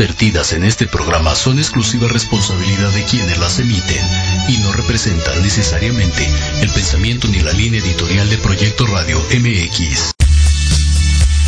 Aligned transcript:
vertidas 0.00 0.54
en 0.54 0.64
este 0.64 0.86
programa 0.86 1.34
son 1.34 1.58
exclusiva 1.58 2.08
responsabilidad 2.08 2.88
de 2.92 3.04
quienes 3.04 3.36
las 3.36 3.58
emiten 3.58 4.02
y 4.48 4.56
no 4.56 4.72
representan 4.72 5.42
necesariamente 5.42 6.26
el 6.62 6.70
pensamiento 6.70 7.28
ni 7.28 7.40
la 7.40 7.52
línea 7.52 7.80
editorial 7.80 8.30
de 8.30 8.38
Proyecto 8.38 8.86
Radio 8.86 9.20
MX. 9.20 10.12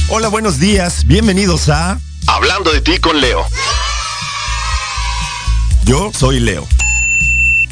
Hola, 0.09 0.29
buenos 0.29 0.59
días. 0.59 1.07
Bienvenidos 1.07 1.71
a 1.71 1.99
Hablando 2.27 2.71
de 2.75 2.83
ti 2.83 2.99
con 2.99 3.23
Leo. 3.23 3.47
Yo 5.87 6.13
soy 6.13 6.39
Leo. 6.39 6.69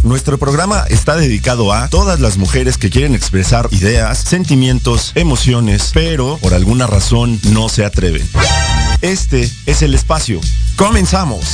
Nuestro 0.03 0.39
programa 0.39 0.85
está 0.89 1.17
dedicado 1.17 1.73
a 1.73 1.89
todas 1.89 2.21
las 2.21 2.39
mujeres 2.39 2.79
que 2.79 2.89
quieren 2.89 3.15
expresar 3.15 3.69
ideas, 3.71 4.19
sentimientos, 4.19 5.13
emociones, 5.15 5.91
pero 5.93 6.39
por 6.39 6.55
alguna 6.55 6.87
razón 6.87 7.39
no 7.51 7.69
se 7.69 7.85
atreven. 7.85 8.27
Este 9.03 9.51
es 9.67 9.83
el 9.83 9.95
espacio. 9.95 10.41
Comenzamos. 10.77 11.45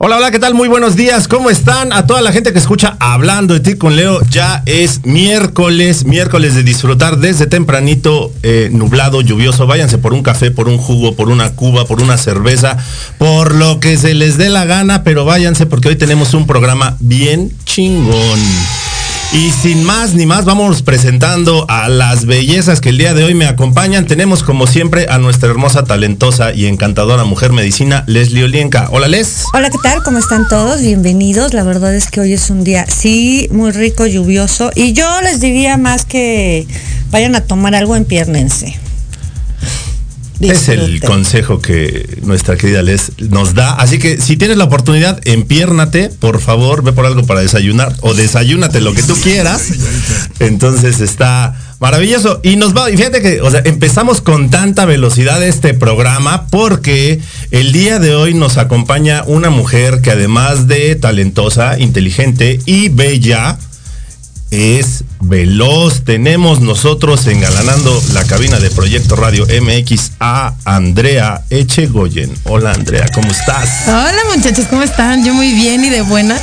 Hola, 0.00 0.18
hola, 0.18 0.30
¿qué 0.30 0.38
tal? 0.38 0.54
Muy 0.54 0.68
buenos 0.68 0.94
días, 0.94 1.26
¿cómo 1.26 1.50
están? 1.50 1.92
A 1.92 2.06
toda 2.06 2.22
la 2.22 2.30
gente 2.30 2.52
que 2.52 2.60
escucha 2.60 2.96
Hablando 3.00 3.54
de 3.54 3.58
ti 3.58 3.74
con 3.74 3.96
Leo, 3.96 4.20
ya 4.30 4.62
es 4.64 5.04
miércoles, 5.04 6.04
miércoles 6.04 6.54
de 6.54 6.62
disfrutar 6.62 7.18
desde 7.18 7.48
tempranito, 7.48 8.32
eh, 8.44 8.68
nublado, 8.70 9.22
lluvioso. 9.22 9.66
Váyanse 9.66 9.98
por 9.98 10.14
un 10.14 10.22
café, 10.22 10.52
por 10.52 10.68
un 10.68 10.78
jugo, 10.78 11.16
por 11.16 11.30
una 11.30 11.50
cuba, 11.50 11.84
por 11.84 12.00
una 12.00 12.16
cerveza, 12.16 12.76
por 13.18 13.56
lo 13.56 13.80
que 13.80 13.96
se 13.96 14.14
les 14.14 14.38
dé 14.38 14.50
la 14.50 14.66
gana, 14.66 15.02
pero 15.02 15.24
váyanse 15.24 15.66
porque 15.66 15.88
hoy 15.88 15.96
tenemos 15.96 16.32
un 16.32 16.46
programa 16.46 16.96
bien 17.00 17.50
chingón. 17.64 18.38
Y 19.30 19.50
sin 19.50 19.84
más 19.84 20.14
ni 20.14 20.24
más, 20.24 20.46
vamos 20.46 20.80
presentando 20.80 21.66
a 21.68 21.90
las 21.90 22.24
bellezas 22.24 22.80
que 22.80 22.88
el 22.88 22.96
día 22.96 23.12
de 23.12 23.24
hoy 23.24 23.34
me 23.34 23.44
acompañan. 23.44 24.06
Tenemos 24.06 24.42
como 24.42 24.66
siempre 24.66 25.06
a 25.10 25.18
nuestra 25.18 25.50
hermosa, 25.50 25.84
talentosa 25.84 26.54
y 26.54 26.64
encantadora 26.64 27.24
mujer 27.24 27.52
medicina, 27.52 28.04
Leslie 28.06 28.44
Olienka. 28.44 28.88
Hola, 28.90 29.06
Les. 29.06 29.44
Hola, 29.52 29.68
¿qué 29.68 29.76
tal? 29.82 30.02
¿Cómo 30.02 30.16
están 30.16 30.48
todos? 30.48 30.80
Bienvenidos. 30.80 31.52
La 31.52 31.62
verdad 31.62 31.94
es 31.94 32.10
que 32.10 32.20
hoy 32.20 32.32
es 32.32 32.48
un 32.48 32.64
día, 32.64 32.86
sí, 32.86 33.48
muy 33.52 33.70
rico, 33.70 34.06
lluvioso. 34.06 34.70
Y 34.74 34.94
yo 34.94 35.06
les 35.20 35.40
diría 35.40 35.76
más 35.76 36.06
que 36.06 36.66
vayan 37.10 37.34
a 37.34 37.42
tomar 37.42 37.74
algo, 37.74 37.96
Es 40.40 40.68
el 40.68 41.00
consejo 41.00 41.60
que 41.60 42.18
nuestra 42.22 42.56
querida 42.56 42.82
Les 42.82 43.12
nos 43.30 43.54
da. 43.54 43.74
Así 43.74 43.98
que 43.98 44.20
si 44.20 44.36
tienes 44.36 44.56
la 44.56 44.64
oportunidad, 44.64 45.20
empiérnate, 45.24 46.10
por 46.20 46.40
favor, 46.40 46.82
ve 46.82 46.92
por 46.92 47.06
algo 47.06 47.24
para 47.26 47.40
desayunar 47.40 47.92
o 48.00 48.14
desayúnate 48.14 48.80
lo 48.80 48.94
que 48.94 49.02
tú 49.02 49.14
quieras. 49.16 49.62
Entonces 50.38 51.00
está 51.00 51.56
maravilloso. 51.80 52.40
Y 52.42 52.56
nos 52.56 52.76
va, 52.76 52.90
y 52.90 52.96
fíjate 52.96 53.20
que, 53.20 53.40
o 53.40 53.50
sea, 53.50 53.62
empezamos 53.64 54.20
con 54.20 54.50
tanta 54.50 54.84
velocidad 54.84 55.42
este 55.42 55.74
programa 55.74 56.46
porque 56.48 57.20
el 57.50 57.72
día 57.72 57.98
de 57.98 58.14
hoy 58.14 58.34
nos 58.34 58.58
acompaña 58.58 59.24
una 59.26 59.50
mujer 59.50 60.00
que 60.02 60.12
además 60.12 60.68
de 60.68 60.94
talentosa, 60.96 61.78
inteligente 61.78 62.60
y 62.66 62.88
bella, 62.88 63.58
es 64.50 65.04
veloz. 65.20 66.04
Tenemos 66.04 66.60
nosotros 66.60 67.26
engalanando 67.26 68.02
la 68.12 68.24
cabina 68.24 68.58
de 68.58 68.70
Proyecto 68.70 69.16
Radio 69.16 69.46
MX 69.46 70.12
a 70.20 70.54
Andrea 70.64 71.42
Echegoyen. 71.50 72.32
Hola 72.44 72.72
Andrea, 72.72 73.06
¿cómo 73.14 73.30
estás? 73.30 73.86
Hola 73.86 74.18
muchachos, 74.34 74.66
¿cómo 74.70 74.82
están? 74.82 75.24
Yo 75.24 75.34
muy 75.34 75.52
bien 75.52 75.84
y 75.84 75.90
de 75.90 76.02
buenas. 76.02 76.42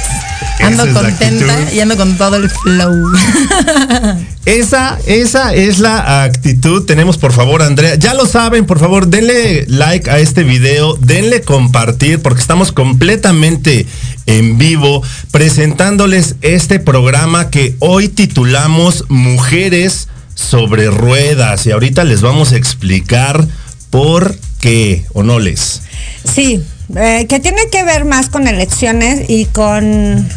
Ando 0.60 0.92
contenta 0.94 1.74
y 1.74 1.80
ando 1.80 1.98
con 1.98 2.18
todo 2.18 2.38
el 2.38 2.50
flow. 2.50 3.12
Esa, 4.46 5.00
esa 5.08 5.56
es 5.56 5.80
la 5.80 6.24
actitud. 6.24 6.86
Tenemos, 6.86 7.18
por 7.18 7.34
favor, 7.34 7.64
Andrea. 7.64 7.96
Ya 7.96 8.14
lo 8.14 8.28
saben, 8.28 8.68
por 8.68 8.78
favor, 8.78 9.08
denle 9.08 9.66
like 9.68 10.08
a 10.08 10.20
este 10.20 10.44
video, 10.44 10.96
denle 11.02 11.42
compartir, 11.42 12.22
porque 12.22 12.42
estamos 12.42 12.72
completamente 12.72 13.88
en 14.26 14.58
vivo 14.58 15.04
presentándoles 15.32 16.36
este 16.42 16.80
programa 16.80 17.50
que 17.50 17.76
hoy 17.80 18.08
titulamos 18.10 19.06
Mujeres 19.10 20.08
sobre 20.34 20.88
Ruedas. 20.88 21.66
Y 21.66 21.72
ahorita 21.72 22.04
les 22.04 22.22
vamos 22.22 22.52
a 22.52 22.58
explicar 22.58 23.48
por 23.90 24.36
qué, 24.60 25.06
¿o 25.14 25.24
no 25.24 25.40
les? 25.40 25.82
Sí, 26.24 26.62
eh, 26.96 27.26
que 27.30 27.40
tiene 27.40 27.70
que 27.72 27.84
ver 27.84 28.06
más 28.06 28.30
con 28.30 28.48
elecciones 28.48 29.30
y 29.30 29.46
con, 29.46 30.28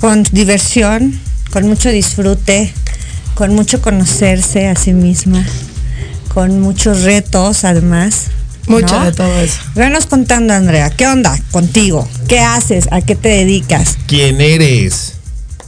con 0.00 0.22
diversión 0.32 1.20
con 1.50 1.66
mucho 1.66 1.90
disfrute, 1.90 2.72
con 3.34 3.54
mucho 3.54 3.80
conocerse 3.80 4.68
a 4.68 4.76
sí 4.76 4.92
misma, 4.92 5.44
con 6.34 6.60
muchos 6.60 7.02
retos 7.02 7.64
además. 7.64 8.26
Mucho 8.68 9.00
de 9.00 9.12
todo 9.12 9.38
eso. 9.40 9.58
Venos 9.74 10.06
contando, 10.06 10.52
Andrea, 10.52 10.90
¿qué 10.90 11.06
onda 11.06 11.38
contigo? 11.50 12.08
¿Qué 12.28 12.40
haces? 12.40 12.88
¿A 12.90 13.00
qué 13.00 13.16
te 13.16 13.28
dedicas? 13.28 13.98
¿Quién 14.06 14.40
eres? 14.40 15.14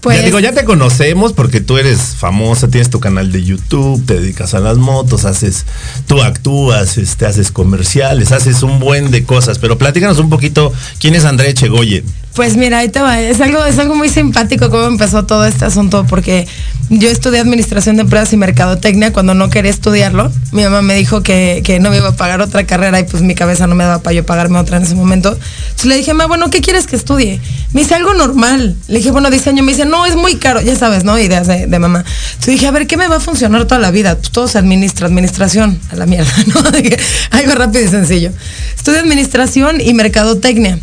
Pues, 0.00 0.19
ya 0.19 0.25
digo, 0.25 0.41
ya 0.41 0.52
te 0.52 0.64
conocemos 0.64 1.35
porque 1.35 1.61
tú 1.61 1.76
eres 1.76 2.00
famosa, 2.17 2.69
tienes 2.69 2.88
tu 2.88 3.00
canal 3.00 3.32
de 3.32 3.44
YouTube, 3.44 4.05
te 4.06 4.19
dedicas 4.19 4.55
a 4.55 4.61
las 4.61 4.79
motos, 4.79 5.26
haces, 5.26 5.67
tú 6.06 6.23
actúas, 6.23 6.97
este, 6.97 7.26
haces 7.26 7.50
comerciales, 7.50 8.32
haces 8.32 8.62
un 8.62 8.79
buen 8.79 9.11
de 9.11 9.25
cosas, 9.25 9.58
pero 9.58 9.76
platícanos 9.76 10.19
un 10.19 10.31
poquito 10.31 10.73
quién 10.99 11.14
es 11.14 11.26
Andrea 11.26 11.53
Chegoyen. 11.53 12.05
Pues 12.35 12.56
mira, 12.56 12.79
ahí 12.79 12.88
te 12.88 13.00
va. 13.00 13.21
Es 13.21 13.41
algo, 13.41 13.65
es 13.65 13.79
algo 13.79 13.97
muy 13.97 14.09
simpático 14.09 14.71
cómo 14.71 14.85
empezó 14.85 15.25
todo 15.25 15.44
este 15.44 15.65
asunto, 15.65 16.06
porque 16.09 16.47
yo 16.88 17.09
estudié 17.09 17.41
administración 17.41 17.97
de 17.97 18.03
empresas 18.03 18.32
y 18.32 18.37
mercadotecnia 18.37 19.12
cuando 19.12 19.35
no 19.35 19.50
quería 19.50 19.71
estudiarlo. 19.71 20.31
Mi 20.53 20.62
mamá 20.62 20.81
me 20.82 20.94
dijo 20.94 21.23
que, 21.23 21.79
no 21.81 21.91
me 21.91 21.99
iba 21.99 22.09
a 22.09 22.17
pagar 22.17 22.41
otra 22.41 22.65
carrera 22.67 23.00
y 23.00 23.05
pues 23.05 23.23
mi 23.23 23.35
cabeza 23.35 23.67
no 23.67 23.75
me 23.75 23.85
daba 23.85 24.03
para 24.03 24.15
yo 24.15 24.25
pagarme 24.25 24.59
otra 24.59 24.77
en 24.77 24.85
ese 24.85 24.94
momento. 24.94 25.31
Entonces 25.31 25.87
le 25.87 25.97
dije, 25.97 26.15
ma, 26.15 26.27
bueno, 26.27 26.50
¿qué 26.50 26.61
quieres 26.61 26.87
que 26.87 26.97
estudie? 26.97 27.41
Me 27.73 27.82
dice 27.82 27.94
algo 27.94 28.15
normal. 28.15 28.77
Le 28.87 28.99
dije, 28.99 29.11
bueno, 29.11 29.31
diseño. 29.31 29.62
Me 29.65 29.73
dice, 29.73 29.85
no, 29.85 30.06
es 30.06 30.15
muy 30.15 30.37
caro. 30.37 30.61
Ya 30.61 30.77
sabes, 30.77 31.05
¿no? 31.05 31.19
Ideas 31.19 31.47
de, 31.47 31.67
mamá. 31.79 32.05
Entonces 32.31 32.55
dije, 32.55 32.67
a 32.67 32.71
ver, 32.71 32.87
¿qué 32.87 32.97
me 32.97 33.09
va 33.09 33.17
a 33.17 33.21
funcionar 33.21 33.65
toda 33.67 33.81
la 33.81 33.91
vida? 33.91 34.17
Pues 34.17 34.31
todo 34.31 34.49
se 34.49 34.59
administra, 34.59 35.06
administración, 35.06 35.81
a 35.91 35.97
la 35.97 36.06
mierda, 36.06 36.32
¿no? 36.47 36.61
algo 37.31 37.55
rápido 37.55 37.85
y 37.85 37.88
sencillo. 37.88 38.31
Estudio 38.77 39.00
administración 39.00 39.81
y 39.81 39.94
mercadotecnia. 39.94 40.79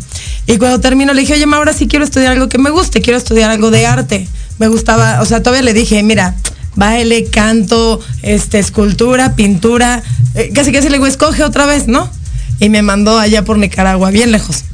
Y 0.48 0.56
cuando 0.56 0.80
termino 0.80 1.12
le 1.12 1.20
dije, 1.20 1.37
oye, 1.44 1.54
ahora 1.54 1.72
sí 1.72 1.86
quiero 1.86 2.04
estudiar 2.04 2.32
algo 2.32 2.48
que 2.48 2.58
me 2.58 2.70
guste, 2.70 3.00
quiero 3.00 3.18
estudiar 3.18 3.50
algo 3.50 3.70
de 3.70 3.86
arte. 3.86 4.28
Me 4.58 4.68
gustaba, 4.68 5.20
o 5.20 5.24
sea, 5.24 5.42
todavía 5.42 5.62
le 5.62 5.72
dije, 5.72 6.02
mira, 6.02 6.34
baile, 6.74 7.26
canto, 7.26 8.00
este, 8.22 8.58
escultura, 8.58 9.36
pintura, 9.36 10.02
eh, 10.34 10.50
casi 10.54 10.72
casi 10.72 10.88
le 10.88 10.94
digo, 10.94 11.06
escoge 11.06 11.44
otra 11.44 11.66
vez, 11.66 11.86
¿no? 11.86 12.10
Y 12.58 12.68
me 12.68 12.82
mandó 12.82 13.18
allá 13.18 13.44
por 13.44 13.58
Nicaragua, 13.58 14.10
bien 14.10 14.32
lejos. 14.32 14.64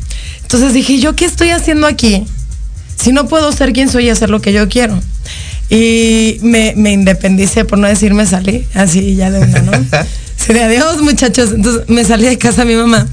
Entonces 0.43 0.73
dije, 0.73 0.99
¿yo 0.99 1.15
qué 1.15 1.27
estoy 1.27 1.51
haciendo 1.51 1.87
aquí? 1.87 2.25
Si 2.97 3.13
no 3.13 3.29
puedo 3.29 3.53
ser 3.53 3.73
quien 3.73 3.91
soy 3.91 4.07
y 4.07 4.11
hacer 4.11 4.31
lo 4.31 4.41
que 4.41 4.53
yo 4.53 4.69
quiero. 4.69 4.99
Y 5.69 6.39
me, 6.43 6.73
me 6.77 6.93
independicé, 6.93 7.65
por 7.65 7.79
no 7.79 7.89
decirme 7.89 8.27
salí, 8.27 8.67
así 8.75 9.17
ya 9.17 9.31
de 9.31 9.41
una, 9.41 9.61
¿no? 9.61 9.73
Se 10.37 10.53
de 10.53 10.63
adiós, 10.63 11.01
muchachos. 11.03 11.53
Entonces 11.53 11.89
me 11.89 12.05
salí 12.05 12.25
de 12.25 12.39
casa 12.39 12.65
mi 12.65 12.75
mamá 12.75 13.07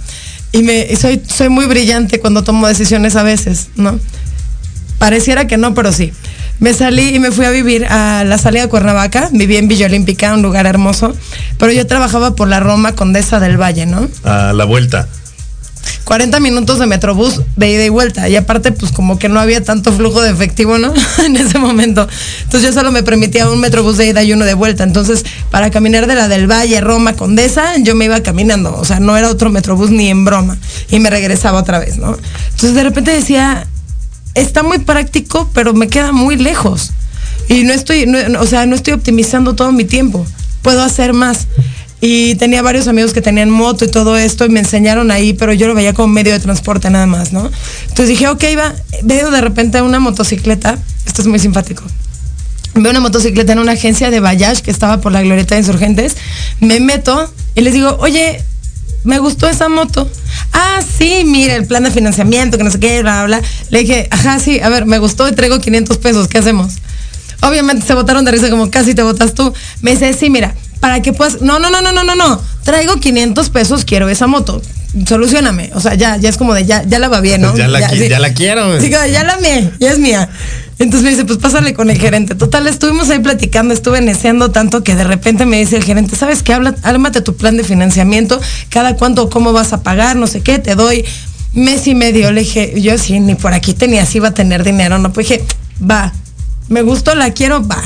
y 0.51 0.63
me 0.63 0.95
soy, 0.95 1.21
soy 1.27 1.49
muy 1.49 1.65
brillante 1.65 2.19
cuando 2.19 2.43
tomo 2.43 2.67
decisiones 2.67 3.15
a 3.15 3.23
veces, 3.23 3.69
¿no? 3.75 3.99
Pareciera 4.97 5.47
que 5.47 5.57
no, 5.57 5.73
pero 5.73 5.91
sí. 5.91 6.13
Me 6.59 6.73
salí 6.75 7.15
y 7.15 7.19
me 7.19 7.31
fui 7.31 7.45
a 7.45 7.49
vivir 7.49 7.85
a 7.85 8.23
la 8.23 8.37
salida 8.37 8.63
de 8.63 8.69
Cuernavaca, 8.69 9.29
viví 9.31 9.57
en 9.57 9.67
Villa 9.67 9.87
Olímpica, 9.87 10.33
un 10.33 10.43
lugar 10.43 10.67
hermoso, 10.67 11.15
pero 11.57 11.71
yo 11.71 11.87
trabajaba 11.87 12.35
por 12.35 12.47
la 12.47 12.59
Roma 12.59 12.93
Condesa 12.93 13.39
del 13.39 13.59
Valle, 13.59 13.87
¿no? 13.87 14.07
A 14.23 14.53
la 14.53 14.65
vuelta. 14.65 15.07
40 16.03 16.39
minutos 16.39 16.79
de 16.79 16.87
metrobús 16.87 17.41
de 17.55 17.71
ida 17.71 17.85
y 17.85 17.89
vuelta. 17.89 18.27
Y 18.27 18.35
aparte, 18.35 18.71
pues 18.71 18.91
como 18.91 19.19
que 19.19 19.29
no 19.29 19.39
había 19.39 19.63
tanto 19.63 19.91
flujo 19.93 20.21
de 20.21 20.31
efectivo, 20.31 20.77
¿no? 20.77 20.93
en 21.25 21.37
ese 21.37 21.57
momento. 21.59 22.07
Entonces 22.43 22.69
yo 22.69 22.73
solo 22.73 22.91
me 22.91 23.03
permitía 23.03 23.49
un 23.49 23.59
metrobús 23.59 23.97
de 23.97 24.07
ida 24.07 24.23
y 24.23 24.33
uno 24.33 24.45
de 24.45 24.53
vuelta. 24.53 24.83
Entonces, 24.83 25.25
para 25.49 25.69
caminar 25.71 26.07
de 26.07 26.15
la 26.15 26.27
del 26.27 26.49
Valle, 26.49 26.81
Roma, 26.81 27.13
Condesa, 27.13 27.77
yo 27.77 27.95
me 27.95 28.05
iba 28.05 28.21
caminando. 28.21 28.75
O 28.75 28.85
sea, 28.85 28.99
no 28.99 29.15
era 29.17 29.29
otro 29.29 29.49
metrobús 29.49 29.91
ni 29.91 30.09
en 30.09 30.25
broma. 30.25 30.57
Y 30.89 30.99
me 30.99 31.09
regresaba 31.09 31.59
otra 31.59 31.79
vez, 31.79 31.97
¿no? 31.97 32.17
Entonces 32.51 32.73
de 32.73 32.83
repente 32.83 33.11
decía, 33.11 33.67
está 34.33 34.63
muy 34.63 34.79
práctico, 34.79 35.49
pero 35.53 35.73
me 35.73 35.87
queda 35.87 36.11
muy 36.11 36.35
lejos. 36.35 36.91
Y 37.47 37.63
no 37.63 37.73
estoy, 37.73 38.05
o 38.39 38.45
sea, 38.47 38.65
no 38.65 38.75
estoy 38.75 38.93
optimizando 38.93 39.55
todo 39.55 39.71
mi 39.71 39.85
tiempo. 39.85 40.25
Puedo 40.61 40.83
hacer 40.83 41.13
más 41.13 41.47
y 42.01 42.33
tenía 42.35 42.63
varios 42.63 42.87
amigos 42.87 43.13
que 43.13 43.21
tenían 43.21 43.51
moto 43.51 43.85
y 43.85 43.87
todo 43.87 44.17
esto 44.17 44.45
y 44.45 44.49
me 44.49 44.59
enseñaron 44.59 45.11
ahí, 45.11 45.33
pero 45.33 45.53
yo 45.53 45.67
lo 45.67 45.75
veía 45.75 45.93
como 45.93 46.07
medio 46.07 46.33
de 46.33 46.39
transporte 46.39 46.89
nada 46.89 47.05
más, 47.05 47.31
¿no? 47.31 47.49
Entonces 47.83 48.07
dije, 48.07 48.27
ok, 48.27 48.43
va, 48.57 48.73
veo 49.03 49.29
de 49.29 49.39
repente 49.39 49.81
una 49.83 49.99
motocicleta, 49.99 50.79
esto 51.05 51.21
es 51.21 51.27
muy 51.27 51.37
simpático. 51.37 51.83
veo 52.73 52.89
una 52.89 52.99
motocicleta 52.99 53.53
en 53.53 53.59
una 53.59 53.73
agencia 53.73 54.09
de 54.09 54.19
Bayash 54.19 54.61
que 54.61 54.71
estaba 54.71 54.99
por 54.99 55.11
la 55.11 55.21
Glorieta 55.21 55.53
de 55.53 55.61
Insurgentes, 55.61 56.17
me 56.59 56.79
meto 56.79 57.31
y 57.53 57.61
les 57.61 57.73
digo, 57.73 57.95
oye, 57.99 58.43
me 59.03 59.19
gustó 59.19 59.47
esa 59.47 59.69
moto. 59.69 60.09
Ah, 60.53 60.79
sí, 60.97 61.23
mira, 61.25 61.55
el 61.55 61.65
plan 61.65 61.83
de 61.83 61.91
financiamiento, 61.91 62.57
que 62.57 62.63
no 62.63 62.71
sé 62.71 62.79
qué, 62.79 63.01
bla, 63.01 63.25
bla, 63.25 63.39
bla. 63.39 63.47
Le 63.69 63.79
dije, 63.79 64.07
ajá, 64.11 64.39
sí, 64.39 64.59
a 64.59 64.69
ver, 64.69 64.85
me 64.85 64.97
gustó 64.97 65.27
y 65.27 65.33
traigo 65.33 65.59
500 65.59 65.97
pesos, 65.97 66.27
¿qué 66.27 66.39
hacemos? 66.39 66.73
Obviamente 67.41 67.85
se 67.85 67.93
botaron 67.93 68.25
de 68.25 68.31
risa 68.31 68.49
como 68.49 68.69
casi 68.69 68.93
te 68.93 69.01
botas 69.01 69.33
tú. 69.33 69.53
Me 69.81 69.91
dice, 69.91 70.13
sí, 70.13 70.29
mira, 70.29 70.53
para 70.81 71.01
que 71.01 71.13
puedas... 71.13 71.41
No, 71.41 71.59
no, 71.59 71.69
no, 71.69 71.81
no, 71.81 71.93
no, 71.93 72.03
no, 72.03 72.15
no. 72.15 72.41
Traigo 72.65 72.97
500 72.99 73.49
pesos, 73.49 73.85
quiero 73.85 74.09
esa 74.09 74.27
moto. 74.27 74.61
Solucioname. 75.07 75.71
O 75.73 75.79
sea, 75.79 75.93
ya, 75.95 76.17
ya 76.17 76.27
es 76.27 76.35
como 76.37 76.53
de, 76.53 76.65
ya, 76.65 76.83
ya 76.83 76.99
la 76.99 77.07
va 77.07 77.21
bien, 77.21 77.41
¿no? 77.41 77.55
Ya 77.55 77.69
la, 77.69 77.79
Ya, 77.79 77.89
qui- 77.89 77.99
sí. 78.03 78.09
ya 78.09 78.19
la 78.19 78.33
quiero. 78.33 78.81
Sí, 78.81 78.89
ya 78.89 79.23
la 79.23 79.37
mía, 79.37 79.71
ya 79.79 79.91
es 79.91 79.99
mía. 79.99 80.27
Entonces 80.79 81.03
me 81.03 81.11
dice, 81.11 81.23
pues 81.25 81.37
pásale 81.39 81.73
con 81.73 81.89
el 81.89 81.97
gerente. 81.97 82.35
Total, 82.35 82.67
estuvimos 82.67 83.09
ahí 83.09 83.19
platicando, 83.19 83.73
estuve 83.73 84.01
neceando 84.01 84.51
tanto 84.51 84.83
que 84.83 84.95
de 84.95 85.03
repente 85.05 85.45
me 85.45 85.59
dice 85.59 85.77
el 85.77 85.83
gerente, 85.83 86.15
¿sabes 86.17 86.43
qué? 86.43 86.53
Habla, 86.53 86.75
ármate 86.83 87.21
tu 87.21 87.37
plan 87.37 87.55
de 87.55 87.63
financiamiento, 87.63 88.41
cada 88.69 88.95
cuánto, 88.97 89.29
cómo 89.29 89.53
vas 89.53 89.71
a 89.73 89.83
pagar, 89.83 90.15
no 90.17 90.27
sé 90.27 90.41
qué, 90.41 90.57
te 90.59 90.75
doy 90.75 91.05
mes 91.53 91.85
y 91.87 91.93
medio. 91.95 92.31
Le 92.31 92.41
dije, 92.41 92.73
yo 92.81 92.97
sí, 92.97 93.19
ni 93.19 93.35
por 93.35 93.53
aquí 93.53 93.73
tenía, 93.73 94.05
si 94.05 94.17
iba 94.17 94.29
a 94.29 94.33
tener 94.33 94.63
dinero, 94.63 94.97
no, 94.97 95.13
pues 95.13 95.29
dije, 95.29 95.45
va, 95.89 96.11
me 96.67 96.81
gustó, 96.81 97.13
la 97.15 97.31
quiero, 97.31 97.65
va. 97.65 97.81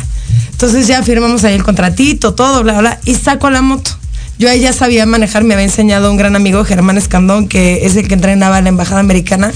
Entonces 0.56 0.88
ya 0.88 1.04
firmamos 1.04 1.44
ahí 1.44 1.54
el 1.54 1.64
contratito, 1.64 2.34
todo, 2.34 2.64
bla, 2.64 2.80
bla, 2.80 2.98
y 3.04 3.14
saco 3.16 3.50
la 3.50 3.62
moto. 3.62 3.92
Yo 4.40 4.50
ahí 4.50 4.62
ya 4.62 4.72
sabía 4.72 5.06
manejar, 5.06 5.44
me 5.44 5.54
había 5.54 5.66
enseñado 5.66 6.10
un 6.10 6.16
gran 6.16 6.34
amigo, 6.38 6.64
Germán 6.64 6.98
Escandón, 6.98 7.50
que 7.50 7.86
es 7.86 7.98
el 7.98 8.08
que 8.08 8.14
entrenaba 8.14 8.56
a 8.56 8.62
la 8.62 8.70
embajada 8.70 9.02
americana. 9.02 9.52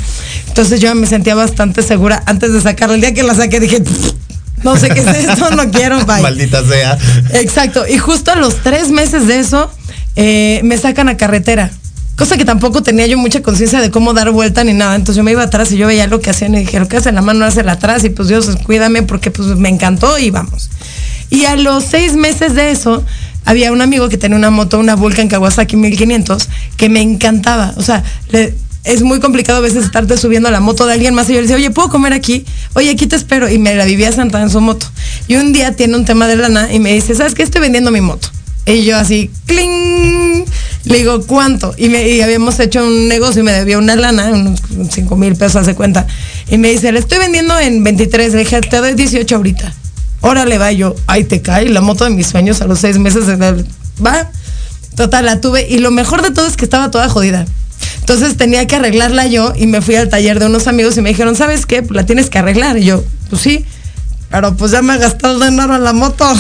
Entonces 0.50 0.82
yo 0.82 0.94
me 0.96 1.08
sentía 1.08 1.36
bastante 1.36 1.84
segura 1.84 2.22
antes 2.26 2.52
de 2.52 2.60
sacarla. 2.60 2.96
El 2.96 3.02
día 3.02 3.14
que 3.14 3.24
la 3.24 3.34
saqué 3.34 3.62
dije, 3.62 3.80
"Pff, 3.80 4.12
no 4.64 4.76
sé 4.76 4.90
qué 4.90 5.00
es 5.00 5.08
esto, 5.08 5.52
no 5.52 5.72
quiero, 5.72 6.00
bye. 6.06 6.22
Maldita 6.22 6.66
sea. 6.66 6.98
Exacto. 7.32 7.88
Y 7.88 7.98
justo 7.98 8.34
a 8.34 8.36
los 8.36 8.56
tres 8.58 8.90
meses 8.90 9.26
de 9.26 9.40
eso, 9.40 9.72
eh, 10.18 10.60
me 10.66 10.78
sacan 10.78 11.08
a 11.08 11.16
carretera. 11.16 11.72
Cosa 12.20 12.36
que 12.38 12.44
tampoco 12.44 12.84
tenía 12.84 13.08
yo 13.08 13.18
mucha 13.18 13.42
conciencia 13.42 13.80
de 13.80 13.92
cómo 13.92 14.14
dar 14.14 14.30
vuelta 14.32 14.66
ni 14.66 14.74
nada. 14.74 14.96
Entonces 14.96 15.16
yo 15.16 15.24
me 15.24 15.32
iba 15.32 15.42
atrás 15.42 15.72
y 15.72 15.78
yo 15.78 15.88
veía 15.88 16.06
lo 16.06 16.20
que 16.20 16.30
hacían 16.30 16.54
y 16.54 16.60
dije, 16.60 16.78
lo 16.78 16.88
que 16.90 16.98
hace 16.98 17.14
la 17.14 17.22
mano, 17.22 17.46
hace 17.46 17.64
la 17.64 17.72
atrás. 17.72 18.04
Y 18.04 18.10
pues 18.10 18.28
Dios, 18.28 18.50
cuídame 18.66 19.04
porque 19.04 19.32
pues 19.32 19.48
me 19.58 19.70
encantó 19.70 20.20
y 20.20 20.30
vamos. 20.30 20.70
Y 21.30 21.46
a 21.46 21.56
los 21.56 21.86
seis 21.86 22.16
meses 22.18 22.56
de 22.56 22.72
eso, 22.72 23.06
había 23.46 23.72
un 23.72 23.80
amigo 23.82 24.10
que 24.10 24.18
tenía 24.18 24.36
una 24.36 24.50
moto, 24.50 24.80
una 24.80 24.96
Vulcan 24.98 25.30
Kawasaki 25.30 25.78
1500, 25.78 26.50
que 26.76 26.90
me 26.90 27.02
encantaba. 27.02 27.74
O 27.78 27.82
sea, 27.82 28.04
le- 28.32 28.54
es 28.84 29.02
muy 29.02 29.22
complicado 29.22 29.60
a 29.60 29.62
veces 29.62 29.86
estarte 29.86 30.18
subiendo 30.18 30.50
a 30.50 30.52
la 30.52 30.60
moto 30.60 30.86
de 30.86 30.94
alguien 30.94 31.14
más 31.14 31.30
y 31.30 31.34
yo 31.34 31.36
le 31.40 31.44
decía, 31.44 31.56
oye, 31.56 31.72
¿puedo 31.72 31.88
comer 31.90 32.12
aquí? 32.12 32.44
Oye, 32.74 32.90
aquí 32.90 33.08
te 33.08 33.16
espero. 33.16 33.50
Y 33.50 33.60
me 33.60 33.76
la 33.76 33.86
vivía 33.86 34.12
sentada 34.12 34.44
en 34.44 34.50
su 34.50 34.60
moto. 34.60 34.88
Y 35.30 35.36
un 35.36 35.54
día 35.54 35.74
tiene 35.78 35.96
un 35.96 36.04
tema 36.04 36.28
de 36.28 36.36
lana 36.36 36.74
y 36.74 36.80
me 36.80 36.92
dice, 36.94 37.16
¿sabes 37.16 37.34
qué? 37.34 37.44
Estoy 37.44 37.62
vendiendo 37.62 37.92
mi 37.92 38.02
moto. 38.02 38.28
Y 38.66 38.84
yo 38.84 38.98
así, 38.98 39.32
¡cling! 39.46 40.46
Le 40.86 40.98
digo, 40.98 41.22
¿cuánto? 41.26 41.74
Y, 41.78 41.90
me, 41.90 42.08
y 42.08 42.22
habíamos 42.22 42.60
hecho 42.60 42.86
un 42.86 43.08
negocio 43.08 43.42
y 43.42 43.44
me 43.44 43.52
debía 43.52 43.78
una 43.78 43.96
lana, 43.96 44.30
unos 44.30 44.62
5 44.92 45.16
mil 45.18 45.36
pesos, 45.36 45.58
hace 45.58 45.76
cuenta. 45.76 46.08
Y 46.50 46.58
me 46.58 46.70
dice, 46.72 46.92
le 46.92 47.00
estoy 47.00 47.20
vendiendo 47.20 47.60
en 47.60 47.84
23. 47.84 48.34
Le 48.34 48.40
dije, 48.40 48.62
te 48.62 48.78
doy 48.78 48.94
18 48.94 49.36
ahorita. 49.36 49.74
Órale, 50.22 50.58
va. 50.58 50.72
Y 50.72 50.78
yo, 50.78 50.96
ay, 51.08 51.26
te 51.26 51.42
cae 51.42 51.70
la 51.70 51.82
moto 51.82 52.06
de 52.06 52.10
mis 52.12 52.28
sueños 52.28 52.62
a 52.62 52.66
los 52.66 52.80
seis 52.80 52.98
meses. 52.98 53.24
Va. 54.06 54.32
Total, 54.96 55.26
la 55.26 55.42
tuve. 55.42 55.68
Y 55.70 55.80
lo 55.80 55.92
mejor 55.92 56.22
de 56.22 56.32
todo 56.32 56.48
es 56.48 56.58
que 56.58 56.66
estaba 56.66 56.92
toda 56.92 57.10
jodida. 57.10 57.46
Entonces 58.00 58.38
tenía 58.38 58.66
que 58.66 58.76
arreglarla 58.76 59.28
yo 59.28 59.54
y 59.56 59.68
me 59.68 59.82
fui 59.82 59.96
al 59.96 60.10
taller 60.10 60.40
de 60.40 60.48
unos 60.48 60.68
amigos 60.68 60.98
y 60.98 61.02
me 61.02 61.10
dijeron, 61.10 61.36
¿sabes 61.36 61.66
qué? 61.66 61.84
Pues 61.84 61.96
la 61.96 62.06
tienes 62.06 62.30
que 62.30 62.40
arreglar. 62.40 62.78
Y 62.78 62.86
yo, 62.86 63.04
pues 63.30 63.42
sí. 63.42 63.66
Pero 64.32 64.56
pues 64.56 64.72
ya 64.72 64.82
me 64.82 64.96
he 64.96 64.98
gastado 64.98 65.44
el 65.44 65.52
dinero 65.52 65.76
en 65.76 65.84
la 65.84 65.94
moto. 65.94 66.26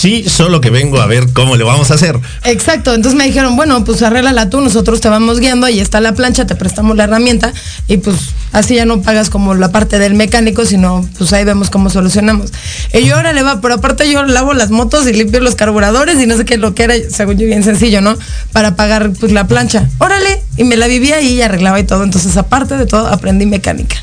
Sí, 0.00 0.24
solo 0.26 0.62
que 0.62 0.70
vengo 0.70 0.98
a 0.98 1.04
ver 1.04 1.30
cómo 1.34 1.56
le 1.56 1.64
vamos 1.64 1.90
a 1.90 1.94
hacer. 1.94 2.18
Exacto, 2.44 2.94
entonces 2.94 3.18
me 3.18 3.26
dijeron, 3.26 3.54
bueno, 3.54 3.84
pues 3.84 4.02
arréglala 4.02 4.48
tú, 4.48 4.62
nosotros 4.62 5.02
te 5.02 5.10
vamos 5.10 5.40
guiando, 5.40 5.66
ahí 5.66 5.78
está 5.78 6.00
la 6.00 6.14
plancha, 6.14 6.46
te 6.46 6.54
prestamos 6.54 6.96
la 6.96 7.04
herramienta 7.04 7.52
y 7.86 7.98
pues 7.98 8.16
así 8.52 8.76
ya 8.76 8.86
no 8.86 9.02
pagas 9.02 9.28
como 9.28 9.54
la 9.54 9.72
parte 9.72 9.98
del 9.98 10.14
mecánico, 10.14 10.64
sino 10.64 11.06
pues 11.18 11.34
ahí 11.34 11.44
vemos 11.44 11.68
cómo 11.68 11.90
solucionamos. 11.90 12.50
Y 12.94 13.04
yo 13.04 13.16
ahora 13.16 13.34
le 13.34 13.42
va, 13.42 13.60
pero 13.60 13.74
aparte 13.74 14.10
yo 14.10 14.24
lavo 14.24 14.54
las 14.54 14.70
motos 14.70 15.06
y 15.06 15.12
limpio 15.12 15.40
los 15.40 15.54
carburadores 15.54 16.18
y 16.18 16.26
no 16.26 16.34
sé 16.38 16.46
qué 16.46 16.56
lo 16.56 16.74
que 16.74 16.84
era, 16.84 16.94
según 17.10 17.36
yo 17.36 17.44
bien 17.44 17.62
sencillo, 17.62 18.00
¿no? 18.00 18.16
Para 18.52 18.76
pagar 18.76 19.10
pues 19.20 19.32
la 19.32 19.46
plancha. 19.48 19.86
Órale, 19.98 20.42
y 20.56 20.64
me 20.64 20.78
la 20.78 20.86
vivía 20.86 21.20
y 21.20 21.42
arreglaba 21.42 21.78
y 21.78 21.84
todo, 21.84 22.04
entonces 22.04 22.38
aparte 22.38 22.78
de 22.78 22.86
todo 22.86 23.06
aprendí 23.06 23.44
mecánica. 23.44 23.96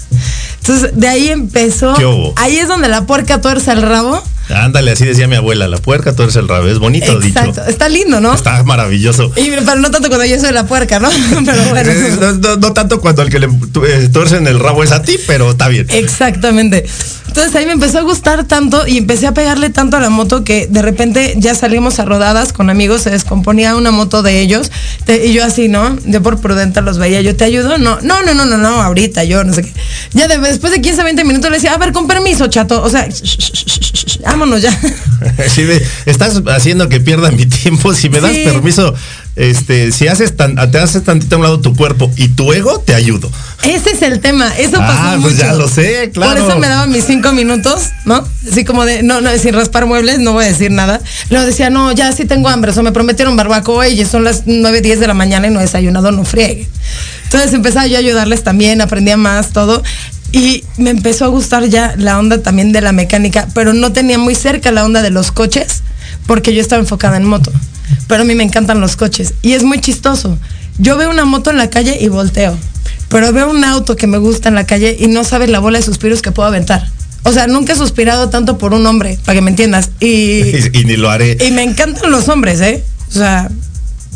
Entonces 0.60 0.92
de 0.94 1.08
ahí 1.08 1.30
empezó, 1.30 1.96
¿Qué 1.96 2.06
hubo? 2.06 2.34
ahí 2.36 2.58
es 2.58 2.68
donde 2.68 2.88
la 2.88 3.08
puerca 3.08 3.42
tuerce 3.42 3.72
el 3.72 3.82
rabo. 3.82 4.22
Ándale, 4.50 4.92
así 4.92 5.06
decía 5.06 5.28
mi 5.28 5.36
abuela, 5.36 5.68
la 5.68 5.78
puerca 5.78 6.16
tuerce 6.16 6.40
el 6.40 6.48
rabo. 6.48 6.68
Es 6.68 6.80
bonito 6.80 7.12
Exacto, 7.22 7.52
dicho. 7.52 7.66
está 7.70 7.90
lindo, 7.90 8.20
¿no? 8.22 8.34
Está 8.34 8.64
maravilloso. 8.64 9.32
Y, 9.36 9.50
pero 9.50 9.76
no 9.76 9.92
tanto 9.92 10.08
cuando 10.10 10.26
yo 10.26 10.40
soy 10.40 10.52
la 10.54 10.66
puerca, 10.66 11.00
¿no? 11.00 11.10
Pero 11.46 11.64
bueno. 11.70 11.92
Eh, 11.92 12.18
No, 12.20 12.32
no- 12.34 12.56
no 12.58 12.74
tanto 12.74 13.00
cuando 13.02 13.22
el 13.22 13.30
que 13.30 13.40
le 13.40 13.48
tu- 13.72 13.86
eh, 13.86 14.10
tuercen 14.10 14.48
el 14.48 14.60
rabo 14.60 14.84
es 14.84 14.92
a 14.92 15.02
ti, 15.02 15.18
pero 15.28 15.52
está 15.52 15.68
bien. 15.68 15.86
Exactamente. 15.90 16.86
Entonces 17.28 17.54
ahí 17.56 17.66
me 17.68 17.74
empezó 17.74 18.00
a 18.00 18.02
gustar 18.02 18.46
tanto 18.46 18.88
y 18.88 18.98
empecé 18.98 19.28
a 19.28 19.34
pegarle 19.34 19.70
tanto 19.70 19.98
a 19.98 20.00
la 20.00 20.10
moto 20.10 20.44
que 20.44 20.66
de 20.68 20.82
repente 20.82 21.36
ya 21.38 21.54
salimos 21.54 22.00
a 22.00 22.06
rodadas 22.06 22.52
con 22.52 22.70
amigos, 22.72 23.02
se 23.04 23.12
descomponía 23.12 23.76
una 23.76 23.92
moto 23.92 24.24
de 24.24 24.40
ellos 24.40 24.72
te- 25.06 25.28
y 25.28 25.34
yo 25.34 25.44
así, 25.46 25.68
¿no? 25.68 25.98
Yo 26.06 26.24
por 26.24 26.40
prudente 26.40 26.82
los 26.82 26.98
veía, 26.98 27.22
yo 27.22 27.36
te 27.36 27.44
ayudo, 27.44 27.78
no, 27.78 28.00
no, 28.02 28.24
no, 28.24 28.34
no, 28.34 28.46
no, 28.46 28.58
no, 28.58 28.82
ahorita 28.82 29.24
yo 29.26 29.44
no 29.44 29.54
sé 29.54 29.64
qué. 29.64 29.74
Ya 30.14 30.28
de- 30.28 30.40
después 30.40 30.72
de 30.74 30.82
15, 30.82 31.04
20 31.04 31.24
minutos 31.26 31.52
le 31.52 31.58
decía, 31.58 31.74
a 31.74 31.78
ver, 31.78 31.92
con 31.92 32.08
permiso, 32.08 32.48
chato, 32.48 32.82
o 32.82 32.90
sea, 32.90 33.08
vámonos 34.38 34.62
ya. 34.62 34.78
Sí, 35.50 35.64
ve, 35.64 35.84
estás 36.06 36.44
haciendo 36.48 36.90
que 36.90 37.00
pierda 37.00 37.32
mi 37.32 37.48
tiempo. 37.48 37.92
Si 37.94 38.08
me 38.08 38.22
das 38.22 38.34
Sí. 38.34 38.44
permiso, 38.46 38.94
este, 39.36 39.92
si 39.92 40.08
haces 40.08 40.36
tan, 40.38 40.56
te 40.70 40.78
haces 40.78 41.04
tantito 41.04 41.36
a 41.36 41.40
un 41.40 41.44
lado 41.44 41.60
tu 41.60 41.76
cuerpo 41.76 42.12
y 42.18 42.28
tu 42.30 42.54
ego, 42.54 42.80
te 42.80 42.94
ayudo. 42.94 43.32
Ese 43.64 43.92
es 43.92 44.02
el 44.04 44.20
tema, 44.20 44.56
eso 44.58 44.78
Ah, 44.80 44.88
pasó 44.88 45.22
pues 45.24 45.34
mucho. 45.34 45.46
ya 45.46 45.54
lo 45.54 45.68
sé, 45.68 46.12
claro. 46.14 46.34
Por 46.44 46.50
eso 46.52 46.60
me 46.60 46.68
daba 46.68 46.86
mis 46.86 47.04
cinco 47.06 47.32
minutos, 47.34 47.90
¿no? 48.06 48.24
Así 48.50 48.64
como 48.64 48.86
de, 48.86 49.02
no, 49.02 49.20
no, 49.22 49.36
sin 49.40 49.54
raspar 49.56 49.88
muebles, 49.88 50.20
no 50.20 50.34
voy 50.34 50.46
a 50.46 50.48
decir 50.50 50.70
nada. 50.70 51.02
Luego 51.32 51.46
decía, 51.48 51.72
no, 51.72 51.92
ya 51.94 52.12
sí 52.12 52.26
tengo 52.26 52.48
hambre, 52.50 52.70
o 52.70 52.74
sea, 52.76 52.84
me 52.84 52.92
prometieron 52.92 53.36
barbacoa 53.36 53.88
y 53.88 54.06
son 54.06 54.24
las 54.24 54.44
9, 54.46 54.82
10 54.82 55.00
de 55.00 55.08
la 55.08 55.14
mañana 55.16 55.48
y 55.48 55.50
no 55.50 55.60
he 55.60 55.64
desayunado, 55.64 56.12
no 56.12 56.24
friegue. 56.26 56.68
Entonces 57.24 57.54
empezaba 57.54 57.88
yo 57.88 57.96
a 57.98 58.00
ayudarles 58.00 58.44
también, 58.44 58.82
aprendía 58.82 59.18
más, 59.18 59.50
todo. 59.50 59.82
Y 60.38 60.64
me 60.78 60.92
empezó 60.92 61.26
a 61.26 61.30
gustar 61.30 61.66
ya 61.66 61.96
la 61.98 62.20
onda 62.20 62.44
también 62.44 62.72
de 62.72 62.82
la 62.82 62.92
mecánica, 62.92 63.48
pero 63.56 63.74
no 63.74 63.92
tenía 63.92 64.20
muy 64.20 64.36
cerca 64.36 64.72
la 64.72 64.86
onda 64.86 65.02
de 65.02 65.10
los 65.10 65.32
coches, 65.32 65.82
porque 66.28 66.54
yo 66.54 66.62
estaba 66.62 66.80
enfocada 66.80 67.18
en 67.18 67.26
moto. 67.26 67.52
Pero 68.08 68.22
a 68.22 68.26
mí 68.26 68.36
me 68.36 68.44
encantan 68.44 68.80
los 68.80 68.96
coches. 68.96 69.34
Y 69.42 69.54
es 69.54 69.64
muy 69.64 69.82
chistoso. 69.82 70.38
Yo 70.78 70.96
veo 70.96 71.10
una 71.10 71.26
moto 71.26 71.50
en 71.50 71.58
la 71.58 71.72
calle 71.72 71.98
y 72.00 72.08
volteo. 72.10 72.56
Pero 73.10 73.34
veo 73.34 73.50
un 73.50 73.64
auto 73.64 73.96
que 73.96 74.06
me 74.06 74.20
gusta 74.20 74.50
en 74.50 74.56
la 74.56 74.68
calle 74.68 74.96
y 75.00 75.08
no 75.08 75.24
sabes 75.24 75.50
la 75.50 75.58
bola 75.60 75.80
de 75.80 75.86
suspiros 75.86 76.22
que 76.22 76.32
puedo 76.32 76.48
aventar. 76.48 76.88
O 77.24 77.32
sea, 77.32 77.48
nunca 77.48 77.74
he 77.74 77.76
suspirado 77.76 78.30
tanto 78.30 78.60
por 78.60 78.74
un 78.76 78.86
hombre, 78.86 79.18
para 79.26 79.38
que 79.38 79.42
me 79.42 79.50
entiendas. 79.50 79.90
Y, 80.00 80.08
Y, 80.08 80.70
y 80.74 80.86
ni 80.86 80.98
lo 80.98 81.10
haré. 81.10 81.36
y 81.46 81.52
me 81.52 81.64
encantan 81.64 82.12
los 82.12 82.30
hombres, 82.30 82.62
¿eh? 82.62 82.84
O 83.10 83.12
sea, 83.12 83.50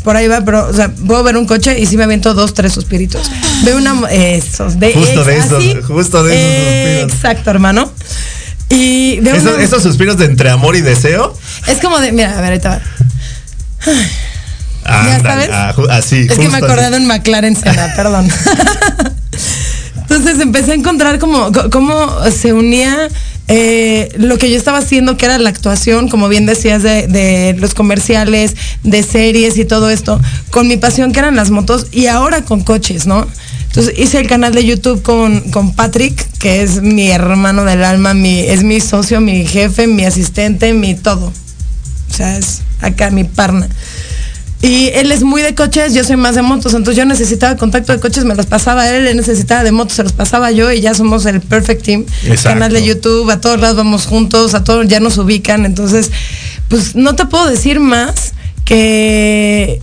por 0.04 0.16
ahí 0.16 0.28
va, 0.28 0.40
pero, 0.42 0.68
o 0.68 0.72
sea, 0.72 0.90
puedo 1.06 1.22
ver 1.22 1.36
un 1.36 1.46
coche 1.46 1.78
y 1.78 1.86
sí 1.86 1.96
me 1.96 2.04
aviento 2.04 2.34
dos, 2.34 2.54
tres 2.54 2.72
suspiritos. 2.72 3.30
Veo 3.64 3.76
una, 3.78 4.10
esos, 4.10 4.78
de 4.80 4.92
Justo 4.92 5.24
de 5.24 5.36
esos, 5.36 5.52
así. 5.58 5.76
justo 5.86 6.22
de 6.24 6.34
esos 6.34 6.64
suspiros. 6.64 7.12
Exacto, 7.12 7.50
hermano. 7.50 7.92
Y 8.68 9.20
veo 9.20 9.34
Esos, 9.34 9.54
una- 9.54 9.62
esos 9.62 9.82
suspiros 9.82 10.16
de 10.16 10.24
entre 10.26 10.48
amor 10.50 10.76
y 10.76 10.80
deseo. 10.80 11.36
es 11.66 11.78
como 11.78 11.98
de, 12.00 12.10
mira, 12.12 12.36
a 12.38 12.40
ver, 12.40 12.52
ahorita 12.52 12.68
va. 12.70 12.80
ándale, 14.84 15.22
sabes? 15.22 15.50
ah, 15.52 15.74
así. 15.90 16.26
Es 16.28 16.38
que 16.38 16.48
me 16.48 16.56
acordé 16.56 16.82
así. 16.82 16.90
de 16.92 16.96
un 16.96 17.06
McLaren 17.06 17.56
Senna, 17.56 17.92
perdón. 17.96 18.28
Entonces 19.96 20.40
empecé 20.40 20.72
a 20.72 20.74
encontrar 20.74 21.18
cómo, 21.18 21.50
cómo 21.70 22.10
se 22.30 22.52
unía 22.52 23.08
eh, 23.48 24.10
lo 24.16 24.38
que 24.38 24.50
yo 24.50 24.56
estaba 24.56 24.78
haciendo, 24.78 25.16
que 25.16 25.26
era 25.26 25.38
la 25.38 25.50
actuación, 25.50 26.08
como 26.08 26.28
bien 26.28 26.46
decías, 26.46 26.82
de, 26.82 27.54
los 27.58 27.74
comerciales, 27.74 28.54
de 28.82 29.02
series 29.02 29.58
y 29.58 29.64
todo 29.64 29.90
esto, 29.90 30.20
con 30.50 30.68
mi 30.68 30.76
pasión 30.76 31.12
que 31.12 31.18
eran 31.18 31.36
las 31.36 31.50
motos 31.50 31.86
y 31.92 32.06
ahora 32.06 32.44
con 32.44 32.62
coches, 32.62 33.06
¿no? 33.06 33.26
Entonces 33.66 33.94
hice 33.98 34.20
el 34.20 34.28
canal 34.28 34.52
de 34.52 34.64
YouTube 34.64 35.02
con, 35.02 35.40
con 35.50 35.74
Patrick, 35.74 36.28
que 36.38 36.62
es 36.62 36.82
mi 36.82 37.10
hermano 37.10 37.64
del 37.64 37.84
alma, 37.84 38.12
mi, 38.14 38.40
es 38.40 38.64
mi 38.64 38.80
socio, 38.80 39.20
mi 39.20 39.46
jefe, 39.46 39.86
mi 39.86 40.04
asistente, 40.04 40.74
mi 40.74 40.94
todo. 40.94 41.32
O 42.10 42.14
sea, 42.14 42.36
es 42.36 42.60
acá 42.80 43.10
mi 43.10 43.24
parna. 43.24 43.68
Y 44.62 44.90
él 44.94 45.10
es 45.10 45.24
muy 45.24 45.42
de 45.42 45.56
coches, 45.56 45.92
yo 45.92 46.04
soy 46.04 46.14
más 46.14 46.36
de 46.36 46.42
motos, 46.42 46.72
entonces 46.72 46.96
yo 46.96 47.04
necesitaba 47.04 47.56
contacto 47.56 47.92
de 47.92 47.98
coches, 47.98 48.24
me 48.24 48.36
los 48.36 48.46
pasaba 48.46 48.88
él, 48.88 49.08
él 49.08 49.16
necesitaba 49.16 49.64
de 49.64 49.72
motos, 49.72 49.94
se 49.94 50.04
los 50.04 50.12
pasaba 50.12 50.52
yo 50.52 50.70
y 50.70 50.80
ya 50.80 50.94
somos 50.94 51.26
el 51.26 51.40
perfect 51.40 51.82
team. 51.82 52.04
Exacto. 52.22 52.60
Canal 52.60 52.72
de 52.72 52.84
YouTube, 52.84 53.28
a 53.28 53.40
todos 53.40 53.58
lados 53.58 53.76
vamos 53.76 54.06
juntos, 54.06 54.54
a 54.54 54.62
todos 54.62 54.86
ya 54.86 55.00
nos 55.00 55.18
ubican, 55.18 55.66
entonces, 55.66 56.12
pues 56.68 56.94
no 56.94 57.16
te 57.16 57.26
puedo 57.26 57.50
decir 57.50 57.80
más 57.80 58.34
que 58.64 59.82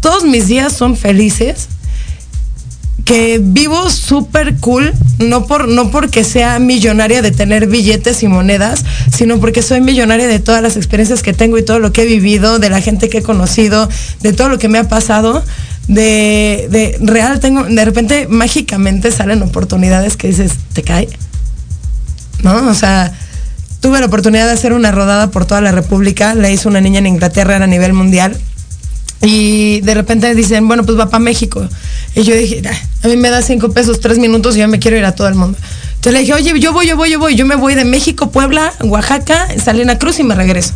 todos 0.00 0.24
mis 0.24 0.48
días 0.48 0.74
son 0.74 0.94
felices, 0.94 1.68
que 3.08 3.40
vivo 3.42 3.88
súper 3.88 4.56
cool, 4.56 4.92
no, 5.18 5.46
por, 5.46 5.66
no 5.66 5.90
porque 5.90 6.24
sea 6.24 6.58
millonaria 6.58 7.22
de 7.22 7.30
tener 7.30 7.66
billetes 7.66 8.22
y 8.22 8.28
monedas, 8.28 8.84
sino 9.10 9.40
porque 9.40 9.62
soy 9.62 9.80
millonaria 9.80 10.28
de 10.28 10.40
todas 10.40 10.60
las 10.60 10.76
experiencias 10.76 11.22
que 11.22 11.32
tengo 11.32 11.56
y 11.56 11.64
todo 11.64 11.78
lo 11.78 11.90
que 11.90 12.02
he 12.02 12.04
vivido, 12.04 12.58
de 12.58 12.68
la 12.68 12.82
gente 12.82 13.08
que 13.08 13.18
he 13.18 13.22
conocido, 13.22 13.88
de 14.20 14.34
todo 14.34 14.50
lo 14.50 14.58
que 14.58 14.68
me 14.68 14.76
ha 14.76 14.90
pasado. 14.90 15.42
De, 15.86 16.68
de 16.70 16.98
real 17.00 17.40
tengo, 17.40 17.64
de 17.64 17.82
repente 17.82 18.26
mágicamente 18.28 19.10
salen 19.10 19.40
oportunidades 19.40 20.18
que 20.18 20.28
dices, 20.28 20.52
te 20.74 20.82
cae. 20.82 21.08
¿No? 22.42 22.68
O 22.68 22.74
sea, 22.74 23.10
tuve 23.80 24.00
la 24.00 24.06
oportunidad 24.06 24.44
de 24.44 24.52
hacer 24.52 24.74
una 24.74 24.92
rodada 24.92 25.30
por 25.30 25.46
toda 25.46 25.62
la 25.62 25.72
República, 25.72 26.34
la 26.34 26.50
hizo 26.50 26.68
una 26.68 26.82
niña 26.82 26.98
en 26.98 27.06
Inglaterra, 27.06 27.56
a 27.56 27.66
nivel 27.66 27.94
mundial, 27.94 28.36
y 29.22 29.80
de 29.80 29.94
repente 29.94 30.34
dicen, 30.34 30.68
bueno, 30.68 30.84
pues 30.84 30.98
va 30.98 31.08
para 31.08 31.24
México. 31.24 31.66
Y 32.18 32.24
yo 32.24 32.34
dije, 32.34 32.60
a 33.04 33.06
mí 33.06 33.16
me 33.16 33.30
da 33.30 33.42
cinco 33.42 33.70
pesos, 33.70 34.00
tres 34.00 34.18
minutos 34.18 34.56
y 34.56 34.58
yo 34.58 34.66
me 34.66 34.80
quiero 34.80 34.96
ir 34.96 35.04
a 35.04 35.12
todo 35.12 35.28
el 35.28 35.36
mundo. 35.36 35.56
Entonces 35.90 36.12
le 36.12 36.18
dije, 36.18 36.34
oye, 36.34 36.58
yo 36.58 36.72
voy, 36.72 36.88
yo 36.88 36.96
voy, 36.96 37.10
yo 37.12 37.18
voy. 37.20 37.36
Yo 37.36 37.46
me 37.46 37.54
voy 37.54 37.76
de 37.76 37.84
México, 37.84 38.32
Puebla, 38.32 38.72
Oaxaca, 38.80 39.46
Salina 39.64 40.00
Cruz 40.00 40.18
y 40.18 40.24
me 40.24 40.34
regreso. 40.34 40.72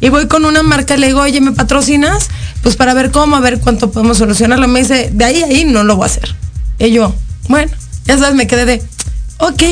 Y 0.00 0.08
voy 0.08 0.26
con 0.26 0.44
una 0.44 0.64
marca, 0.64 0.96
le 0.96 1.06
digo, 1.06 1.20
oye, 1.20 1.40
¿me 1.40 1.52
patrocinas? 1.52 2.28
Pues 2.64 2.74
para 2.74 2.92
ver 2.92 3.12
cómo, 3.12 3.36
a 3.36 3.40
ver 3.40 3.60
cuánto 3.60 3.92
podemos 3.92 4.18
solucionarlo. 4.18 4.66
Me 4.66 4.80
dice, 4.80 5.10
de 5.12 5.24
ahí 5.24 5.42
a 5.44 5.46
ahí 5.46 5.64
no 5.64 5.84
lo 5.84 5.94
voy 5.94 6.02
a 6.02 6.06
hacer. 6.06 6.34
Y 6.80 6.90
yo, 6.90 7.14
bueno, 7.46 7.70
ya 8.06 8.18
sabes, 8.18 8.34
me 8.34 8.48
quedé 8.48 8.64
de, 8.64 8.82
ok. 9.38 9.62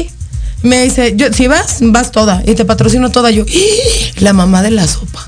Me 0.63 0.85
dice, 0.85 1.15
yo, 1.17 1.33
si 1.33 1.49
vas, 1.49 1.79
vas 1.81 2.13
toda. 2.13 2.45
Y 2.47 2.55
te 2.55 2.65
patrocino 2.65 3.11
toda. 3.11 3.33
Yo, 3.33 3.45
la 4.21 4.33
mamá 4.33 4.63
de 4.63 4.71
la 4.71 4.87
sopa. 4.87 5.27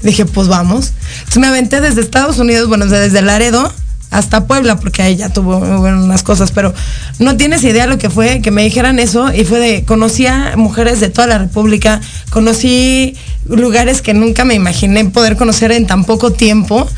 Dije, 0.00 0.24
pues 0.24 0.48
vamos. 0.48 0.92
Entonces 1.18 1.38
me 1.38 1.48
aventé 1.48 1.82
desde 1.82 2.00
Estados 2.00 2.38
Unidos, 2.38 2.66
bueno, 2.68 2.86
desde 2.86 3.20
Laredo 3.20 3.70
hasta 4.12 4.46
Puebla, 4.46 4.76
porque 4.76 5.02
ahí 5.02 5.16
ya 5.16 5.30
tuvo 5.30 5.58
unas 5.58 6.22
cosas, 6.22 6.52
pero 6.52 6.72
no 7.18 7.36
tienes 7.36 7.64
idea 7.64 7.86
lo 7.86 7.98
que 7.98 8.10
fue 8.10 8.40
que 8.40 8.50
me 8.50 8.62
dijeran 8.62 8.98
eso 8.98 9.32
y 9.32 9.44
fue 9.44 9.58
de, 9.58 9.84
conocí 9.84 10.26
a 10.26 10.52
mujeres 10.56 11.00
de 11.00 11.08
toda 11.08 11.26
la 11.26 11.38
República, 11.38 12.00
conocí 12.30 13.16
lugares 13.48 14.02
que 14.02 14.14
nunca 14.14 14.44
me 14.44 14.54
imaginé 14.54 15.04
poder 15.06 15.36
conocer 15.36 15.72
en 15.72 15.86
tan 15.86 16.04
poco 16.04 16.32
tiempo 16.32 16.88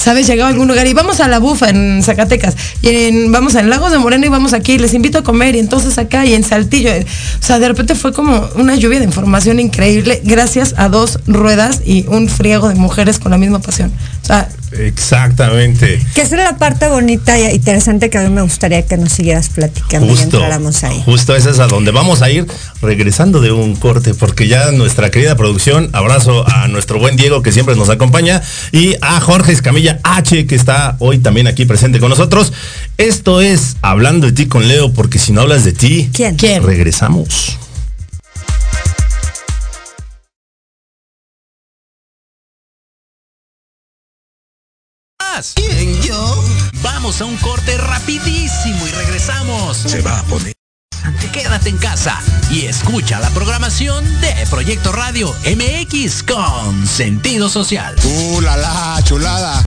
¿sabes? 0.00 0.26
Llegaba 0.26 0.48
a 0.48 0.52
algún 0.52 0.66
lugar 0.66 0.86
y 0.86 0.94
vamos 0.94 1.20
a 1.20 1.28
la 1.28 1.38
bufa 1.38 1.68
en 1.68 2.02
Zacatecas, 2.02 2.56
y 2.80 2.88
en, 2.88 3.32
vamos 3.32 3.54
al 3.54 3.68
Lagos 3.68 3.92
de 3.92 3.98
Moreno 3.98 4.24
y 4.24 4.30
vamos 4.30 4.54
aquí, 4.54 4.78
les 4.78 4.94
invito 4.94 5.18
a 5.18 5.22
comer, 5.22 5.54
y 5.56 5.58
entonces 5.58 5.98
acá 5.98 6.24
y 6.24 6.32
en 6.32 6.42
Saltillo. 6.42 6.90
O 6.90 7.42
sea, 7.42 7.58
de 7.58 7.68
repente 7.68 7.94
fue 7.94 8.12
como 8.14 8.48
una 8.54 8.76
lluvia 8.76 8.98
de 8.98 9.04
información 9.04 9.60
increíble 9.60 10.22
gracias 10.24 10.74
a 10.78 10.88
dos 10.88 11.20
ruedas 11.26 11.82
y 11.84 12.06
un 12.08 12.28
friego 12.28 12.70
de 12.70 12.76
mujeres 12.76 13.18
con 13.18 13.30
la 13.30 13.38
misma 13.38 13.58
pasión. 13.58 13.92
O 14.22 14.26
sea, 14.26 14.48
Exactamente. 14.72 16.00
Que 16.14 16.22
esa 16.22 16.36
es 16.36 16.44
la 16.44 16.56
parte 16.56 16.88
bonita 16.88 17.38
y 17.38 17.54
interesante 17.54 18.10
que 18.10 18.18
a 18.18 18.22
mí 18.22 18.30
me 18.30 18.42
gustaría 18.42 18.82
que 18.82 18.96
nos 18.96 19.12
siguieras 19.12 19.48
platicando 19.48 20.08
justo, 20.08 20.22
y 20.22 20.24
entráramos 20.24 20.84
ahí. 20.84 21.02
Justo 21.04 21.34
esa 21.34 21.50
es 21.50 21.58
a 21.58 21.66
donde 21.66 21.90
vamos 21.90 22.22
a 22.22 22.30
ir 22.30 22.46
regresando 22.82 23.40
de 23.40 23.52
un 23.52 23.76
corte, 23.76 24.14
porque 24.14 24.48
ya 24.48 24.70
nuestra 24.72 25.10
querida 25.10 25.36
producción, 25.36 25.90
abrazo 25.92 26.44
a 26.48 26.68
nuestro 26.68 26.98
buen 26.98 27.16
Diego 27.16 27.42
que 27.42 27.52
siempre 27.52 27.76
nos 27.76 27.88
acompaña 27.88 28.42
y 28.72 28.94
a 29.00 29.20
Jorge 29.20 29.52
Escamilla 29.52 29.98
H 30.02 30.46
que 30.46 30.54
está 30.54 30.96
hoy 30.98 31.18
también 31.18 31.46
aquí 31.46 31.64
presente 31.64 31.98
con 31.98 32.10
nosotros. 32.10 32.52
Esto 32.98 33.40
es 33.40 33.76
Hablando 33.82 34.26
de 34.26 34.32
ti 34.32 34.46
con 34.46 34.68
Leo, 34.68 34.92
porque 34.92 35.18
si 35.18 35.32
no 35.32 35.40
hablas 35.40 35.64
de 35.64 35.72
ti, 35.72 36.10
¿quién? 36.12 36.36
¿Quién? 36.36 36.62
Regresamos. 36.62 37.58
¿Quién, 45.54 46.02
yo? 46.02 46.44
Vamos 46.82 47.20
a 47.22 47.24
un 47.24 47.36
corte 47.38 47.78
rapidísimo 47.78 48.86
y 48.86 48.90
regresamos. 48.90 49.78
Se 49.78 50.02
va 50.02 50.18
a 50.18 50.22
poner. 50.24 50.52
Quédate 51.32 51.70
en 51.70 51.78
casa 51.78 52.20
y 52.50 52.66
escucha 52.66 53.20
la 53.20 53.30
programación 53.30 54.04
de 54.20 54.34
Proyecto 54.50 54.92
Radio 54.92 55.34
MX 55.46 56.24
con 56.24 56.86
sentido 56.86 57.48
social. 57.48 57.94
¡Uh, 58.04 58.40
la, 58.40 58.56
la 58.56 59.00
chulada! 59.04 59.64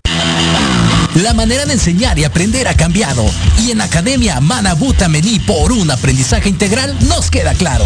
La 1.16 1.34
manera 1.34 1.66
de 1.66 1.74
enseñar 1.74 2.20
y 2.20 2.24
aprender 2.24 2.68
ha 2.68 2.76
cambiado 2.76 3.26
y 3.60 3.72
en 3.72 3.82
Academia 3.82 4.40
Manabuta 4.42 5.08
Mení 5.08 5.40
por 5.40 5.72
un 5.72 5.90
aprendizaje 5.90 6.50
integral 6.50 6.96
nos 7.08 7.32
queda 7.32 7.54
claro. 7.54 7.86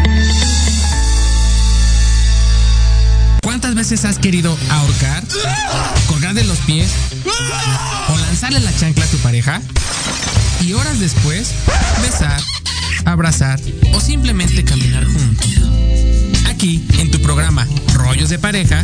¿Cuántas 3.61 3.89
veces 3.89 4.05
has 4.05 4.17
querido 4.17 4.57
ahorcar, 4.71 5.23
colgar 6.07 6.33
de 6.33 6.43
los 6.45 6.57
pies 6.61 6.89
o 8.09 8.17
lanzarle 8.17 8.59
la 8.59 8.75
chancla 8.75 9.05
a 9.05 9.07
tu 9.07 9.17
pareja? 9.17 9.61
Y 10.61 10.73
horas 10.73 10.99
después, 10.99 11.51
besar, 12.01 12.41
abrazar 13.05 13.59
o 13.93 14.01
simplemente 14.01 14.65
caminar 14.65 15.05
juntos. 15.05 15.47
Aquí, 16.49 16.83
en 16.97 17.11
tu 17.11 17.21
programa 17.21 17.67
Rollos 17.93 18.29
de 18.29 18.39
Pareja, 18.39 18.83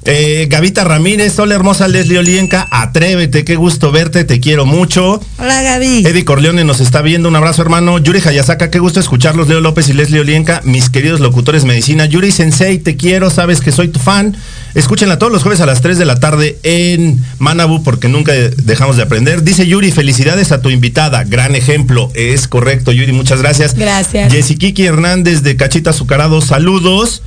Eh, 0.05 0.47
Gavita 0.49 0.85
Ramírez, 0.85 1.37
hola 1.37 1.55
hermosa 1.55 1.87
Leslie 1.89 2.19
Olienka, 2.19 2.65
atrévete, 2.71 3.43
qué 3.43 3.57
gusto 3.57 3.91
verte, 3.91 4.23
te 4.23 4.39
quiero 4.39 4.65
mucho. 4.65 5.19
Hola 5.37 5.61
Gaby. 5.61 6.05
Eddie 6.05 6.23
Corleone 6.23 6.63
nos 6.63 6.79
está 6.79 7.01
viendo, 7.01 7.27
un 7.27 7.35
abrazo 7.35 7.61
hermano. 7.61 7.97
Yuri 7.97 8.21
Hayasaka, 8.25 8.71
qué 8.71 8.79
gusto 8.79 9.01
escucharlos, 9.01 9.49
Leo 9.49 9.59
López 9.59 9.89
y 9.89 9.93
Leslie 9.93 10.21
Olienka, 10.21 10.61
mis 10.63 10.89
queridos 10.89 11.19
locutores 11.19 11.65
medicina. 11.65 12.05
Yuri 12.05 12.31
Sensei, 12.31 12.77
te 12.79 12.95
quiero, 12.95 13.29
sabes 13.29 13.59
que 13.59 13.73
soy 13.73 13.89
tu 13.89 13.99
fan. 13.99 14.37
Escúchenla 14.75 15.19
todos 15.19 15.33
los 15.33 15.43
jueves 15.43 15.59
a 15.59 15.65
las 15.65 15.81
3 15.81 15.97
de 15.97 16.05
la 16.05 16.19
tarde 16.19 16.57
en 16.63 17.21
Manabu 17.39 17.83
porque 17.83 18.07
nunca 18.07 18.31
dejamos 18.31 18.95
de 18.95 19.03
aprender. 19.03 19.43
Dice 19.43 19.67
Yuri, 19.67 19.91
felicidades 19.91 20.51
a 20.51 20.61
tu 20.61 20.69
invitada, 20.69 21.25
gran 21.25 21.55
ejemplo. 21.55 22.11
Es 22.13 22.47
correcto, 22.47 22.91
Yuri, 22.91 23.11
muchas 23.11 23.41
gracias. 23.41 23.73
Gracias. 23.73 24.31
Kiki 24.57 24.85
Hernández 24.85 25.43
de 25.43 25.55
Cachita 25.55 25.89
Azucarado, 25.89 26.41
saludos. 26.41 27.21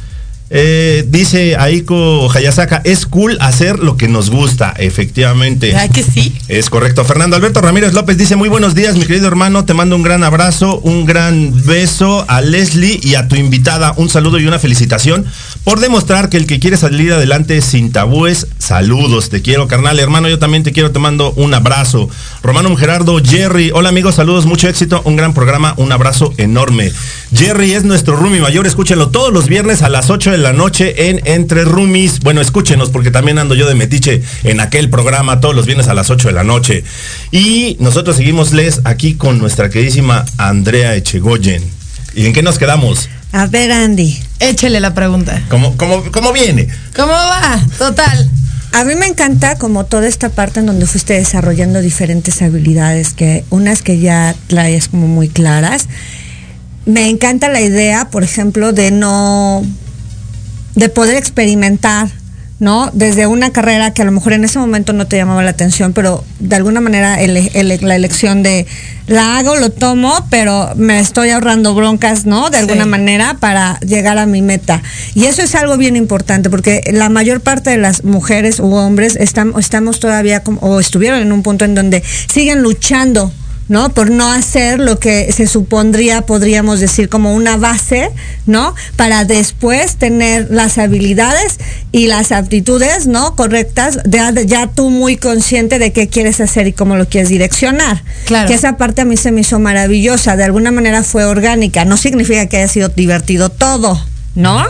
Eh, 0.53 1.05
dice 1.07 1.57
Aiko 1.57 2.29
Hayasaka, 2.29 2.83
es 2.83 3.07
cool 3.07 3.39
hacer 3.41 3.79
lo 3.79 3.97
que 3.97 4.09
nos 4.09 4.31
gusta, 4.31 4.75
efectivamente. 4.77 5.69
¿Verdad 5.69 5.91
que 5.93 6.03
sí? 6.03 6.35
Es 6.49 6.69
correcto. 6.69 7.05
Fernando 7.05 7.37
Alberto 7.37 7.61
Ramírez 7.61 7.93
López 7.93 8.19
dice, 8.19 8.35
muy 8.35 8.49
buenos 8.49 8.75
días, 8.75 8.97
mi 8.97 9.05
querido 9.05 9.29
hermano, 9.29 9.65
te 9.65 9.75
mando 9.75 9.95
un 9.95 10.03
gran 10.03 10.25
abrazo, 10.25 10.81
un 10.81 11.07
gran 11.07 11.53
beso 11.65 12.25
a 12.27 12.41
Leslie 12.41 12.99
y 13.01 13.15
a 13.15 13.29
tu 13.29 13.37
invitada, 13.37 13.95
un 13.97 14.09
saludo 14.09 14.41
y 14.41 14.47
una 14.47 14.59
felicitación 14.59 15.25
por 15.63 15.79
demostrar 15.79 16.29
que 16.29 16.37
el 16.37 16.47
que 16.47 16.59
quiere 16.59 16.77
salir 16.77 17.13
adelante 17.13 17.63
sin 17.63 17.93
tabúes, 17.93 18.49
saludos, 18.59 19.31
te 19.31 19.43
quiero, 19.43 19.69
carnal, 19.69 20.01
hermano, 20.01 20.29
yo 20.29 20.41
también 20.41 20.65
te 20.65 20.73
quiero, 20.73 20.91
te 20.91 20.99
mando 20.99 21.33
un 21.37 21.55
abrazo. 21.55 22.09
Romano 22.43 22.75
Gerardo, 22.75 23.21
Jerry, 23.25 23.71
hola 23.73 23.91
amigos, 23.91 24.17
saludos, 24.17 24.47
mucho 24.47 24.69
éxito, 24.69 25.01
un 25.05 25.15
gran 25.15 25.33
programa, 25.33 25.75
un 25.77 25.93
abrazo 25.93 26.35
enorme. 26.39 26.91
Jerry 27.33 27.75
es 27.75 27.85
nuestro 27.85 28.17
roomie 28.17 28.41
mayor, 28.41 28.67
escúchenlo 28.67 29.11
todos 29.11 29.33
los 29.33 29.47
viernes 29.47 29.83
a 29.83 29.89
las 29.89 30.11
8 30.11 30.33
de 30.33 30.39
la 30.40 30.53
noche 30.53 31.09
en 31.09 31.20
Entre 31.24 31.64
Roomies. 31.64 32.20
Bueno, 32.20 32.40
escúchenos 32.40 32.90
porque 32.90 33.11
también 33.11 33.38
ando 33.38 33.55
yo 33.55 33.68
de 33.68 33.74
metiche 33.74 34.22
en 34.42 34.61
aquel 34.61 34.90
programa 34.90 35.40
todos 35.40 35.55
los 35.55 35.66
viernes 35.66 35.88
a 35.88 35.94
las 35.94 36.11
8 36.11 36.29
de 36.29 36.35
la 36.35 36.44
noche. 36.44 36.85
Y 37.31 37.76
nosotros 37.81 38.16
seguimos 38.16 38.53
les 38.53 38.81
aquí 38.85 39.14
con 39.14 39.38
nuestra 39.38 39.70
queridísima 39.70 40.24
Andrea 40.38 40.96
Echegoyen. 40.96 41.62
¿Y 42.14 42.26
en 42.26 42.33
qué 42.33 42.42
nos 42.42 42.59
quedamos? 42.59 43.09
A 43.33 43.46
ver, 43.46 43.70
Andy. 43.70 44.18
Échele 44.40 44.81
la 44.81 44.94
pregunta. 44.94 45.42
¿Cómo, 45.48 45.76
cómo, 45.76 46.03
cómo 46.11 46.33
viene? 46.33 46.68
¿Cómo 46.96 47.12
va? 47.12 47.61
Total. 47.79 48.31
A 48.72 48.85
mí 48.85 48.94
me 48.94 49.07
encanta 49.07 49.57
como 49.59 49.85
toda 49.85 50.07
esta 50.09 50.29
parte 50.31 50.61
en 50.61 50.66
donde 50.66 50.87
fuiste 50.87 51.14
desarrollando 51.14 51.81
diferentes 51.81 52.40
habilidades, 52.42 53.12
que 53.12 53.44
unas 53.50 53.83
que 53.83 53.98
ya 53.98 54.35
traes 54.48 54.88
como 54.88 55.07
muy 55.07 55.29
claras 55.29 55.88
me 56.87 57.09
encanta 57.09 57.48
la 57.48 57.61
idea, 57.61 58.09
por 58.11 58.24
ejemplo, 58.24 58.72
de 58.72 58.90
no, 58.90 59.64
de 60.74 60.88
poder 60.88 61.16
experimentar, 61.16 62.09
¿no? 62.59 62.90
Desde 62.92 63.26
una 63.26 63.50
carrera 63.50 63.92
que 63.94 64.02
a 64.02 64.04
lo 64.04 64.12
mejor 64.12 64.35
en 64.35 64.44
ese 64.44 64.59
momento 64.59 64.92
no 64.92 65.06
te 65.06 65.16
llamaba 65.16 65.42
la 65.42 65.50
atención, 65.50 65.92
pero 65.92 66.24
de 66.38 66.56
alguna 66.56 66.80
manera 66.80 67.16
la 67.16 67.96
elección 67.96 68.42
de 68.42 68.66
la 69.06 69.38
hago, 69.38 69.56
lo 69.56 69.70
tomo, 69.70 70.26
pero 70.30 70.70
me 70.76 71.00
estoy 71.00 71.30
ahorrando 71.30 71.74
broncas, 71.74 72.26
¿no? 72.26 72.50
De 72.50 72.59
alguna 72.59 72.87
manera 72.87 73.38
para 73.40 73.80
llegar 73.80 74.18
a 74.18 74.26
mi 74.26 74.42
meta. 74.42 74.83
Y 75.14 75.24
eso 75.24 75.42
es 75.42 75.54
algo 75.54 75.76
bien 75.78 75.96
importante, 75.96 76.50
porque 76.50 76.83
la 76.92 77.09
mayor 77.09 77.40
parte 77.40 77.70
de 77.70 77.78
las 77.78 78.04
mujeres 78.04 78.61
u 78.61 78.74
hombres 78.74 79.16
estamos, 79.16 79.59
estamos 79.59 79.98
todavía 79.98 80.44
como, 80.44 80.61
o 80.61 80.78
estuvieron 80.78 81.20
en 81.20 81.33
un 81.33 81.42
punto 81.42 81.64
en 81.64 81.74
donde 81.74 82.04
siguen 82.33 82.62
luchando 82.62 83.33
¿no? 83.70 83.94
Por 83.94 84.11
no 84.11 84.30
hacer 84.30 84.80
lo 84.80 84.98
que 84.98 85.33
se 85.33 85.46
supondría, 85.46 86.22
podríamos 86.22 86.80
decir, 86.80 87.09
como 87.09 87.33
una 87.33 87.56
base, 87.56 88.11
¿no? 88.44 88.74
Para 88.96 89.24
después 89.24 89.94
tener 89.94 90.48
las 90.50 90.76
habilidades 90.76 91.61
y 91.92 92.09
las 92.09 92.33
aptitudes, 92.33 93.06
¿no? 93.06 93.37
Correctas, 93.37 94.00
de, 94.04 94.44
ya 94.44 94.66
tú 94.66 94.90
muy 94.90 95.16
consciente 95.16 95.78
de 95.78 95.92
qué 95.92 96.09
quieres 96.09 96.40
hacer 96.40 96.66
y 96.66 96.72
cómo 96.72 96.96
lo 96.96 97.09
quieres 97.09 97.28
direccionar. 97.28 98.02
Claro. 98.24 98.48
Que 98.48 98.54
esa 98.54 98.76
parte 98.76 99.02
a 99.02 99.04
mí 99.04 99.16
se 99.16 99.30
me 99.30 99.42
hizo 99.42 99.61
maravillosa, 99.61 100.37
de 100.37 100.42
alguna 100.42 100.72
manera 100.72 101.04
fue 101.04 101.24
orgánica, 101.24 101.85
no 101.85 101.96
significa 101.96 102.46
que 102.46 102.56
haya 102.56 102.68
sido 102.68 102.88
divertido 102.88 103.50
todo, 103.50 104.04
¿no? 104.35 104.64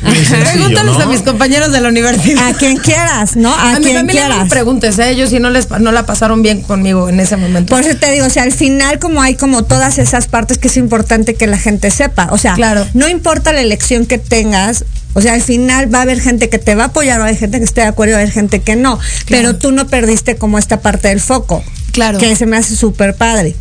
Pregúntales 0.00 0.96
a 0.96 1.06
mis 1.06 1.22
compañeros 1.22 1.72
de 1.72 1.80
la 1.80 1.88
universidad. 1.88 2.48
A 2.48 2.54
quien 2.54 2.76
quieras, 2.76 3.36
¿no? 3.36 3.52
A, 3.52 3.76
quien 3.80 4.06
quieras. 4.06 4.44
No 4.44 4.48
preguntes, 4.48 4.98
¿eh? 4.98 5.10
ellos 5.10 5.30
si 5.30 5.40
no 5.40 5.50
les 5.50 5.68
no 5.70 5.92
la 5.92 6.06
pasaron 6.06 6.42
bien 6.42 6.62
conmigo 6.62 7.08
en 7.08 7.20
ese 7.20 7.36
momento. 7.36 7.74
Por 7.74 7.82
eso 7.82 7.98
te 7.98 8.10
digo, 8.12 8.26
o 8.26 8.30
sea, 8.30 8.44
al 8.44 8.52
final 8.52 8.98
como 8.98 9.20
hay 9.20 9.34
como 9.34 9.64
todas 9.64 9.98
esas 9.98 10.28
partes 10.28 10.58
que 10.58 10.68
es 10.68 10.76
importante 10.76 11.34
que 11.34 11.46
la 11.46 11.58
gente 11.58 11.90
sepa, 11.90 12.28
o 12.30 12.38
sea, 12.38 12.54
claro. 12.54 12.86
no 12.94 13.08
importa 13.08 13.52
la 13.52 13.60
elección 13.60 14.06
que 14.06 14.18
tengas, 14.18 14.84
o 15.14 15.20
sea, 15.20 15.34
al 15.34 15.42
final 15.42 15.92
va 15.92 15.98
a 15.98 16.02
haber 16.02 16.20
gente 16.20 16.48
que 16.48 16.58
te 16.58 16.74
va 16.74 16.84
a 16.84 16.86
apoyar, 16.86 17.18
va 17.18 17.24
a 17.24 17.28
haber 17.28 17.38
gente 17.38 17.58
que 17.58 17.64
esté 17.64 17.80
de 17.82 17.88
acuerdo, 17.88 18.12
va 18.12 18.18
a 18.18 18.22
haber 18.22 18.32
gente 18.32 18.60
que 18.60 18.76
no, 18.76 18.98
pero 19.28 19.56
tú 19.56 19.72
no 19.72 19.86
perdiste 19.88 20.36
como 20.36 20.58
esta 20.58 20.80
parte 20.80 21.08
del 21.08 21.20
foco. 21.20 21.64
Claro. 21.92 22.18
Que 22.18 22.34
se 22.34 22.46
me 22.46 22.56
hace 22.56 22.74
súper 22.74 23.14
padre. 23.14 23.54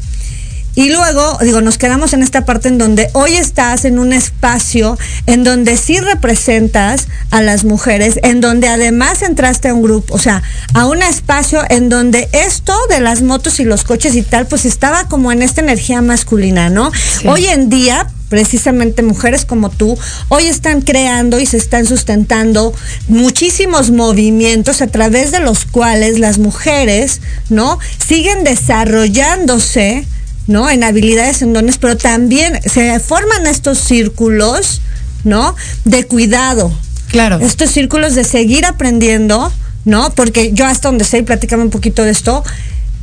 Y 0.75 0.89
luego, 0.89 1.37
digo, 1.41 1.61
nos 1.61 1.77
quedamos 1.77 2.13
en 2.13 2.23
esta 2.23 2.45
parte 2.45 2.67
en 2.67 2.79
donde 2.79 3.09
hoy 3.13 3.35
estás 3.35 3.85
en 3.85 3.99
un 3.99 4.11
espacio 4.11 4.97
en 5.27 5.43
donde 5.43 5.77
sí 5.77 5.99
representas 5.99 7.07
a 7.29 7.41
las 7.41 7.63
mujeres, 7.63 8.19
en 8.23 8.41
donde 8.41 8.67
además 8.67 9.21
entraste 9.21 9.69
a 9.69 9.73
un 9.75 9.83
grupo, 9.83 10.15
o 10.15 10.17
sea, 10.17 10.41
a 10.73 10.87
un 10.87 11.03
espacio 11.03 11.61
en 11.69 11.89
donde 11.89 12.27
esto 12.31 12.75
de 12.89 13.01
las 13.01 13.21
motos 13.21 13.59
y 13.59 13.65
los 13.65 13.83
coches 13.83 14.15
y 14.15 14.23
tal, 14.23 14.47
pues 14.47 14.65
estaba 14.65 15.07
como 15.07 15.31
en 15.31 15.43
esta 15.43 15.61
energía 15.61 16.01
masculina, 16.01 16.71
¿no? 16.71 16.91
Hoy 17.27 17.45
en 17.45 17.69
día, 17.69 18.07
precisamente 18.29 19.03
mujeres 19.03 19.45
como 19.45 19.69
tú, 19.69 19.95
hoy 20.29 20.47
están 20.47 20.81
creando 20.81 21.39
y 21.39 21.45
se 21.45 21.57
están 21.57 21.85
sustentando 21.85 22.73
muchísimos 23.07 23.91
movimientos 23.91 24.81
a 24.81 24.87
través 24.87 25.31
de 25.31 25.39
los 25.39 25.65
cuales 25.65 26.17
las 26.17 26.39
mujeres, 26.39 27.21
¿no? 27.49 27.77
Siguen 28.03 28.43
desarrollándose 28.43 30.07
¿no? 30.47 30.69
En 30.69 30.83
habilidades, 30.83 31.41
en 31.41 31.53
dones, 31.53 31.77
pero 31.77 31.97
también 31.97 32.59
se 32.65 32.99
forman 32.99 33.47
estos 33.47 33.77
círculos, 33.77 34.81
¿no? 35.23 35.55
De 35.85 36.05
cuidado. 36.05 36.71
Claro. 37.07 37.39
Estos 37.39 37.71
círculos 37.71 38.15
de 38.15 38.23
seguir 38.23 38.65
aprendiendo, 38.65 39.51
¿no? 39.85 40.11
Porque 40.11 40.51
yo 40.53 40.65
hasta 40.65 40.89
donde 40.89 41.05
sé, 41.05 41.23
platícame 41.23 41.63
un 41.63 41.69
poquito 41.69 42.03
de 42.03 42.11
esto, 42.11 42.43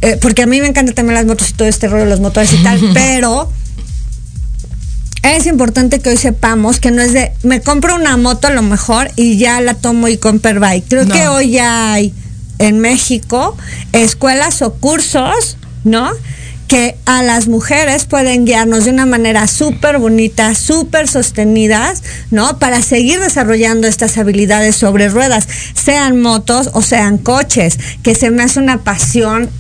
eh, 0.03 0.19
porque 0.21 0.43
a 0.43 0.47
mí 0.47 0.61
me 0.61 0.67
encantan 0.67 0.95
también 0.95 1.15
las 1.15 1.27
motos 1.27 1.51
y 1.51 1.53
todo 1.53 1.69
este 1.69 1.89
rollo 1.89 2.05
de 2.05 2.11
los 2.11 2.21
motores 2.21 2.53
y 2.53 2.63
tal, 2.63 2.81
pero 2.95 3.51
es 5.23 5.47
importante 5.47 6.01
que 6.01 6.11
hoy 6.11 6.17
sepamos 6.17 6.81
que 6.81 6.91
no 6.91 7.03
es 7.03 7.13
de, 7.13 7.33
me 7.43 7.61
compro 7.61 7.95
una 7.95 8.17
moto 8.17 8.49
a 8.49 8.51
lo 8.51 8.63
mejor 8.63 9.11
y 9.17 9.37
ya 9.37 9.61
la 9.61 9.75
tomo 9.75 10.09
y 10.09 10.17
compro 10.17 10.59
bike. 10.59 10.85
Creo 10.89 11.07
que 11.07 11.29
hoy 11.29 11.51
ya 11.51 11.93
hay 11.93 12.15
en 12.59 12.81
México 12.81 13.57
escuelas 13.93 14.63
o 14.63 14.73
cursos, 14.75 15.57
¿no? 15.85 16.11
Que 16.71 16.97
a 17.05 17.25
las 17.25 17.49
mujeres 17.49 18.05
pueden 18.05 18.47
guiarnos 18.47 18.85
de 18.85 18.93
una 18.93 19.05
manera 19.05 19.49
súper 19.49 19.99
bonita, 19.99 20.55
súper 20.55 21.09
sostenidas, 21.09 22.05
¿no? 22.31 22.61
Para 22.61 22.81
seguir 22.81 23.19
desarrollando 23.19 23.89
estas 23.89 24.17
habilidades 24.19 24.77
sobre 24.77 25.09
ruedas, 25.09 25.49
sean 25.75 26.21
motos 26.21 26.71
o 26.73 26.81
sean 26.81 27.19
coches, 27.19 27.77
que 28.05 28.15
se 28.15 28.31
me 28.31 28.45
hace 28.45 28.61
una 28.61 28.85
pasión 28.85 29.51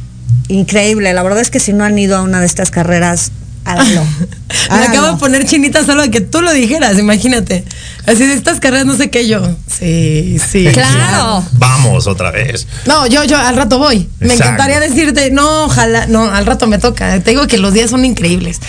increíble. 0.47 1.13
La 1.13 1.25
verdad 1.25 1.41
es 1.41 1.51
que 1.51 1.59
si 1.59 1.73
no 1.73 1.83
han 1.83 1.99
ido 1.99 2.17
a 2.17 2.23
una 2.23 2.39
de 2.39 2.47
estas 2.47 2.71
carreras, 2.71 3.33
háganlo. 3.65 4.03
Me 4.71 4.85
acabo 4.87 5.13
de 5.13 5.17
poner 5.19 5.47
chinita 5.47 5.85
solo 5.85 6.03
de 6.03 6.11
que 6.11 6.21
tú 6.21 6.43
lo 6.43 6.53
dijeras, 6.53 6.99
imagínate. 6.99 7.65
Así 8.07 8.27
de 8.27 8.35
estas 8.35 8.61
carreras 8.61 8.87
no 8.87 8.97
sé 8.97 9.11
qué 9.11 9.27
yo. 9.27 9.43
Sí, 9.67 10.39
sí. 10.51 10.67
Claro. 10.73 11.45
Vamos 11.53 12.07
otra 12.07 12.31
vez. 12.31 12.67
No, 12.87 13.07
yo, 13.07 13.25
yo 13.25 13.37
al 13.37 13.57
rato 13.57 13.79
voy. 13.79 14.09
Me 14.19 14.35
encantaría 14.35 14.81
decirte, 14.81 15.31
no, 15.31 15.65
ojalá, 15.65 16.07
no, 16.07 16.25
al 16.25 16.47
rato 16.47 16.67
me 16.67 16.79
toca. 16.79 17.21
Te 17.21 17.31
digo 17.31 17.47
que 17.47 17.59
los 17.59 17.73
días 17.73 17.91
son 17.91 18.05
increíbles. 18.05 18.61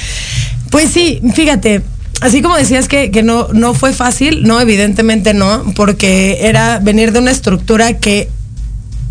Pues 0.70 0.92
sí, 0.92 1.22
fíjate, 1.34 1.82
así 2.22 2.42
como 2.42 2.56
decías 2.56 2.88
que, 2.88 3.12
que 3.12 3.24
no, 3.24 3.50
no 3.54 3.74
fue 3.74 3.94
fácil, 3.94 4.44
no, 4.44 4.62
evidentemente 4.62 5.34
no, 5.34 5.74
porque 5.76 6.40
era 6.42 6.80
venir 6.80 7.12
de 7.12 7.20
una 7.20 7.32
estructura 7.32 7.98
que 7.98 8.30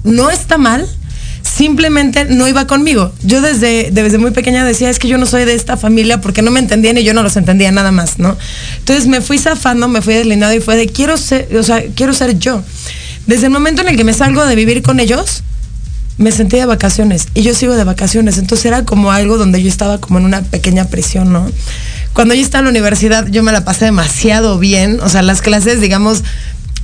no 0.05 0.31
está 0.31 0.57
mal, 0.57 0.89
simplemente 1.61 2.25
no 2.25 2.49
iba 2.49 2.67
conmigo. 2.67 3.13
Yo 3.23 3.43
desde, 3.43 3.91
desde 3.93 4.17
muy 4.17 4.31
pequeña 4.31 4.65
decía, 4.65 4.89
es 4.89 4.99
que 4.99 5.09
yo 5.09 5.19
no 5.19 5.27
soy 5.27 5.45
de 5.45 5.55
esta 5.55 5.77
familia 5.77 6.19
porque 6.23 6.41
no 6.41 6.51
me 6.51 6.59
entendían 6.59 6.97
y 6.97 7.05
yo 7.05 7.13
no 7.13 7.23
los 7.23 7.37
entendía 7.37 7.71
nada 7.71 7.93
más, 7.93 8.19
¿no? 8.19 8.39
Entonces 8.79 9.07
me 9.07 9.21
fui 9.21 9.37
zafando, 9.37 9.87
me 9.87 10.01
fui 10.01 10.15
deslindado 10.15 10.55
y 10.55 10.61
fue 10.61 10.79
de 10.79 10.87
quiero 10.87 11.19
ser, 11.19 11.55
o 11.55 11.63
sea, 11.63 11.85
quiero 11.95 12.15
ser 12.15 12.39
yo. 12.39 12.63
Desde 13.27 13.45
el 13.45 13.53
momento 13.53 13.83
en 13.83 13.89
el 13.89 13.99
que 13.99 14.05
me 14.05 14.15
salgo 14.15 14.47
de 14.47 14.55
vivir 14.55 14.81
con 14.81 15.01
ellos, 15.01 15.43
me 16.17 16.33
sentí 16.33 16.57
de 16.57 16.65
vacaciones 16.65 17.29
y 17.35 17.43
yo 17.43 17.55
sigo 17.55 17.77
de 17.77 17.85
vacaciones. 17.85 18.39
Entonces 18.39 18.65
era 18.65 18.87
como 18.87 19.13
algo 19.13 19.37
donde 19.37 19.63
yo 19.63 19.69
estaba 19.69 20.01
como 20.01 20.19
en 20.19 20.25
una 20.25 20.41
pequeña 20.41 20.87
prisión, 20.87 21.31
¿no? 21.31 21.47
Cuando 22.15 22.33
yo 22.33 22.41
estaba 22.41 22.61
en 22.61 22.65
la 22.65 22.71
universidad, 22.71 23.27
yo 23.27 23.43
me 23.43 23.53
la 23.53 23.67
pasé 23.67 23.85
demasiado 23.85 24.59
bien. 24.59 24.99
O 25.03 25.11
sea, 25.11 25.21
las 25.21 25.43
clases, 25.43 25.83
digamos, 25.83 26.25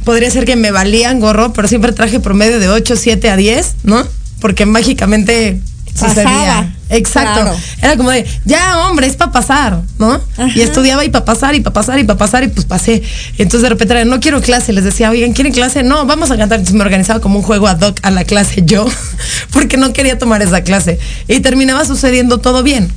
podría 0.04 0.30
ser 0.30 0.44
que 0.44 0.54
me 0.54 0.70
valían 0.70 1.18
gorro, 1.18 1.54
pero 1.54 1.66
siempre 1.66 1.92
traje 1.92 2.20
promedio 2.20 2.60
de 2.60 2.68
8, 2.68 2.94
7 2.94 3.30
a 3.30 3.36
10, 3.38 3.76
¿no? 3.84 4.06
Porque 4.40 4.66
mágicamente 4.66 5.60
sucedía. 5.94 6.72
Exacto. 6.88 7.52
Era 7.82 7.96
como 7.96 8.10
de, 8.10 8.24
ya 8.44 8.78
hombre, 8.86 9.06
es 9.06 9.16
para 9.16 9.32
pasar, 9.32 9.82
¿no? 9.98 10.20
Y 10.54 10.60
estudiaba 10.60 11.04
y 11.04 11.08
para 11.08 11.24
pasar 11.24 11.54
y 11.54 11.60
para 11.60 11.74
pasar 11.74 11.98
y 11.98 12.04
para 12.04 12.18
pasar 12.18 12.44
y 12.44 12.48
pues 12.48 12.64
pasé. 12.64 13.02
Entonces 13.38 13.62
de 13.62 13.68
repente 13.70 13.94
era, 13.94 14.04
no 14.04 14.20
quiero 14.20 14.40
clase. 14.40 14.72
Les 14.72 14.84
decía, 14.84 15.10
oigan, 15.10 15.32
¿quieren 15.32 15.52
clase? 15.52 15.82
No, 15.82 16.06
vamos 16.06 16.30
a 16.30 16.36
cantar. 16.36 16.58
Entonces 16.58 16.76
me 16.76 16.84
organizaba 16.84 17.20
como 17.20 17.38
un 17.38 17.42
juego 17.42 17.66
ad 17.66 17.80
hoc 17.80 17.98
a 18.02 18.10
la 18.10 18.24
clase 18.24 18.62
yo, 18.64 18.86
porque 19.50 19.76
no 19.76 19.92
quería 19.92 20.18
tomar 20.18 20.42
esa 20.42 20.62
clase. 20.62 20.98
Y 21.26 21.40
terminaba 21.40 21.84
sucediendo 21.84 22.38
todo 22.38 22.62
bien. 22.62 22.90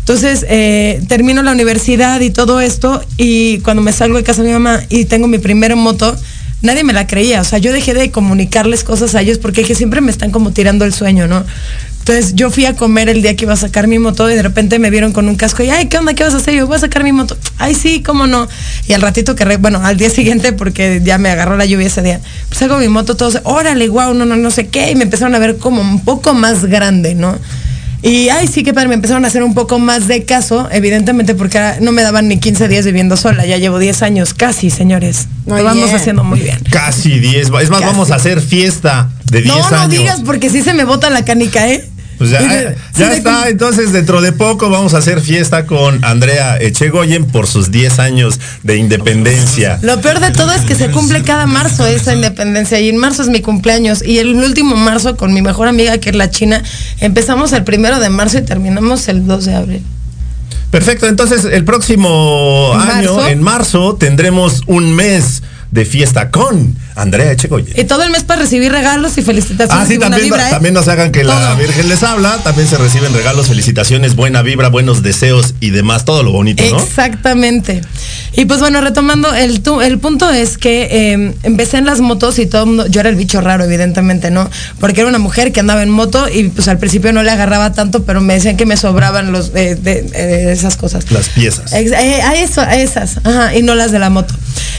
Entonces 0.00 0.46
eh, 0.48 1.02
termino 1.08 1.42
la 1.42 1.50
universidad 1.50 2.20
y 2.20 2.30
todo 2.30 2.60
esto 2.60 3.02
y 3.16 3.58
cuando 3.60 3.82
me 3.82 3.92
salgo 3.92 4.16
de 4.16 4.22
casa 4.22 4.42
de 4.42 4.48
mi 4.48 4.54
mamá 4.54 4.80
y 4.88 5.06
tengo 5.06 5.26
mi 5.26 5.38
primera 5.38 5.74
moto, 5.74 6.16
nadie 6.66 6.84
me 6.84 6.92
la 6.92 7.06
creía. 7.06 7.40
O 7.40 7.44
sea, 7.44 7.58
yo 7.58 7.72
dejé 7.72 7.94
de 7.94 8.10
comunicarles 8.10 8.84
cosas 8.84 9.14
a 9.14 9.22
ellos 9.22 9.38
porque 9.38 9.62
dije, 9.62 9.74
siempre 9.74 10.00
me 10.00 10.10
están 10.10 10.30
como 10.30 10.52
tirando 10.52 10.84
el 10.84 10.92
sueño, 10.92 11.26
¿no? 11.26 11.44
Entonces 12.00 12.36
yo 12.36 12.50
fui 12.50 12.66
a 12.66 12.76
comer 12.76 13.08
el 13.08 13.20
día 13.20 13.34
que 13.34 13.46
iba 13.46 13.54
a 13.54 13.56
sacar 13.56 13.88
mi 13.88 13.98
moto 13.98 14.30
y 14.30 14.36
de 14.36 14.42
repente 14.42 14.78
me 14.78 14.90
vieron 14.90 15.12
con 15.12 15.28
un 15.28 15.34
casco 15.34 15.64
y, 15.64 15.70
ay, 15.70 15.86
¿qué 15.86 15.98
onda? 15.98 16.14
¿Qué 16.14 16.22
vas 16.22 16.34
a 16.34 16.36
hacer? 16.36 16.54
Yo 16.54 16.66
voy 16.66 16.76
a 16.76 16.78
sacar 16.78 17.02
mi 17.02 17.10
moto. 17.10 17.36
Ay, 17.58 17.74
sí, 17.74 18.00
¿cómo 18.00 18.28
no? 18.28 18.46
Y 18.86 18.92
al 18.92 19.02
ratito 19.02 19.34
que, 19.34 19.56
bueno, 19.56 19.80
al 19.82 19.96
día 19.96 20.08
siguiente, 20.08 20.52
porque 20.52 21.00
ya 21.02 21.18
me 21.18 21.30
agarró 21.30 21.56
la 21.56 21.64
lluvia 21.64 21.88
ese 21.88 22.02
día, 22.02 22.20
pues 22.48 22.62
hago 22.62 22.78
mi 22.78 22.86
moto, 22.86 23.16
todos, 23.16 23.40
órale, 23.42 23.88
guau, 23.88 24.14
no, 24.14 24.24
no, 24.24 24.36
no 24.36 24.50
sé 24.52 24.68
qué. 24.68 24.92
Y 24.92 24.94
me 24.94 25.02
empezaron 25.02 25.34
a 25.34 25.40
ver 25.40 25.56
como 25.56 25.80
un 25.80 26.04
poco 26.04 26.32
más 26.32 26.66
grande, 26.66 27.16
¿no? 27.16 27.36
Y 28.06 28.28
ay, 28.28 28.46
sí, 28.46 28.62
que 28.62 28.72
padre, 28.72 28.88
me 28.88 28.94
empezaron 28.94 29.24
a 29.24 29.28
hacer 29.28 29.42
un 29.42 29.52
poco 29.52 29.80
más 29.80 30.06
de 30.06 30.24
caso, 30.24 30.68
evidentemente 30.70 31.34
porque 31.34 31.58
no 31.80 31.90
me 31.90 32.02
daban 32.02 32.28
ni 32.28 32.38
15 32.38 32.68
días 32.68 32.84
viviendo 32.84 33.16
sola, 33.16 33.44
ya 33.46 33.56
llevo 33.56 33.80
10 33.80 34.02
años, 34.02 34.32
casi, 34.32 34.70
señores. 34.70 35.26
Lo 35.44 35.64
vamos 35.64 35.92
haciendo 35.92 36.22
muy 36.22 36.38
bien. 36.38 36.56
Casi 36.70 37.18
10, 37.18 37.50
es 37.62 37.70
más, 37.70 37.80
vamos 37.80 38.12
a 38.12 38.14
hacer 38.14 38.40
fiesta 38.40 39.10
de 39.24 39.42
10 39.42 39.54
años. 39.56 39.70
No, 39.72 39.78
no 39.78 39.88
digas 39.88 40.20
porque 40.24 40.50
sí 40.50 40.62
se 40.62 40.72
me 40.72 40.84
bota 40.84 41.10
la 41.10 41.24
canica, 41.24 41.68
¿eh? 41.68 41.84
Pues 42.18 42.30
ya, 42.30 42.74
ya 42.94 43.12
está, 43.12 43.48
entonces 43.48 43.92
dentro 43.92 44.20
de 44.20 44.32
poco 44.32 44.70
vamos 44.70 44.94
a 44.94 44.98
hacer 44.98 45.20
fiesta 45.20 45.66
con 45.66 46.02
Andrea 46.04 46.56
Echegoyen 46.58 47.26
por 47.26 47.46
sus 47.46 47.70
10 47.70 47.98
años 47.98 48.40
de 48.62 48.76
independencia. 48.76 49.78
Lo 49.82 50.00
peor 50.00 50.20
de 50.20 50.30
todo 50.30 50.52
es 50.52 50.62
que 50.62 50.74
se 50.74 50.90
cumple 50.90 51.22
cada 51.22 51.46
marzo 51.46 51.86
esa 51.86 52.14
independencia 52.14 52.80
y 52.80 52.88
en 52.88 52.96
marzo 52.96 53.22
es 53.22 53.28
mi 53.28 53.42
cumpleaños 53.42 54.02
y 54.02 54.18
el 54.18 54.34
último 54.34 54.76
marzo 54.76 55.16
con 55.16 55.34
mi 55.34 55.42
mejor 55.42 55.68
amiga 55.68 55.98
que 55.98 56.10
es 56.10 56.16
la 56.16 56.30
China 56.30 56.62
empezamos 57.00 57.52
el 57.52 57.64
primero 57.64 58.00
de 58.00 58.08
marzo 58.08 58.38
y 58.38 58.42
terminamos 58.42 59.08
el 59.08 59.26
2 59.26 59.44
de 59.44 59.54
abril. 59.54 59.82
Perfecto, 60.70 61.06
entonces 61.06 61.44
el 61.44 61.64
próximo 61.64 62.72
año, 62.74 63.26
en 63.28 63.42
marzo, 63.42 63.94
tendremos 63.94 64.62
un 64.66 64.94
mes 64.94 65.42
de 65.70 65.84
fiesta 65.84 66.30
con 66.30 66.76
Andrea 66.96 67.30
Echegoyen. 67.30 67.78
Y 67.78 67.84
todo 67.84 68.02
el 68.02 68.10
mes 68.10 68.24
para 68.24 68.40
recibir 68.40 68.72
regalos 68.72 69.18
y 69.18 69.22
felicitaciones. 69.22 69.84
Ah, 69.84 69.86
sí, 69.86 69.98
también, 69.98 70.32
¿eh? 70.32 70.50
también 70.50 70.74
no 70.74 70.82
se 70.82 70.90
hagan 70.90 71.12
que 71.12 71.24
la 71.24 71.54
Virgen 71.54 71.88
les 71.88 72.02
habla, 72.02 72.38
también 72.42 72.66
se 72.66 72.78
reciben 72.78 73.12
regalos, 73.12 73.48
felicitaciones, 73.48 74.16
buena 74.16 74.42
vibra, 74.42 74.68
buenos 74.68 75.02
deseos 75.02 75.54
y 75.60 75.70
demás, 75.70 76.04
todo 76.06 76.22
lo 76.22 76.32
bonito, 76.32 76.64
¿no? 76.70 76.80
Exactamente. 76.80 77.82
Y 78.32 78.46
pues 78.46 78.60
bueno, 78.60 78.80
retomando, 78.80 79.34
el, 79.34 79.62
el 79.82 79.98
punto 79.98 80.30
es 80.30 80.58
que 80.58 81.12
em, 81.12 81.34
empecé 81.42 81.78
en 81.78 81.86
las 81.86 82.00
motos 82.00 82.38
y 82.38 82.46
todo 82.46 82.62
el 82.62 82.68
mundo, 82.68 82.86
yo 82.86 83.00
era 83.00 83.10
el 83.10 83.16
bicho 83.16 83.40
raro, 83.40 83.64
evidentemente, 83.64 84.30
¿no? 84.30 84.48
Porque 84.80 85.00
era 85.00 85.08
una 85.08 85.18
mujer 85.18 85.52
que 85.52 85.60
andaba 85.60 85.82
en 85.82 85.90
moto 85.90 86.28
y 86.28 86.44
pues 86.48 86.68
al 86.68 86.78
principio 86.78 87.12
no 87.12 87.22
le 87.22 87.30
agarraba 87.30 87.72
tanto, 87.72 88.04
pero 88.04 88.20
me 88.20 88.34
decían 88.34 88.56
que 88.56 88.66
me 88.66 88.76
sobraban 88.76 89.32
los 89.32 89.52
eh, 89.54 89.74
de, 89.74 90.06
eh, 90.14 90.52
esas 90.52 90.76
cosas. 90.76 91.10
Las 91.10 91.28
piezas. 91.28 91.72
a 91.72 91.78
eso, 92.34 92.60
a 92.62 92.76
esas, 92.76 93.18
ajá, 93.24 93.54
y 93.54 93.62
no 93.62 93.74
las 93.74 93.92
de 93.92 93.98
la 93.98 94.10
moto. 94.10 94.34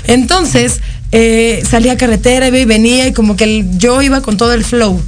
Entonces, 0.05 0.81
eh, 1.11 1.63
salía 1.69 1.93
a 1.93 1.97
carretera, 1.97 2.47
iba 2.47 2.57
y 2.57 2.65
venía 2.65 3.07
y 3.07 3.13
como 3.13 3.35
que 3.35 3.65
yo 3.77 4.01
iba 4.01 4.21
con 4.21 4.37
todo 4.37 4.53
el 4.53 4.63
flow. 4.63 5.01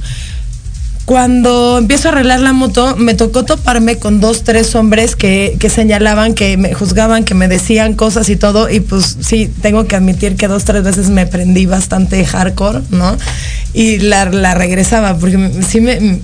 Cuando 1.04 1.78
empiezo 1.78 2.08
a 2.08 2.12
arreglar 2.12 2.38
la 2.40 2.52
moto, 2.52 2.94
me 2.96 3.14
tocó 3.14 3.44
toparme 3.44 3.96
con 3.96 4.20
dos, 4.20 4.44
tres 4.44 4.76
hombres 4.76 5.16
que, 5.16 5.58
señalaban, 5.68 6.34
que 6.34 6.56
me 6.56 6.72
juzgaban, 6.72 7.24
que 7.24 7.34
me 7.34 7.48
decían 7.48 7.94
cosas 7.94 8.28
y 8.28 8.36
todo. 8.36 8.70
Y 8.70 8.78
pues 8.78 9.16
sí, 9.20 9.50
tengo 9.60 9.86
que 9.86 9.96
admitir 9.96 10.36
que 10.36 10.46
dos, 10.46 10.64
tres 10.64 10.84
veces 10.84 11.08
me 11.08 11.26
prendí 11.26 11.66
bastante 11.66 12.24
hardcore, 12.24 12.82
¿no? 12.90 13.16
Y 13.74 13.98
la, 13.98 14.26
la 14.26 14.54
regresaba, 14.54 15.16
porque 15.16 15.50
sí 15.68 15.80
me, 15.80 16.20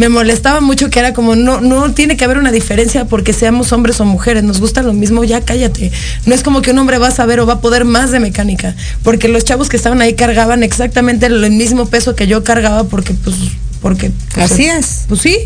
me 0.00 0.08
molestaba 0.08 0.62
mucho 0.62 0.88
que 0.88 0.98
era 0.98 1.12
como, 1.12 1.36
no, 1.36 1.60
no 1.60 1.92
tiene 1.92 2.16
que 2.16 2.24
haber 2.24 2.38
una 2.38 2.50
diferencia 2.50 3.04
porque 3.04 3.34
seamos 3.34 3.70
hombres 3.72 4.00
o 4.00 4.06
mujeres, 4.06 4.42
nos 4.42 4.58
gusta 4.58 4.80
lo 4.80 4.94
mismo, 4.94 5.24
ya 5.24 5.42
cállate. 5.42 5.92
No 6.24 6.34
es 6.34 6.42
como 6.42 6.62
que 6.62 6.70
un 6.70 6.78
hombre 6.78 6.96
va 6.96 7.08
a 7.08 7.10
saber 7.10 7.38
o 7.38 7.44
va 7.44 7.54
a 7.54 7.60
poder 7.60 7.84
más 7.84 8.10
de 8.10 8.18
mecánica, 8.18 8.74
porque 9.02 9.28
los 9.28 9.44
chavos 9.44 9.68
que 9.68 9.76
estaban 9.76 10.00
ahí 10.00 10.14
cargaban 10.14 10.62
exactamente 10.62 11.26
el 11.26 11.50
mismo 11.50 11.84
peso 11.84 12.16
que 12.16 12.26
yo 12.26 12.42
cargaba 12.42 12.84
porque 12.84 13.12
pues, 13.12 13.36
porque... 13.82 14.10
Pues, 14.32 14.50
Así 14.50 14.64
es. 14.64 15.04
Pues 15.06 15.20
sí. 15.20 15.36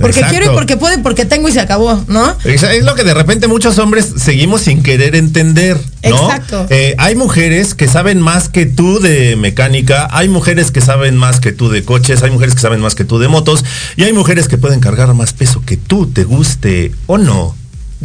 Porque 0.00 0.22
quiero 0.22 0.52
y 0.52 0.54
porque 0.54 0.76
puedo 0.76 0.98
y 0.98 1.02
porque 1.02 1.24
tengo 1.24 1.48
y 1.48 1.52
se 1.52 1.60
acabó, 1.60 2.04
¿no? 2.08 2.36
Es 2.44 2.84
lo 2.84 2.94
que 2.94 3.04
de 3.04 3.14
repente 3.14 3.46
muchos 3.46 3.78
hombres 3.78 4.12
seguimos 4.16 4.62
sin 4.62 4.82
querer 4.82 5.14
entender, 5.14 5.78
¿no? 6.02 6.16
Exacto. 6.16 6.66
Eh, 6.70 6.94
hay 6.98 7.14
mujeres 7.14 7.74
que 7.74 7.86
saben 7.86 8.20
más 8.20 8.48
que 8.48 8.66
tú 8.66 8.98
de 8.98 9.36
mecánica, 9.36 10.08
hay 10.10 10.28
mujeres 10.28 10.70
que 10.70 10.80
saben 10.80 11.16
más 11.16 11.40
que 11.40 11.52
tú 11.52 11.68
de 11.68 11.84
coches, 11.84 12.22
hay 12.22 12.30
mujeres 12.30 12.54
que 12.54 12.60
saben 12.60 12.80
más 12.80 12.94
que 12.94 13.04
tú 13.04 13.18
de 13.18 13.28
motos 13.28 13.64
y 13.96 14.04
hay 14.04 14.12
mujeres 14.12 14.48
que 14.48 14.58
pueden 14.58 14.80
cargar 14.80 15.12
más 15.14 15.32
peso 15.32 15.62
que 15.64 15.76
tú, 15.76 16.06
te 16.06 16.24
guste 16.24 16.92
o 17.06 17.18
no. 17.18 17.54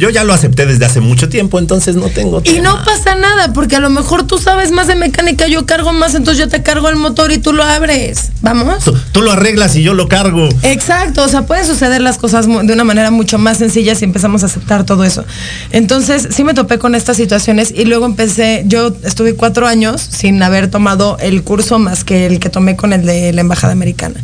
Yo 0.00 0.08
ya 0.08 0.24
lo 0.24 0.32
acepté 0.32 0.64
desde 0.64 0.86
hace 0.86 1.02
mucho 1.02 1.28
tiempo, 1.28 1.58
entonces 1.58 1.94
no 1.94 2.08
tengo 2.08 2.40
Y 2.42 2.60
no 2.60 2.82
pasa 2.86 3.16
nada, 3.16 3.52
porque 3.52 3.76
a 3.76 3.80
lo 3.80 3.90
mejor 3.90 4.26
tú 4.26 4.38
sabes 4.38 4.70
más 4.70 4.86
de 4.86 4.94
mecánica, 4.94 5.46
yo 5.46 5.66
cargo 5.66 5.92
más, 5.92 6.14
entonces 6.14 6.42
yo 6.42 6.48
te 6.48 6.62
cargo 6.62 6.88
el 6.88 6.96
motor 6.96 7.32
y 7.32 7.36
tú 7.36 7.52
lo 7.52 7.62
abres. 7.62 8.30
¿Vamos? 8.40 8.82
Tú, 9.12 9.20
lo 9.20 9.30
arreglas 9.30 9.76
y 9.76 9.82
yo 9.82 9.92
lo 9.92 10.08
cargo. 10.08 10.48
Exacto, 10.62 11.22
o 11.22 11.28
sea, 11.28 11.42
pueden 11.42 11.66
suceder 11.66 12.00
las 12.00 12.16
cosas 12.16 12.46
de 12.46 12.72
una 12.72 12.82
manera 12.82 13.10
mucho 13.10 13.36
más 13.36 13.58
sencilla 13.58 13.94
si 13.94 14.06
empezamos 14.06 14.42
a 14.42 14.46
aceptar 14.46 14.86
todo 14.86 15.04
eso. 15.04 15.26
Entonces, 15.70 16.28
sí 16.30 16.44
me 16.44 16.54
topé 16.54 16.78
con 16.78 16.94
estas 16.94 17.18
situaciones 17.18 17.70
y 17.76 17.84
luego 17.84 18.06
empecé, 18.06 18.62
yo 18.66 18.96
estuve 19.04 19.34
cuatro 19.34 19.66
años 19.66 20.00
sin 20.00 20.42
haber 20.42 20.70
tomado 20.70 21.18
el 21.20 21.42
curso 21.42 21.78
más 21.78 22.04
que 22.04 22.24
el 22.24 22.40
que 22.40 22.48
tomé 22.48 22.74
con 22.74 22.94
el 22.94 23.04
de 23.04 23.34
la 23.34 23.42
Embajada 23.42 23.74
Americana. 23.74 24.18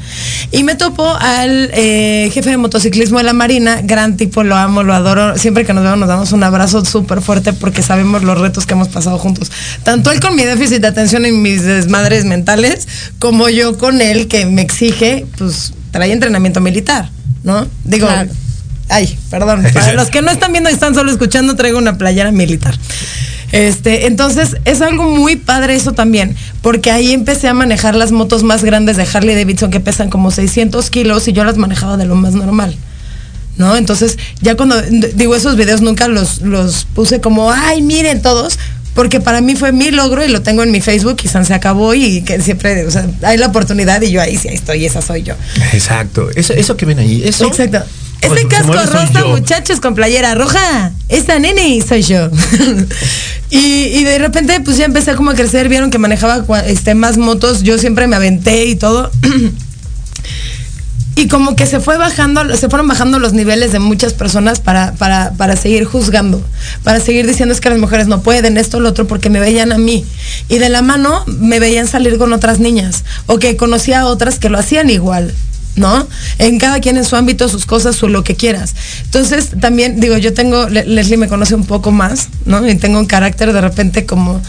Y 0.52 0.62
me 0.62 0.74
topo 0.74 1.06
al 1.06 1.68
eh, 1.74 2.30
jefe 2.32 2.48
de 2.48 2.56
motociclismo 2.56 3.18
de 3.18 3.24
la 3.24 3.34
Marina, 3.34 3.80
gran 3.82 4.16
tipo, 4.16 4.42
lo 4.42 4.56
amo, 4.56 4.82
lo 4.82 4.94
adoro, 4.94 5.36
siempre 5.36 5.65
que 5.66 5.74
nos 5.74 5.84
vemos 5.84 5.98
nos 5.98 6.08
damos 6.08 6.32
un 6.32 6.42
abrazo 6.42 6.84
súper 6.84 7.20
fuerte 7.20 7.52
porque 7.52 7.82
sabemos 7.82 8.22
los 8.22 8.38
retos 8.38 8.66
que 8.66 8.74
hemos 8.74 8.88
pasado 8.88 9.18
juntos. 9.18 9.50
Tanto 9.82 10.10
él 10.10 10.20
con 10.20 10.34
mi 10.34 10.44
déficit 10.44 10.80
de 10.80 10.86
atención 10.88 11.26
y 11.26 11.32
mis 11.32 11.62
desmadres 11.62 12.24
mentales, 12.24 12.88
como 13.18 13.48
yo 13.48 13.76
con 13.76 14.00
él 14.00 14.28
que 14.28 14.46
me 14.46 14.62
exige, 14.62 15.26
pues 15.36 15.74
trae 15.90 16.12
entrenamiento 16.12 16.60
militar, 16.60 17.10
¿no? 17.42 17.66
Digo, 17.84 18.08
ay, 18.88 19.18
perdón, 19.30 19.64
para 19.74 19.92
los 19.94 20.08
que 20.08 20.22
no 20.22 20.30
están 20.30 20.52
viendo 20.52 20.70
y 20.70 20.72
están 20.72 20.94
solo 20.94 21.10
escuchando, 21.10 21.56
traigo 21.56 21.78
una 21.78 21.98
playera 21.98 22.30
militar. 22.32 22.78
Este, 23.52 24.06
entonces 24.06 24.56
es 24.64 24.82
algo 24.82 25.04
muy 25.04 25.36
padre 25.36 25.76
eso 25.76 25.92
también, 25.92 26.36
porque 26.62 26.90
ahí 26.90 27.12
empecé 27.12 27.48
a 27.48 27.54
manejar 27.54 27.94
las 27.94 28.12
motos 28.12 28.42
más 28.42 28.64
grandes 28.64 28.96
de 28.96 29.06
Harley 29.12 29.36
Davidson 29.36 29.70
que 29.70 29.80
pesan 29.80 30.10
como 30.10 30.30
600 30.30 30.90
kilos 30.90 31.28
y 31.28 31.32
yo 31.32 31.44
las 31.44 31.56
manejaba 31.56 31.96
de 31.96 32.06
lo 32.06 32.16
más 32.16 32.34
normal. 32.34 32.76
¿No? 33.56 33.76
Entonces, 33.76 34.18
ya 34.40 34.56
cuando 34.56 34.80
digo 34.82 35.34
esos 35.34 35.56
videos 35.56 35.80
nunca 35.80 36.08
los, 36.08 36.42
los 36.42 36.86
puse 36.94 37.20
como, 37.20 37.50
ay, 37.50 37.82
miren 37.82 38.22
todos, 38.22 38.58
porque 38.94 39.20
para 39.20 39.40
mí 39.40 39.54
fue 39.56 39.72
mi 39.72 39.90
logro 39.90 40.24
y 40.24 40.28
lo 40.28 40.42
tengo 40.42 40.62
en 40.62 40.70
mi 40.70 40.80
Facebook 40.80 41.18
y 41.22 41.28
se 41.28 41.54
acabó 41.54 41.94
y 41.94 42.22
que 42.22 42.40
siempre, 42.40 42.86
o 42.86 42.90
sea, 42.90 43.06
hay 43.22 43.36
la 43.36 43.48
oportunidad 43.48 44.00
y 44.02 44.10
yo 44.10 44.22
ahí 44.22 44.36
sí 44.36 44.48
estoy, 44.48 44.86
esa 44.86 45.02
soy 45.02 45.22
yo. 45.22 45.34
Exacto, 45.72 46.30
eso, 46.34 46.54
eso 46.54 46.76
que 46.76 46.86
ven 46.86 46.98
ahí, 46.98 47.22
eso. 47.24 47.46
Exacto. 47.46 47.82
Este 48.22 48.48
casco 48.48 48.72
rosa, 48.72 49.24
muchachos, 49.26 49.80
con 49.80 49.94
playera 49.94 50.34
roja. 50.34 50.90
Esta 51.08 51.38
nene 51.38 51.80
soy 51.86 52.02
yo. 52.02 52.30
y, 53.50 53.58
y, 53.58 54.04
de 54.04 54.18
repente, 54.18 54.58
pues 54.60 54.78
ya 54.78 54.86
empecé 54.86 55.14
como 55.14 55.30
a 55.30 55.34
crecer. 55.34 55.68
Vieron 55.68 55.90
que 55.90 55.98
manejaba 55.98 56.44
este, 56.66 56.94
más 56.94 57.18
motos. 57.18 57.62
Yo 57.62 57.78
siempre 57.78 58.06
me 58.06 58.16
aventé 58.16 58.64
y 58.64 58.76
todo. 58.76 59.10
y 61.18 61.28
como 61.28 61.56
que 61.56 61.64
se 61.64 61.80
fue 61.80 61.96
bajando, 61.96 62.54
se 62.56 62.68
fueron 62.68 62.86
bajando 62.88 63.18
los 63.18 63.32
niveles 63.32 63.72
de 63.72 63.78
muchas 63.78 64.12
personas 64.12 64.60
para, 64.60 64.92
para, 64.92 65.32
para 65.32 65.56
seguir 65.56 65.86
juzgando, 65.86 66.44
para 66.84 67.00
seguir 67.00 67.26
diciendo 67.26 67.54
es 67.54 67.62
que 67.62 67.70
las 67.70 67.78
mujeres 67.78 68.06
no 68.06 68.20
pueden, 68.20 68.58
esto, 68.58 68.80
lo 68.80 68.90
otro, 68.90 69.06
porque 69.06 69.30
me 69.30 69.40
veían 69.40 69.72
a 69.72 69.78
mí. 69.78 70.04
Y 70.50 70.58
de 70.58 70.68
la 70.68 70.82
mano 70.82 71.24
me 71.26 71.58
veían 71.58 71.88
salir 71.88 72.18
con 72.18 72.34
otras 72.34 72.60
niñas, 72.60 73.02
o 73.24 73.38
que 73.38 73.56
conocía 73.56 74.00
a 74.00 74.06
otras 74.06 74.38
que 74.38 74.50
lo 74.50 74.58
hacían 74.58 74.90
igual. 74.90 75.34
¿no? 75.74 76.06
En 76.38 76.58
cada 76.58 76.80
quien 76.80 76.98
en 76.98 77.04
su 77.04 77.16
ámbito, 77.16 77.48
sus 77.48 77.64
cosas, 77.64 77.96
su 77.96 78.08
lo 78.08 78.22
que 78.22 78.34
quieras. 78.34 78.74
Entonces, 79.04 79.50
también, 79.58 80.00
digo, 80.00 80.18
yo 80.18 80.34
tengo, 80.34 80.68
Leslie 80.68 81.16
me 81.16 81.28
conoce 81.28 81.54
un 81.54 81.64
poco 81.64 81.92
más, 81.92 82.28
¿no? 82.44 82.66
Y 82.66 82.76
tengo 82.76 82.98
un 82.98 83.04
carácter 83.04 83.52
de 83.52 83.60
repente 83.60 84.06
como, 84.06 84.40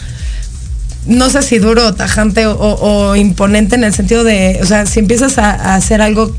no 1.06 1.28
sé 1.28 1.42
si 1.42 1.58
duro, 1.58 1.94
tajante 1.94 2.46
o, 2.46 3.14
imponente 3.14 3.74
en 3.74 3.84
el 3.84 3.92
sentido 3.92 4.24
de, 4.24 4.58
o 4.62 4.66
sea, 4.66 4.86
si 4.86 5.00
empiezas 5.00 5.36
a 5.36 5.74
hacer 5.74 6.00
algo 6.00 6.34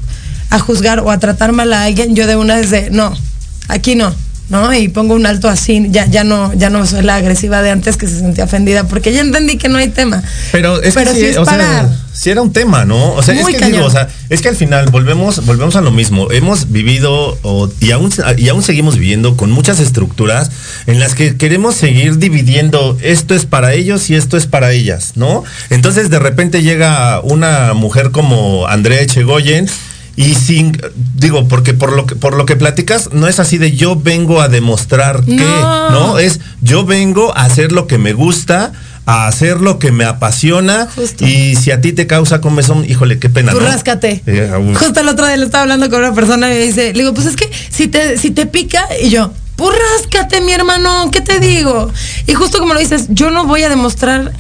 a 0.50 0.60
juzgar 0.60 1.00
o 1.00 1.12
a 1.12 1.20
tratar 1.20 1.52
mal 1.52 1.74
a 1.74 1.84
alguien, 1.84 2.16
yo 2.16 2.28
de 2.28 2.36
una 2.36 2.56
vez 2.56 2.72
de, 2.72 2.90
no, 2.90 3.16
aquí 3.68 3.96
no, 3.96 4.14
¿no? 4.50 4.74
Y 4.74 4.88
pongo 4.88 5.14
un 5.14 5.26
alto 5.26 5.48
así, 5.48 5.88
ya, 5.90 6.08
ya 6.08 6.24
no, 6.24 6.54
ya 6.54 6.70
no 6.70 6.86
soy 6.86 7.04
la 7.04 7.16
agresiva 7.16 7.62
de 7.62 7.70
antes 7.70 7.98
que 7.98 8.08
se 8.08 8.20
sentía 8.20 8.46
ofendida, 8.46 8.86
porque 8.86 9.14
ya 9.14 9.22
entendí 9.22 9.58
que 9.58 9.70
no 9.70 9.78
hay 9.78 9.90
tema. 9.90 10.24
Pero 10.52 10.82
es 10.82 10.96
que 10.96 11.06
sí, 11.08 11.26
es 11.26 11.38
sí 12.12 12.30
era 12.32 12.42
un 12.42 12.52
tema, 12.52 12.84
¿no? 12.84 13.14
O 13.14 13.24
sea, 13.24 13.34
es 13.34 13.46
que 13.46 13.66
digo, 13.66 13.86
o 13.86 13.90
sea, 13.90 14.10
es 14.30 14.42
que 14.42 14.50
al 14.50 14.56
final 14.56 14.88
volvemos, 14.90 15.46
volvemos 15.46 15.76
a 15.76 15.82
lo 15.82 15.92
mismo. 15.92 16.32
Hemos 16.32 16.72
vivido 16.72 17.38
y 17.80 17.92
aún, 17.92 18.12
y 18.38 18.50
aún 18.50 18.64
seguimos 18.64 18.98
viviendo 18.98 19.38
con 19.38 19.52
muchas 19.52 19.80
estructuras 19.80 20.52
en 20.88 21.00
las 21.00 21.16
que 21.16 21.38
queremos 21.38 21.76
seguir 21.76 22.18
dividiendo 22.18 22.98
esto 23.02 23.36
es 23.36 23.46
para 23.46 23.74
ellos 23.74 24.10
y 24.10 24.16
esto 24.16 24.36
es 24.36 24.48
para 24.48 24.72
ellas, 24.72 25.14
¿no? 25.16 25.44
Entonces 25.70 26.10
de 26.10 26.20
repente 26.20 26.62
llega 26.64 27.22
una 27.22 27.74
mujer 27.74 28.12
como 28.12 28.68
Andrea 28.68 29.00
Echegoyen 29.02 29.70
y 30.20 30.36
sin, 30.36 30.78
digo, 31.16 31.48
porque 31.48 31.74
por 31.74 31.94
lo 31.94 32.06
que, 32.06 32.14
por 32.14 32.36
lo 32.36 32.46
que 32.46 32.58
platicas, 32.58 33.14
no 33.14 33.30
es 33.30 33.40
así 33.40 33.58
de 33.58 33.72
yo 33.72 33.96
vengo 33.96 34.42
a 34.42 34.50
demostrar 34.50 35.24
que, 35.24 35.38
¿no? 35.38 36.20
Es 36.20 36.42
yo 36.60 36.84
vengo 36.84 37.34
a 37.38 37.46
hacer 37.46 37.72
lo 37.72 37.88
que 37.88 37.98
me 37.98 38.12
gusta, 38.12 38.74
a 39.06 39.28
hacer 39.28 39.62
lo 39.62 39.80
que 39.80 39.94
me 39.94 40.04
apasiona 40.04 40.90
y 41.22 41.56
si 41.56 41.72
a 41.72 41.80
ti 41.80 41.94
te 41.94 42.06
causa 42.06 42.42
comezón, 42.42 42.84
híjole, 42.84 43.18
qué 43.18 43.30
pena. 43.30 43.54
Tú 43.54 43.62
ráscate. 43.62 44.22
Eh, 44.26 44.52
Justo 44.78 45.00
el 45.00 45.08
otro 45.08 45.26
día 45.26 45.38
le 45.38 45.46
estaba 45.46 45.62
hablando 45.62 45.90
con 45.90 46.00
una 46.00 46.14
persona 46.14 46.54
y 46.54 46.58
me 46.58 46.66
dice, 46.66 46.92
le 46.92 47.00
digo, 47.00 47.14
pues 47.14 47.26
es 47.26 47.38
que 47.38 47.50
si 47.70 47.88
te, 47.88 48.18
si 48.18 48.32
te 48.32 48.46
pica 48.46 48.90
y 49.02 49.10
yo, 49.12 49.32
pues 49.56 49.74
ráscate 49.96 50.42
mi 50.42 50.52
hermano, 50.52 51.12
¿qué 51.12 51.22
te 51.22 51.40
digo? 51.40 51.90
Y 52.28 52.34
justo 52.34 52.60
como 52.60 52.74
lo 52.74 52.82
dices, 52.82 53.06
yo 53.08 53.32
no 53.32 53.46
voy 53.46 53.64
a 53.64 53.70
demostrar 53.70 54.34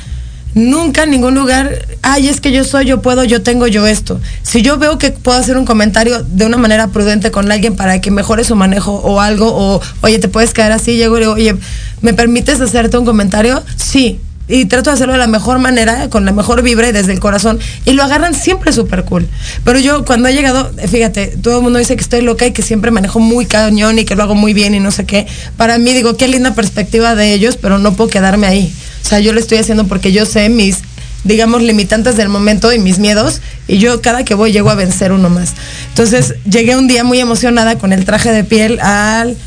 Nunca 0.56 1.04
en 1.04 1.12
ningún 1.12 1.36
lugar, 1.36 1.86
ay, 2.02 2.28
es 2.28 2.42
que 2.42 2.52
yo 2.52 2.64
soy, 2.64 2.86
yo 2.86 3.02
puedo, 3.02 3.24
yo 3.24 3.44
tengo, 3.44 3.68
yo 3.68 3.86
esto. 3.86 4.20
Si 4.42 4.62
yo 4.62 4.78
veo 4.78 4.98
que 4.98 5.12
puedo 5.12 5.38
hacer 5.38 5.58
un 5.58 5.66
comentario 5.66 6.24
de 6.24 6.46
una 6.46 6.58
manera 6.58 6.88
prudente 6.88 7.30
con 7.30 7.52
alguien 7.52 7.76
para 7.76 8.02
que 8.02 8.10
mejore 8.10 8.44
su 8.44 8.56
manejo 8.56 8.94
o 8.96 9.22
algo, 9.22 9.48
o 9.48 9.82
oye, 10.02 10.18
te 10.18 10.28
puedes 10.28 10.54
caer 10.54 10.72
así, 10.72 10.98
llego 10.98 11.18
y 11.18 11.20
digo, 11.22 11.34
oye, 11.34 11.56
¿me 12.02 12.14
permites 12.14 12.60
hacerte 12.62 12.98
un 12.98 13.06
comentario? 13.06 13.64
Sí. 13.76 14.20
Y 14.48 14.66
trato 14.66 14.90
de 14.90 14.96
hacerlo 14.96 15.14
de 15.14 15.20
la 15.20 15.28
mejor 15.28 15.60
manera, 15.60 16.10
con 16.10 16.26
la 16.26 16.32
mejor 16.32 16.64
vibra 16.64 16.90
y 16.90 16.92
desde 16.92 17.14
el 17.14 17.20
corazón. 17.20 17.60
Y 17.86 17.92
lo 17.92 18.02
agarran 18.02 18.34
siempre 18.34 18.74
súper 18.74 19.06
cool. 19.06 19.28
Pero 19.64 19.78
yo 19.78 20.04
cuando 20.06 20.28
he 20.28 20.34
llegado, 20.34 20.72
fíjate, 20.88 21.28
todo 21.28 21.58
el 21.58 21.64
mundo 21.64 21.78
dice 21.78 21.96
que 21.96 22.02
estoy 22.02 22.22
loca 22.22 22.48
y 22.48 22.52
que 22.52 22.64
siempre 22.64 22.90
manejo 22.90 23.20
muy 23.20 23.46
cañón 23.46 24.00
y 24.00 24.06
que 24.06 24.16
lo 24.16 24.24
hago 24.24 24.34
muy 24.34 24.56
bien 24.56 24.74
y 24.74 24.80
no 24.80 24.90
sé 24.90 25.06
qué. 25.06 25.28
Para 25.56 25.78
mí 25.78 25.94
digo, 25.94 26.18
qué 26.18 26.28
linda 26.28 26.56
perspectiva 26.56 27.14
de 27.14 27.34
ellos, 27.34 27.58
pero 27.58 27.78
no 27.78 27.94
puedo 27.94 28.10
quedarme 28.10 28.48
ahí. 28.48 28.74
O 29.04 29.08
sea, 29.08 29.20
yo 29.20 29.34
lo 29.34 29.40
estoy 29.40 29.58
haciendo 29.58 29.88
porque 29.88 30.12
yo 30.12 30.26
sé 30.26 30.50
mis, 30.50 30.80
digamos, 31.24 31.62
limitantes 31.62 32.16
del 32.18 32.30
momento 32.30 32.72
y 32.74 32.80
mis 32.80 33.00
miedos. 33.00 33.42
Y 33.68 33.78
yo 33.78 34.02
cada 34.02 34.24
que 34.24 34.36
voy 34.36 34.52
llego 34.52 34.70
a 34.70 34.76
vencer 34.76 35.12
uno 35.12 35.30
más. 35.30 35.54
Entonces 35.90 36.36
llegué 36.50 36.76
un 36.76 36.88
día 36.88 37.04
muy 37.04 37.20
emocionada 37.20 37.78
con 37.78 37.94
el 37.94 38.06
traje 38.06 38.32
de 38.32 38.44
piel 38.44 38.80
al 38.80 39.38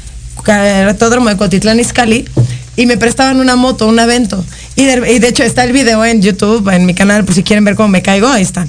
retódromo 0.45 1.29
de 1.29 1.37
Cotitlán 1.37 1.79
Izcalli 1.79 2.25
y 2.77 2.87
me 2.87 2.97
prestaban 2.97 3.39
una 3.39 3.57
moto, 3.57 3.87
un 3.87 3.99
evento. 3.99 4.45
Y 4.77 4.85
de, 4.85 5.29
hecho 5.29 5.43
está 5.43 5.65
el 5.65 5.73
video 5.73 6.05
en 6.05 6.23
YouTube, 6.23 6.69
en 6.71 6.87
mi 6.87 6.95
canal, 6.95 7.25
por 7.25 7.35
si 7.35 7.43
quieren 7.43 7.65
ver 7.65 7.75
cómo 7.75 7.89
me 7.89 8.03
caigo, 8.03 8.29
ahí 8.29 8.43
está. 8.43 8.67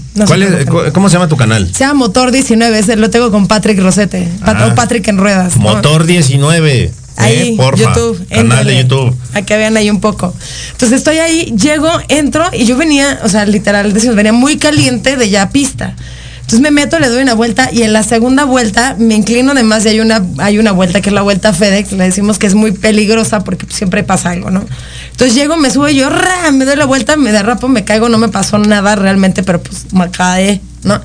¿Cómo 0.93 1.09
se 1.09 1.13
llama 1.13 1.29
tu 1.29 1.37
canal? 1.37 1.67
Se 1.73 1.79
llama 1.79 1.93
Motor 2.05 2.31
19, 2.31 2.97
lo 2.97 3.09
tengo 3.09 3.31
con 3.31 3.47
Patrick 3.47 3.79
Rosete, 3.79 4.27
ah. 4.41 4.73
Patrick 4.75 5.07
en 5.07 5.17
ruedas. 5.17 5.55
Motor 5.55 6.05
19. 6.05 6.91
Ahí, 7.17 7.57
YouTube. 7.57 8.27
Canal 8.27 8.65
de 8.65 8.83
YouTube. 8.83 9.15
A 9.33 9.41
que 9.41 9.57
vean 9.57 9.77
ahí 9.77 9.89
un 9.89 10.01
poco. 10.01 10.33
Entonces 10.71 10.97
estoy 10.97 11.17
ahí, 11.17 11.53
llego, 11.55 11.89
entro 12.07 12.45
y 12.53 12.65
yo 12.65 12.77
venía, 12.77 13.19
o 13.23 13.29
sea, 13.29 13.45
literal, 13.45 13.93
decimos, 13.93 14.15
venía 14.15 14.33
muy 14.33 14.57
caliente 14.57 15.15
de 15.15 15.29
ya 15.29 15.49
pista. 15.49 15.95
Entonces 16.41 16.59
me 16.59 16.71
meto, 16.71 16.99
le 16.99 17.07
doy 17.07 17.23
una 17.23 17.35
vuelta 17.35 17.69
y 17.71 17.83
en 17.83 17.93
la 17.93 18.03
segunda 18.03 18.43
vuelta 18.43 18.97
me 18.99 19.15
inclino 19.15 19.53
de 19.53 19.63
más 19.63 19.85
y 19.85 19.89
hay 19.89 19.99
una, 20.01 20.21
hay 20.39 20.59
una 20.59 20.73
vuelta 20.73 20.99
que 20.99 21.09
es 21.09 21.13
la 21.13 21.21
vuelta 21.21 21.53
FedEx, 21.53 21.93
le 21.93 22.03
decimos 22.03 22.37
que 22.37 22.47
es 22.47 22.53
muy 22.53 22.73
peligrosa 22.73 23.45
porque 23.45 23.65
siempre 23.69 24.03
pasa 24.03 24.31
algo, 24.31 24.51
¿no? 24.51 24.63
Entonces 25.11 25.35
llego, 25.35 25.55
me 25.55 25.71
subo 25.71 25.87
y 25.87 25.95
yo, 25.95 26.09
me 26.51 26.65
doy 26.65 26.75
la 26.75 26.85
vuelta, 26.85 27.15
me 27.15 27.31
derrapo, 27.31 27.69
me 27.69 27.85
caigo, 27.85 28.09
no 28.09 28.17
me 28.17 28.27
pasó 28.27 28.57
nada 28.57 28.95
realmente, 28.95 29.41
pero 29.41 29.63
pues 29.63 29.93
me 29.93 30.11
cae, 30.11 30.61
¿no? 30.83 31.01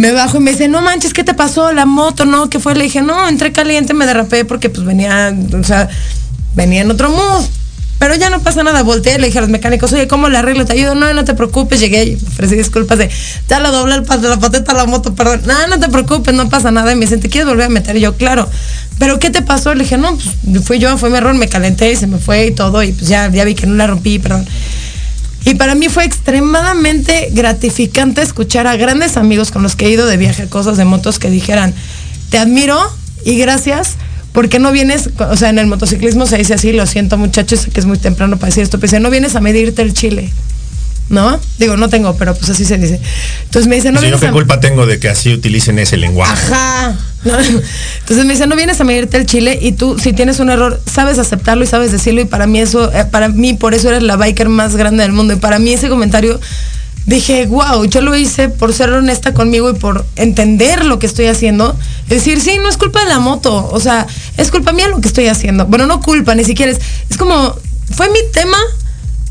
Me 0.00 0.12
bajo 0.12 0.38
y 0.38 0.40
me 0.40 0.52
dice, 0.52 0.66
no 0.66 0.80
manches, 0.80 1.12
¿qué 1.12 1.24
te 1.24 1.34
pasó? 1.34 1.72
La 1.72 1.84
moto, 1.84 2.24
¿no? 2.24 2.48
¿Qué 2.48 2.58
fue? 2.58 2.74
Le 2.74 2.84
dije, 2.84 3.02
no, 3.02 3.28
entré 3.28 3.52
caliente, 3.52 3.92
me 3.92 4.06
derrapé 4.06 4.46
porque 4.46 4.70
pues 4.70 4.86
venía, 4.86 5.36
o 5.52 5.62
sea, 5.62 5.88
venía 6.54 6.80
en 6.80 6.90
otro 6.90 7.10
mood. 7.10 7.44
Pero 7.98 8.14
ya 8.14 8.30
no 8.30 8.40
pasa 8.40 8.62
nada, 8.62 8.82
volteé, 8.82 9.18
le 9.18 9.26
dije 9.26 9.36
a 9.36 9.42
los 9.42 9.50
mecánicos, 9.50 9.92
oye, 9.92 10.08
¿cómo 10.08 10.30
le 10.30 10.38
arreglo? 10.38 10.64
¿Te 10.64 10.72
ayudo? 10.72 10.94
No, 10.94 11.12
no 11.12 11.22
te 11.26 11.34
preocupes, 11.34 11.80
llegué 11.80 12.16
ofrecí 12.28 12.56
disculpas 12.56 12.96
de, 12.96 13.10
ya 13.46 13.60
pas 14.06 14.22
de 14.22 14.28
la 14.30 14.38
pateta 14.38 14.72
a 14.72 14.74
la 14.74 14.86
moto, 14.86 15.14
perdón. 15.14 15.42
No, 15.44 15.66
no 15.66 15.78
te 15.78 15.90
preocupes, 15.90 16.32
no 16.32 16.48
pasa 16.48 16.70
nada. 16.70 16.92
Y 16.92 16.94
me 16.94 17.02
dice, 17.02 17.18
¿te 17.18 17.28
quieres 17.28 17.46
volver 17.46 17.66
a 17.66 17.68
meter? 17.68 17.98
Yo, 17.98 18.16
claro. 18.16 18.48
¿Pero 18.98 19.18
qué 19.18 19.28
te 19.28 19.42
pasó? 19.42 19.74
Le 19.74 19.82
dije, 19.84 19.98
no, 19.98 20.16
pues 20.16 20.64
fui 20.64 20.78
yo, 20.78 20.96
fue 20.96 21.10
mi 21.10 21.18
error, 21.18 21.34
me 21.34 21.46
calenté 21.46 21.92
y 21.92 21.96
se 21.96 22.06
me 22.06 22.16
fue 22.16 22.46
y 22.46 22.50
todo. 22.52 22.82
Y 22.82 22.92
pues 22.92 23.06
ya, 23.06 23.30
ya 23.30 23.44
vi 23.44 23.54
que 23.54 23.66
no 23.66 23.74
la 23.74 23.86
rompí, 23.86 24.18
perdón. 24.18 24.46
Y 25.44 25.54
para 25.54 25.74
mí 25.74 25.88
fue 25.88 26.04
extremadamente 26.04 27.28
gratificante 27.32 28.22
escuchar 28.22 28.66
a 28.66 28.76
grandes 28.76 29.16
amigos 29.16 29.50
con 29.50 29.62
los 29.62 29.74
que 29.74 29.86
he 29.86 29.90
ido 29.90 30.06
de 30.06 30.16
viaje, 30.16 30.46
cosas 30.48 30.76
de 30.76 30.84
motos, 30.84 31.18
que 31.18 31.30
dijeran, 31.30 31.74
te 32.28 32.38
admiro 32.38 32.78
y 33.24 33.36
gracias, 33.36 33.96
porque 34.32 34.58
no 34.58 34.70
vienes, 34.70 35.10
o 35.18 35.36
sea, 35.36 35.48
en 35.48 35.58
el 35.58 35.66
motociclismo 35.66 36.26
se 36.26 36.36
dice 36.36 36.54
así, 36.54 36.72
lo 36.72 36.86
siento 36.86 37.16
muchachos, 37.16 37.66
que 37.72 37.80
es 37.80 37.86
muy 37.86 37.98
temprano 37.98 38.36
para 38.36 38.48
decir 38.48 38.62
esto, 38.62 38.78
pero 38.78 39.00
no 39.00 39.10
vienes 39.10 39.34
a 39.34 39.40
medirte 39.40 39.82
el 39.82 39.94
chile. 39.94 40.30
¿no? 41.08 41.40
Digo, 41.58 41.76
no 41.76 41.88
tengo, 41.88 42.16
pero 42.16 42.34
pues 42.34 42.48
así 42.50 42.64
se 42.64 42.78
dice. 42.78 43.00
Entonces 43.44 43.68
me 43.68 43.76
dice, 43.76 43.90
no 43.90 44.00
vienes 44.00 44.20
¿qué 44.20 44.30
culpa 44.30 44.60
tengo 44.60 44.86
de 44.86 45.00
que 45.00 45.08
así 45.08 45.32
utilicen 45.32 45.78
ese 45.78 45.96
lenguaje? 45.96 46.32
Ajá. 46.54 46.96
Entonces 47.24 48.24
me 48.24 48.32
dice, 48.32 48.46
no 48.46 48.56
vienes 48.56 48.80
a 48.80 48.84
medirte 48.84 49.16
el 49.16 49.26
chile 49.26 49.58
y 49.60 49.72
tú, 49.72 49.98
si 49.98 50.12
tienes 50.12 50.40
un 50.40 50.50
error, 50.50 50.80
sabes 50.86 51.18
aceptarlo 51.18 51.64
y 51.64 51.66
sabes 51.66 51.92
decirlo 51.92 52.20
y 52.20 52.24
para 52.24 52.46
mí 52.46 52.60
eso, 52.60 52.92
eh, 52.92 53.04
para 53.04 53.28
mí 53.28 53.54
por 53.54 53.74
eso 53.74 53.88
eres 53.88 54.02
la 54.02 54.16
biker 54.16 54.48
más 54.48 54.76
grande 54.76 55.02
del 55.02 55.12
mundo 55.12 55.34
y 55.34 55.36
para 55.36 55.58
mí 55.58 55.72
ese 55.72 55.88
comentario 55.88 56.40
dije, 57.06 57.46
wow, 57.46 57.84
yo 57.84 58.00
lo 58.00 58.16
hice 58.16 58.48
por 58.48 58.72
ser 58.72 58.90
honesta 58.92 59.34
conmigo 59.34 59.70
y 59.70 59.74
por 59.74 60.06
entender 60.16 60.84
lo 60.84 60.98
que 60.98 61.06
estoy 61.06 61.26
haciendo. 61.26 61.76
Es 62.04 62.24
decir, 62.24 62.40
sí, 62.40 62.58
no 62.58 62.68
es 62.68 62.76
culpa 62.76 63.00
de 63.00 63.08
la 63.08 63.18
moto, 63.18 63.68
o 63.70 63.80
sea, 63.80 64.06
es 64.36 64.50
culpa 64.50 64.72
mía 64.72 64.88
lo 64.88 65.00
que 65.00 65.08
estoy 65.08 65.26
haciendo. 65.26 65.66
Bueno, 65.66 65.86
no 65.86 66.00
culpa, 66.00 66.34
ni 66.34 66.44
siquiera 66.44 66.72
es, 66.72 66.78
es 67.10 67.16
como, 67.16 67.56
fue 67.94 68.08
mi 68.10 68.20
tema, 68.32 68.58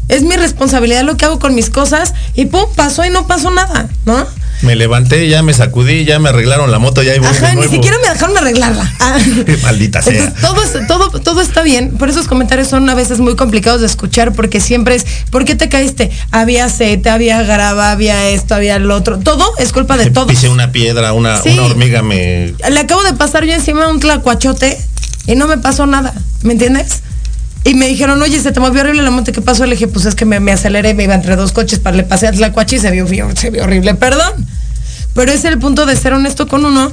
es 0.09 0.23
mi 0.23 0.35
responsabilidad 0.35 1.03
lo 1.03 1.17
que 1.17 1.25
hago 1.25 1.39
con 1.39 1.55
mis 1.55 1.69
cosas 1.69 2.13
y 2.35 2.45
pum, 2.45 2.65
pasó 2.75 3.05
y 3.05 3.09
no 3.09 3.27
pasó 3.27 3.51
nada, 3.51 3.89
¿no? 4.05 4.27
Me 4.61 4.75
levanté, 4.75 5.29
ya 5.29 5.41
me 5.41 5.53
sacudí, 5.53 6.03
ya 6.03 6.19
me 6.19 6.29
arreglaron 6.29 6.69
la 6.69 6.79
moto, 6.79 7.01
ya 7.01 7.15
iba 7.15 7.29
Ajá, 7.29 7.55
ni 7.55 7.67
siquiera 7.67 7.97
me 8.01 8.09
dejaron 8.09 8.37
arreglarla. 8.37 8.93
Ah. 9.01 9.17
Maldita 9.63 10.01
sea. 10.01 10.33
todo, 10.41 10.61
todo, 10.87 11.19
todo 11.21 11.41
está 11.41 11.63
bien. 11.63 11.91
Por 11.97 12.09
esos 12.09 12.27
comentarios 12.27 12.67
son 12.67 12.87
a 12.89 12.95
veces 12.95 13.19
muy 13.19 13.35
complicados 13.35 13.79
de 13.81 13.87
escuchar 13.87 14.33
porque 14.33 14.59
siempre 14.59 14.95
es, 14.95 15.05
¿por 15.31 15.45
qué 15.45 15.55
te 15.55 15.69
caíste? 15.69 16.11
Había 16.31 16.65
aceite, 16.65 17.09
había 17.09 17.41
grava, 17.43 17.91
había 17.91 18.29
esto, 18.29 18.55
había 18.55 18.75
el 18.75 18.91
otro. 18.91 19.17
Todo 19.19 19.53
es 19.57 19.71
culpa 19.71 19.97
de 19.97 20.11
todo. 20.11 20.27
Pise 20.27 20.49
una 20.49 20.71
piedra, 20.71 21.13
una, 21.13 21.41
una 21.41 21.63
hormiga 21.63 22.01
me. 22.01 22.53
Le 22.69 22.79
acabo 22.79 23.01
de 23.03 23.13
pasar 23.13 23.45
yo 23.45 23.53
encima 23.53 23.87
un 23.87 23.99
tlacuachote 23.99 24.77
y 25.27 25.35
no 25.35 25.47
me 25.47 25.57
pasó 25.57 25.85
nada. 25.85 26.13
¿Me 26.43 26.53
entiendes? 26.53 27.01
Y 27.69 27.75
me 27.75 27.87
dijeron, 27.87 28.19
oye, 28.19 28.41
se 28.41 28.51
te 28.51 28.59
movió 28.59 28.81
horrible 28.81 29.03
la 29.03 29.11
monte, 29.11 29.31
¿qué 29.31 29.41
pasó? 29.41 29.63
Le 29.63 29.73
dije, 29.75 29.87
pues 29.87 30.07
es 30.07 30.15
que 30.15 30.25
me, 30.25 30.39
me 30.39 30.51
aceleré, 30.51 30.95
me 30.95 31.03
iba 31.03 31.13
entre 31.13 31.35
dos 31.35 31.51
coches, 31.51 31.77
para 31.77 31.95
le 31.95 32.01
pasé 32.01 32.25
a 32.25 32.31
Tlacuache 32.31 32.77
y 32.77 32.79
se 32.79 32.89
vio, 32.89 33.05
horrible, 33.61 33.93
perdón. 33.93 34.47
Pero 35.13 35.31
es 35.31 35.45
el 35.45 35.59
punto 35.59 35.85
de 35.85 35.95
ser 35.95 36.13
honesto 36.13 36.47
con 36.47 36.65
uno. 36.65 36.91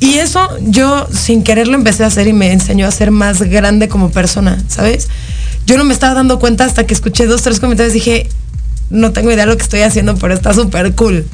Y 0.00 0.14
eso 0.14 0.40
yo 0.62 1.06
sin 1.12 1.44
quererlo 1.44 1.76
empecé 1.76 2.02
a 2.02 2.08
hacer 2.08 2.26
y 2.26 2.32
me 2.32 2.50
enseñó 2.50 2.88
a 2.88 2.90
ser 2.90 3.12
más 3.12 3.40
grande 3.42 3.86
como 3.86 4.10
persona, 4.10 4.58
¿sabes? 4.66 5.06
Yo 5.64 5.78
no 5.78 5.84
me 5.84 5.94
estaba 5.94 6.14
dando 6.14 6.40
cuenta 6.40 6.64
hasta 6.64 6.84
que 6.86 6.94
escuché 6.94 7.26
dos, 7.26 7.42
tres 7.42 7.60
comentarios 7.60 7.94
y 7.94 8.00
dije, 8.00 8.28
no 8.90 9.12
tengo 9.12 9.30
idea 9.30 9.46
de 9.46 9.52
lo 9.52 9.56
que 9.56 9.62
estoy 9.62 9.80
haciendo, 9.80 10.16
pero 10.16 10.34
está 10.34 10.52
súper 10.52 10.94
cool. 10.94 11.24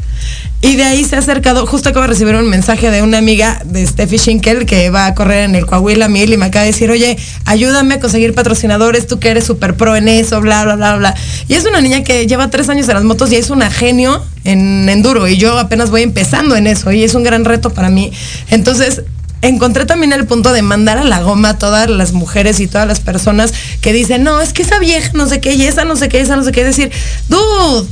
Y 0.62 0.76
de 0.76 0.84
ahí 0.84 1.04
se 1.04 1.16
ha 1.16 1.18
acercado, 1.18 1.66
justo 1.66 1.88
acabo 1.88 2.02
de 2.02 2.08
recibir 2.08 2.34
un 2.34 2.48
mensaje 2.48 2.90
de 2.90 3.02
una 3.02 3.18
amiga 3.18 3.60
de 3.64 3.86
Steffi 3.86 4.18
Schinkel 4.18 4.66
que 4.66 4.90
va 4.90 5.06
a 5.06 5.14
correr 5.14 5.44
en 5.44 5.54
el 5.54 5.66
Coahuila 5.66 6.08
Mil 6.08 6.32
y 6.32 6.36
me 6.36 6.46
acaba 6.46 6.64
de 6.64 6.72
decir, 6.72 6.90
oye, 6.90 7.16
ayúdame 7.44 7.94
a 7.94 8.00
conseguir 8.00 8.34
patrocinadores, 8.34 9.06
tú 9.06 9.18
que 9.18 9.30
eres 9.30 9.44
súper 9.44 9.76
pro 9.76 9.96
en 9.96 10.08
eso, 10.08 10.40
bla, 10.40 10.64
bla, 10.64 10.76
bla, 10.76 10.96
bla. 10.96 11.14
Y 11.48 11.54
es 11.54 11.64
una 11.66 11.80
niña 11.80 12.02
que 12.02 12.26
lleva 12.26 12.50
tres 12.50 12.68
años 12.68 12.88
en 12.88 12.94
las 12.94 13.04
motos 13.04 13.32
y 13.32 13.36
es 13.36 13.50
una 13.50 13.70
genio 13.70 14.22
en 14.44 14.88
enduro 14.88 15.26
y 15.28 15.36
yo 15.36 15.58
apenas 15.58 15.90
voy 15.90 16.02
empezando 16.02 16.56
en 16.56 16.66
eso 16.66 16.92
y 16.92 17.02
es 17.02 17.14
un 17.14 17.22
gran 17.22 17.44
reto 17.44 17.70
para 17.70 17.90
mí. 17.90 18.12
Entonces, 18.50 19.02
encontré 19.48 19.86
también 19.86 20.12
el 20.12 20.26
punto 20.26 20.52
de 20.52 20.62
mandar 20.62 20.98
a 20.98 21.04
la 21.04 21.20
goma 21.20 21.50
a 21.50 21.58
todas 21.58 21.88
las 21.88 22.12
mujeres 22.12 22.60
y 22.60 22.66
todas 22.66 22.86
las 22.86 23.00
personas 23.00 23.52
que 23.80 23.92
dicen, 23.92 24.24
no, 24.24 24.40
es 24.40 24.52
que 24.52 24.62
esa 24.62 24.78
vieja 24.78 25.10
no 25.14 25.28
sé 25.28 25.40
qué, 25.40 25.54
y 25.54 25.64
esa 25.64 25.84
no 25.84 25.96
sé 25.96 26.08
qué, 26.08 26.20
esa 26.20 26.36
no 26.36 26.44
sé 26.44 26.52
qué, 26.52 26.64
decir, 26.64 26.90
dude 27.28 27.86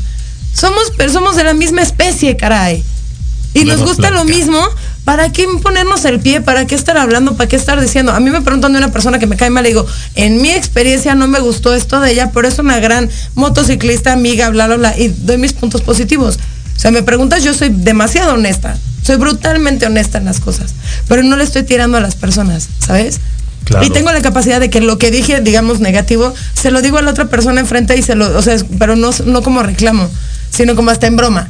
somos, 0.54 0.92
somos 1.12 1.36
de 1.36 1.44
la 1.44 1.52
misma 1.52 1.82
especie, 1.82 2.36
caray. 2.36 2.82
Y 3.54 3.64
nos 3.64 3.82
gusta 3.82 4.10
lo 4.10 4.24
mismo. 4.24 4.58
¿Para 5.04 5.30
qué 5.30 5.46
ponernos 5.62 6.04
el 6.06 6.18
pie? 6.18 6.40
¿Para 6.40 6.66
qué 6.66 6.74
estar 6.74 6.96
hablando? 6.96 7.36
¿Para 7.36 7.46
qué 7.46 7.56
estar 7.56 7.78
diciendo? 7.78 8.12
A 8.12 8.20
mí 8.20 8.30
me 8.30 8.40
preguntan 8.40 8.72
de 8.72 8.78
una 8.78 8.90
persona 8.90 9.18
que 9.18 9.26
me 9.26 9.36
cae 9.36 9.50
mal, 9.50 9.62
le 9.62 9.68
digo, 9.68 9.86
en 10.14 10.40
mi 10.40 10.50
experiencia 10.50 11.14
no 11.14 11.28
me 11.28 11.40
gustó 11.40 11.74
esto 11.74 12.00
de 12.00 12.12
ella, 12.12 12.30
pero 12.32 12.48
es 12.48 12.58
una 12.58 12.80
gran 12.80 13.10
motociclista, 13.34 14.12
amiga, 14.12 14.48
bla, 14.48 14.66
bla, 14.66 14.76
bla, 14.76 14.98
y 14.98 15.08
doy 15.08 15.36
mis 15.36 15.52
puntos 15.52 15.82
positivos. 15.82 16.38
O 16.76 16.78
sea, 16.78 16.90
me 16.90 17.02
preguntas, 17.02 17.44
yo 17.44 17.54
soy 17.54 17.70
demasiado 17.70 18.34
honesta. 18.34 18.76
Soy 19.02 19.16
brutalmente 19.16 19.86
honesta 19.86 20.18
en 20.18 20.24
las 20.24 20.40
cosas, 20.40 20.74
pero 21.08 21.22
no 21.22 21.36
le 21.36 21.44
estoy 21.44 21.62
tirando 21.62 21.98
a 21.98 22.00
las 22.00 22.14
personas, 22.14 22.68
¿sabes? 22.78 23.20
Y 23.82 23.90
tengo 23.90 24.10
la 24.12 24.22
capacidad 24.22 24.60
de 24.60 24.70
que 24.70 24.80
lo 24.80 24.98
que 24.98 25.10
dije, 25.10 25.40
digamos, 25.40 25.80
negativo, 25.80 26.32
se 26.54 26.70
lo 26.70 26.80
digo 26.80 26.98
a 26.98 27.02
la 27.02 27.10
otra 27.10 27.26
persona 27.26 27.60
enfrente 27.60 27.96
y 27.96 28.02
se 28.02 28.14
lo, 28.14 28.36
o 28.36 28.42
sea, 28.42 28.56
pero 28.78 28.96
no, 28.96 29.10
no 29.26 29.42
como 29.42 29.62
reclamo 29.62 30.08
sino 30.54 30.76
como 30.76 30.90
hasta 30.90 31.06
en 31.06 31.16
broma. 31.16 31.48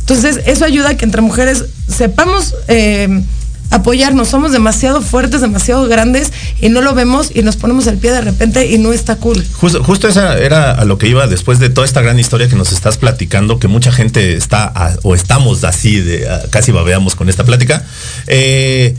Entonces, 0.00 0.40
eso 0.46 0.64
ayuda 0.64 0.90
a 0.90 0.94
que 0.96 1.04
entre 1.04 1.20
mujeres 1.20 1.64
sepamos 1.88 2.54
eh, 2.68 3.22
apoyarnos. 3.70 4.28
Somos 4.28 4.52
demasiado 4.52 5.00
fuertes, 5.00 5.40
demasiado 5.40 5.86
grandes 5.88 6.32
y 6.60 6.68
no 6.68 6.82
lo 6.82 6.94
vemos 6.94 7.30
y 7.34 7.42
nos 7.42 7.56
ponemos 7.56 7.86
el 7.86 7.98
pie 7.98 8.12
de 8.12 8.20
repente 8.20 8.66
y 8.66 8.78
no 8.78 8.92
está 8.92 9.16
cool. 9.16 9.44
Justo, 9.54 9.82
justo 9.82 10.08
esa 10.08 10.38
era 10.38 10.72
a 10.72 10.84
lo 10.84 10.98
que 10.98 11.08
iba 11.08 11.26
después 11.26 11.58
de 11.58 11.70
toda 11.70 11.86
esta 11.86 12.02
gran 12.02 12.18
historia 12.18 12.48
que 12.48 12.56
nos 12.56 12.72
estás 12.72 12.98
platicando, 12.98 13.58
que 13.58 13.68
mucha 13.68 13.92
gente 13.92 14.36
está 14.36 14.72
o 15.02 15.14
estamos 15.14 15.64
así, 15.64 16.04
casi 16.50 16.72
babeamos 16.72 17.14
con 17.14 17.28
esta 17.28 17.44
plática. 17.44 17.84
Eh, 18.26 18.94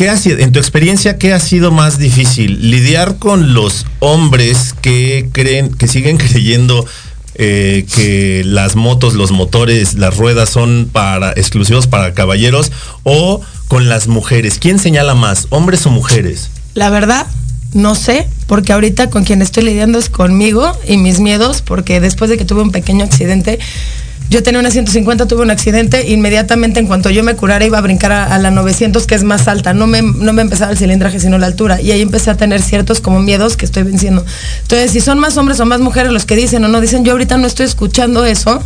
¿Qué 0.00 0.08
ha 0.08 0.16
sido, 0.16 0.38
en 0.38 0.50
tu 0.50 0.58
experiencia, 0.58 1.18
qué 1.18 1.34
ha 1.34 1.40
sido 1.40 1.70
más 1.72 1.98
difícil? 1.98 2.70
¿Lidiar 2.70 3.16
con 3.18 3.52
los 3.52 3.84
hombres 3.98 4.74
que 4.80 5.28
creen, 5.30 5.74
que 5.74 5.88
siguen 5.88 6.16
creyendo 6.16 6.86
eh, 7.42 7.86
que 7.94 8.42
las 8.44 8.76
motos, 8.76 9.14
los 9.14 9.30
motores, 9.30 9.94
las 9.94 10.18
ruedas 10.18 10.50
son 10.50 10.90
para 10.92 11.30
exclusivos 11.32 11.86
para 11.86 12.12
caballeros 12.12 12.70
o 13.02 13.40
con 13.66 13.88
las 13.88 14.08
mujeres? 14.08 14.58
¿Quién 14.60 14.78
señala 14.78 15.14
más, 15.14 15.46
hombres 15.48 15.86
o 15.86 15.90
mujeres? 15.90 16.50
La 16.74 16.90
verdad, 16.90 17.26
no 17.72 17.94
sé, 17.94 18.28
porque 18.46 18.74
ahorita 18.74 19.08
con 19.08 19.24
quien 19.24 19.40
estoy 19.40 19.64
lidiando 19.64 19.98
es 19.98 20.10
conmigo 20.10 20.70
y 20.86 20.98
mis 20.98 21.18
miedos, 21.18 21.62
porque 21.62 21.98
después 21.98 22.28
de 22.28 22.36
que 22.36 22.44
tuve 22.44 22.60
un 22.60 22.72
pequeño 22.72 23.06
accidente, 23.06 23.58
yo 24.28 24.42
tenía 24.44 24.60
una 24.60 24.70
150, 24.70 25.26
tuve 25.26 25.42
un 25.42 25.50
accidente, 25.50 26.08
inmediatamente 26.08 26.78
en 26.78 26.86
cuanto 26.86 27.10
yo 27.10 27.24
me 27.24 27.34
curara 27.34 27.64
iba 27.64 27.78
a 27.78 27.80
brincar 27.80 28.12
a, 28.12 28.38
la 28.38 28.50
900, 28.50 29.06
que 29.06 29.16
es 29.16 29.24
más 29.24 29.48
alta. 29.48 29.74
No 29.74 29.88
me, 29.88 30.02
no 30.02 30.32
me 30.32 30.42
empezaba 30.42 30.70
el 30.70 30.78
cilindraje, 30.78 31.18
sino 31.18 31.36
la 31.38 31.46
altura. 31.46 31.80
Y 31.80 31.90
ahí 31.90 32.00
empecé 32.00 32.30
a 32.30 32.36
tener 32.36 32.62
ciertos 32.62 33.00
como 33.00 33.20
miedos 33.20 33.56
que 33.56 33.64
estoy 33.64 33.82
venciendo. 33.82 34.24
Entonces, 34.62 34.92
si 34.92 35.00
son 35.00 35.18
más 35.18 35.36
hombres 35.36 35.58
o 35.58 35.66
más 35.66 35.80
mujeres 35.80 36.12
los 36.12 36.26
que 36.26 36.36
dicen 36.36 36.64
o 36.64 36.68
no 36.68 36.80
dicen, 36.80 37.04
yo 37.04 37.12
ahorita 37.12 37.38
no 37.38 37.46
estoy 37.48 37.66
escuchando 37.66 38.24
eso, 38.24 38.62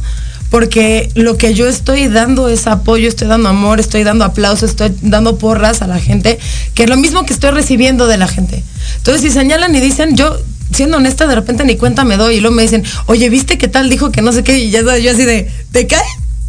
porque 0.50 1.10
lo 1.14 1.38
que 1.38 1.54
yo 1.54 1.66
estoy 1.66 2.08
dando 2.08 2.48
es 2.48 2.66
apoyo, 2.66 3.08
estoy 3.08 3.28
dando 3.28 3.48
amor, 3.48 3.80
estoy 3.80 4.04
dando 4.04 4.24
aplausos, 4.24 4.70
estoy 4.70 4.94
dando 5.00 5.38
porras 5.38 5.82
a 5.82 5.86
la 5.86 5.98
gente, 5.98 6.38
que 6.74 6.84
es 6.84 6.90
lo 6.90 6.96
mismo 6.96 7.24
que 7.24 7.32
estoy 7.32 7.52
recibiendo 7.52 8.06
de 8.06 8.18
la 8.18 8.28
gente. 8.28 8.62
Entonces, 8.98 9.22
si 9.22 9.30
señalan 9.30 9.74
y 9.74 9.80
dicen, 9.80 10.14
yo 10.14 10.38
siendo 10.74 10.96
honesta, 10.96 11.26
de 11.26 11.34
repente 11.34 11.64
ni 11.64 11.76
cuenta 11.76 12.04
me 12.04 12.16
doy 12.16 12.36
y 12.36 12.40
luego 12.40 12.56
me 12.56 12.62
dicen, 12.62 12.84
oye, 13.06 13.28
¿viste 13.30 13.58
qué 13.58 13.68
tal 13.68 13.88
dijo 13.88 14.10
que 14.10 14.22
no 14.22 14.32
sé 14.32 14.42
qué? 14.42 14.58
Y 14.58 14.70
ya 14.70 14.80
yo 14.98 15.10
así 15.10 15.24
de, 15.24 15.50
¿te 15.72 15.86
cae? 15.86 16.02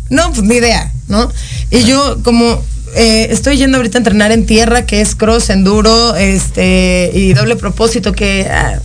No, 0.09 0.31
pues 0.31 0.43
ni 0.43 0.55
idea, 0.55 0.91
¿no? 1.07 1.31
Y 1.71 1.83
yo 1.83 2.17
como 2.23 2.63
eh, 2.95 3.27
estoy 3.29 3.57
yendo 3.57 3.77
ahorita 3.77 3.97
a 3.97 3.99
entrenar 3.99 4.31
en 4.31 4.45
tierra, 4.45 4.85
que 4.85 5.01
es 5.01 5.15
cross, 5.15 5.49
enduro, 5.49 6.15
este, 6.15 7.11
y 7.13 7.33
doble 7.33 7.55
propósito, 7.55 8.13
que 8.13 8.47
ah, 8.49 8.79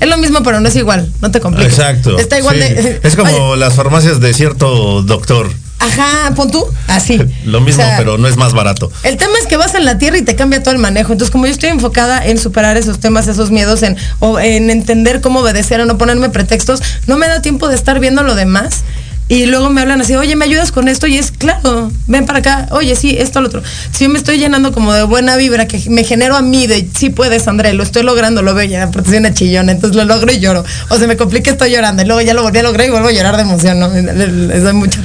es 0.00 0.08
lo 0.08 0.16
mismo, 0.16 0.42
pero 0.42 0.60
no 0.60 0.68
es 0.68 0.76
igual, 0.76 1.12
no 1.20 1.30
te 1.30 1.40
compliques. 1.40 1.74
Exacto. 1.74 2.18
Está 2.18 2.38
igual 2.38 2.58
de. 2.58 3.00
Es 3.02 3.16
como 3.16 3.56
las 3.56 3.74
farmacias 3.74 4.20
de 4.20 4.32
cierto 4.32 5.02
doctor. 5.02 5.50
Ajá, 5.80 6.34
pon 6.34 6.50
tú, 6.50 6.64
así. 6.88 7.18
Lo 7.44 7.60
mismo, 7.60 7.82
pero 7.96 8.18
no 8.18 8.28
es 8.28 8.36
más 8.36 8.52
barato. 8.52 8.92
El 9.02 9.16
tema 9.16 9.32
es 9.40 9.46
que 9.46 9.56
vas 9.56 9.74
en 9.74 9.86
la 9.86 9.98
tierra 9.98 10.18
y 10.18 10.22
te 10.22 10.36
cambia 10.36 10.62
todo 10.62 10.72
el 10.72 10.78
manejo. 10.78 11.12
Entonces, 11.12 11.32
como 11.32 11.46
yo 11.46 11.52
estoy 11.52 11.70
enfocada 11.70 12.24
en 12.24 12.38
superar 12.38 12.76
esos 12.76 13.00
temas, 13.00 13.26
esos 13.28 13.50
miedos, 13.50 13.82
en, 13.82 13.96
o 14.18 14.38
en 14.38 14.68
entender 14.68 15.22
cómo 15.22 15.40
obedecer 15.40 15.80
o 15.80 15.86
no 15.86 15.96
ponerme 15.96 16.28
pretextos, 16.28 16.82
no 17.06 17.16
me 17.16 17.28
da 17.28 17.40
tiempo 17.40 17.68
de 17.68 17.74
estar 17.74 17.98
viendo 17.98 18.22
lo 18.22 18.34
demás 18.34 18.84
y 19.30 19.46
luego 19.46 19.70
me 19.70 19.80
hablan 19.80 20.00
así, 20.00 20.16
oye, 20.16 20.34
¿me 20.34 20.44
ayudas 20.44 20.72
con 20.72 20.88
esto? 20.88 21.06
Y 21.06 21.16
es, 21.16 21.30
claro, 21.30 21.92
ven 22.08 22.26
para 22.26 22.40
acá, 22.40 22.66
oye, 22.72 22.96
sí, 22.96 23.14
esto, 23.16 23.40
lo 23.40 23.46
otro. 23.46 23.62
Si 23.92 24.02
yo 24.02 24.10
me 24.10 24.18
estoy 24.18 24.38
llenando 24.38 24.72
como 24.72 24.92
de 24.92 25.04
buena 25.04 25.36
vibra, 25.36 25.68
que 25.68 25.80
me 25.88 26.02
genero 26.02 26.34
a 26.34 26.42
mí 26.42 26.66
de, 26.66 26.88
sí 26.98 27.10
puedes, 27.10 27.46
André, 27.46 27.72
lo 27.72 27.84
estoy 27.84 28.02
logrando, 28.02 28.42
lo 28.42 28.54
veo 28.54 28.68
ya, 28.68 28.90
porque 28.90 29.10
soy 29.10 29.18
una 29.18 29.32
chillona, 29.32 29.70
entonces 29.70 29.94
lo 29.96 30.04
logro 30.04 30.32
y 30.32 30.40
lloro. 30.40 30.64
O 30.88 30.98
se 30.98 31.06
me 31.06 31.16
complica, 31.16 31.52
estoy 31.52 31.70
llorando, 31.70 32.02
y 32.02 32.06
luego 32.06 32.20
ya 32.22 32.34
lo 32.34 32.42
volví 32.42 32.58
a 32.58 32.64
lograr 32.64 32.88
y 32.88 32.90
vuelvo 32.90 33.06
a 33.06 33.12
llorar 33.12 33.36
de 33.36 33.42
emoción, 33.42 33.78
¿no? 33.78 33.88
Les 33.88 34.64
doy 34.64 34.72
mucha 34.72 34.98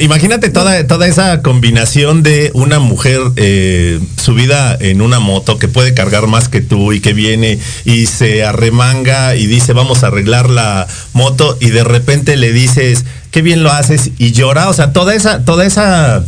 Imagínate 0.00 0.50
toda, 0.50 0.86
toda 0.86 1.08
esa 1.08 1.42
combinación 1.42 2.22
de 2.22 2.52
una 2.54 2.78
mujer 2.78 3.20
eh, 3.34 3.98
subida 4.16 4.76
en 4.78 5.02
una 5.02 5.18
moto 5.18 5.58
que 5.58 5.66
puede 5.66 5.92
cargar 5.92 6.28
más 6.28 6.48
que 6.48 6.60
tú 6.60 6.92
y 6.92 7.00
que 7.00 7.14
viene 7.14 7.58
y 7.84 8.06
se 8.06 8.44
arremanga 8.44 9.34
y 9.34 9.46
dice, 9.46 9.72
vamos 9.72 10.04
a 10.04 10.06
arreglar 10.06 10.48
la 10.48 10.86
moto 11.14 11.58
y 11.60 11.70
de 11.70 11.82
repente 11.82 12.36
le 12.36 12.52
dices, 12.52 13.04
qué 13.30 13.42
bien 13.42 13.62
lo 13.62 13.70
haces 13.70 14.10
y 14.18 14.32
llora, 14.32 14.68
o 14.68 14.72
sea, 14.72 14.92
toda 14.92 15.14
esa, 15.14 15.44
toda 15.44 15.64
esa 15.64 16.24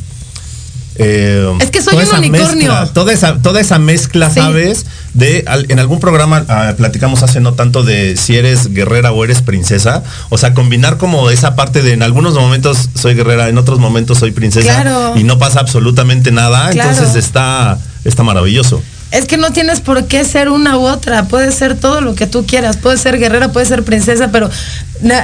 eh, 0.97 1.57
es 1.59 1.71
que 1.71 1.81
soy 1.81 1.97
un 1.97 2.19
unicornio. 2.19 2.73
toda 2.93 3.13
esa, 3.13 3.39
toda 3.39 3.61
esa 3.61 3.79
mezcla, 3.79 4.31
¿sabes? 4.31 4.85
De 5.15 5.45
en 5.69 5.79
algún 5.79 6.01
programa 6.01 6.45
ah, 6.49 6.75
platicamos 6.77 7.23
hace 7.23 7.41
no 7.41 7.55
tanto 7.55 7.83
de 7.83 8.17
si 8.17 8.37
eres 8.37 8.73
guerrera 8.73 9.13
o 9.13 9.25
eres 9.25 9.43
princesa. 9.43 10.03
O 10.29 10.39
sea, 10.39 10.55
combinar 10.55 10.99
como 10.99 11.31
esa 11.31 11.57
parte 11.57 11.83
de 11.83 11.93
en 11.93 12.03
algunos 12.03 12.35
momentos 12.35 12.91
soy 12.95 13.15
guerrera, 13.15 13.49
en 13.49 13.59
otros 13.59 13.79
momentos 13.79 14.19
soy 14.19 14.33
princesa 14.33 15.13
y 15.17 15.25
no 15.25 15.39
pasa 15.39 15.61
absolutamente 15.61 16.31
nada. 16.31 16.71
Entonces 16.71 17.15
está, 17.15 17.79
está 18.05 18.23
maravilloso. 18.23 18.83
Es 19.13 19.27
que 19.27 19.37
no 19.37 19.53
tienes 19.53 19.81
por 19.81 20.07
qué 20.07 20.25
ser 20.25 20.49
una 20.49 20.79
u 20.79 20.87
otra, 20.87 21.25
puedes 21.25 21.55
ser 21.55 21.79
todo 21.79 22.01
lo 22.01 22.15
que 22.15 22.27
tú 22.27 22.47
quieras, 22.47 22.79
puedes 22.79 23.01
ser 23.03 23.19
guerrera, 23.19 23.53
puedes 23.53 23.69
ser 23.69 23.85
princesa, 23.85 24.33
pero 24.33 24.51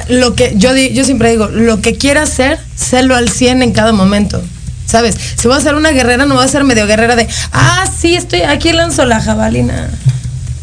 lo 0.09 0.34
que 0.34 0.53
yo, 0.57 0.76
yo 0.76 1.05
siempre 1.05 1.30
digo, 1.30 1.49
lo 1.49 1.80
que 1.80 1.97
quieras 1.97 2.28
ser, 2.28 2.59
sélo 2.76 3.16
al 3.16 3.30
100 3.30 3.62
en 3.62 3.72
cada 3.72 3.93
momento. 3.93 4.43
¿Sabes? 4.84 5.16
Si 5.36 5.49
voy 5.49 5.57
a 5.57 5.61
ser 5.61 5.74
una 5.74 5.91
guerrera, 5.91 6.24
no 6.24 6.34
voy 6.34 6.45
a 6.45 6.49
ser 6.49 6.64
medio 6.64 6.86
guerrera 6.86 7.14
de, 7.14 7.28
ah, 7.53 7.84
sí, 7.99 8.14
estoy 8.14 8.43
aquí 8.43 8.72
lanzo 8.72 9.05
la 9.05 9.20
jabalina. 9.20 9.91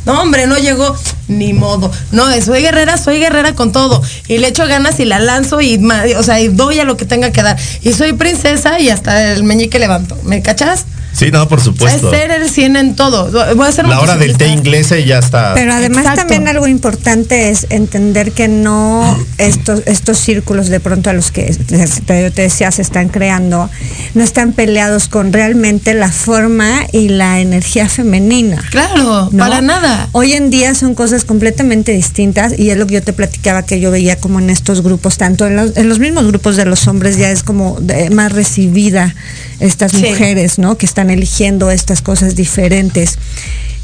No, 0.06 0.22
hombre, 0.22 0.46
no 0.46 0.58
llegó 0.58 0.96
ni 1.28 1.54
modo. 1.54 1.92
No, 2.12 2.26
soy 2.42 2.62
guerrera, 2.62 2.98
soy 2.98 3.20
guerrera 3.20 3.54
con 3.54 3.72
todo. 3.72 4.04
Y 4.28 4.38
le 4.38 4.48
echo 4.48 4.68
ganas 4.68 5.00
y 5.00 5.06
la 5.06 5.20
lanzo 5.20 5.62
y, 5.62 5.84
o 6.16 6.24
sea, 6.24 6.40
y 6.40 6.48
doy 6.48 6.80
a 6.80 6.84
lo 6.84 6.96
que 6.96 7.06
tenga 7.06 7.32
que 7.32 7.42
dar. 7.42 7.58
Y 7.82 7.94
soy 7.94 8.14
princesa 8.14 8.80
y 8.80 8.90
hasta 8.90 9.34
el 9.34 9.44
meñique 9.44 9.80
levanto. 9.80 10.18
¿Me 10.24 10.44
cachas? 10.44 10.86
Sí, 11.16 11.32
no, 11.32 11.48
por 11.48 11.62
supuesto. 11.62 12.12
Es 12.12 12.20
ser 12.20 12.32
el 12.32 12.50
100 12.50 12.76
en 12.76 12.96
todo. 12.96 13.32
Voy 13.56 13.66
a 13.66 13.70
hacer 13.70 13.88
La 13.88 14.02
hora 14.02 14.18
del 14.18 14.38
té 14.38 14.48
inglés 14.50 14.92
y 14.92 15.06
ya 15.06 15.20
está. 15.20 15.54
Pero 15.54 15.74
además 15.74 16.14
también 16.16 16.48
algo 16.48 16.68
importante 16.68 17.50
es 17.50 17.68
entender 17.70 18.34
que 18.34 18.50
no 18.50 19.18
estos, 19.38 19.84
estos 19.86 20.18
círculos 20.18 20.68
de 20.68 20.82
pronto 20.82 21.10
a 21.10 21.14
los 21.14 21.32
que 21.32 21.56
yo 21.56 22.32
te 22.32 22.42
decía 22.42 22.72
se 22.72 22.82
están 22.82 23.10
creando, 23.10 23.70
no 24.14 24.24
están 24.24 24.52
peleados 24.52 25.08
con 25.08 25.32
realmente 25.32 25.94
la 25.94 26.12
forma 26.12 26.86
y 26.92 27.08
la 27.08 27.40
energía 27.40 27.88
femenina. 27.88 28.62
Claro, 28.70 29.30
para 29.38 29.62
nada. 29.62 30.10
Hoy 30.12 30.34
en 30.34 30.50
día 30.50 30.76
son 30.76 30.96
cosas 30.96 31.24
completamente 31.24 31.94
distintas 31.94 32.58
y 32.58 32.72
es 32.72 32.78
lo 32.78 32.88
que 32.88 32.96
yo 32.96 33.04
te 33.04 33.14
platicaba 33.14 33.64
que 33.64 33.80
yo 33.80 33.90
veía 33.90 34.18
como 34.18 34.40
en 34.40 34.50
estos 34.50 34.82
grupos, 34.82 35.18
tanto 35.18 35.48
en 35.48 35.56
los, 35.56 35.78
en 35.78 35.88
los 35.88 36.00
mismos 36.00 36.28
grupos 36.28 36.58
de 36.58 36.66
los 36.66 36.88
hombres 36.88 37.18
ya 37.18 37.32
es 37.32 37.44
como 37.44 37.80
más 38.12 38.34
recibida 38.34 39.16
estas 39.60 39.94
mujeres, 39.94 40.60
¿no? 40.60 40.78
Que 40.78 40.86
están 40.86 41.10
eligiendo 41.10 41.72
estas 41.72 42.02
cosas 42.02 42.36
diferentes. 42.36 43.18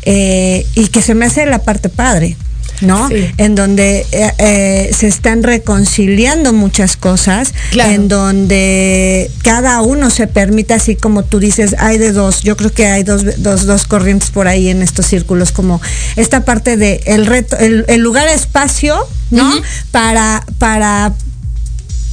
Eh, 0.04 0.66
y 0.76 0.88
que 0.88 1.02
se 1.02 1.14
me 1.14 1.26
hace 1.26 1.46
la 1.46 1.64
parte 1.64 1.90
padre. 1.90 2.36
¿no? 2.82 3.10
En 3.38 3.54
donde 3.54 4.06
eh, 4.12 4.34
eh, 4.40 4.92
se 4.98 5.08
están 5.08 5.44
reconciliando 5.44 6.52
muchas 6.54 6.98
cosas, 6.98 7.54
en 7.74 8.08
donde 8.08 9.30
cada 9.44 9.82
uno 9.82 10.10
se 10.10 10.26
permite, 10.28 10.74
así 10.74 10.96
como 10.96 11.24
tú 11.24 11.40
dices, 11.40 11.76
hay 11.78 12.00
de 12.00 12.12
dos, 12.12 12.42
yo 12.42 12.58
creo 12.58 12.72
que 12.72 12.88
hay 12.88 13.04
dos, 13.04 13.44
dos, 13.44 13.66
dos 13.66 13.86
corrientes 13.86 14.32
por 14.32 14.48
ahí 14.48 14.70
en 14.70 14.82
estos 14.82 15.06
círculos, 15.06 15.52
como 15.52 15.80
esta 16.16 16.44
parte 16.44 16.78
de 16.78 17.02
el 17.06 17.26
reto, 17.26 17.56
el, 17.58 18.02
lugar 18.02 18.28
espacio, 18.28 18.98
¿no? 19.30 19.48
Para, 19.92 20.44
para 20.58 21.14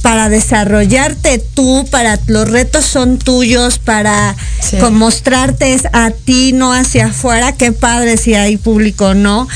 para 0.01 0.29
desarrollarte 0.29 1.39
tú, 1.39 1.85
para 1.91 2.19
los 2.27 2.49
retos 2.49 2.85
son 2.85 3.17
tuyos, 3.17 3.79
para 3.79 4.35
mostrarte 4.91 5.77
a 5.93 6.11
ti, 6.11 6.53
no 6.53 6.73
hacia 6.73 7.07
afuera, 7.07 7.53
qué 7.53 7.71
padre 7.71 8.17
si 8.17 8.33
hay 8.35 8.57
público 8.57 9.13
no. 9.13 9.47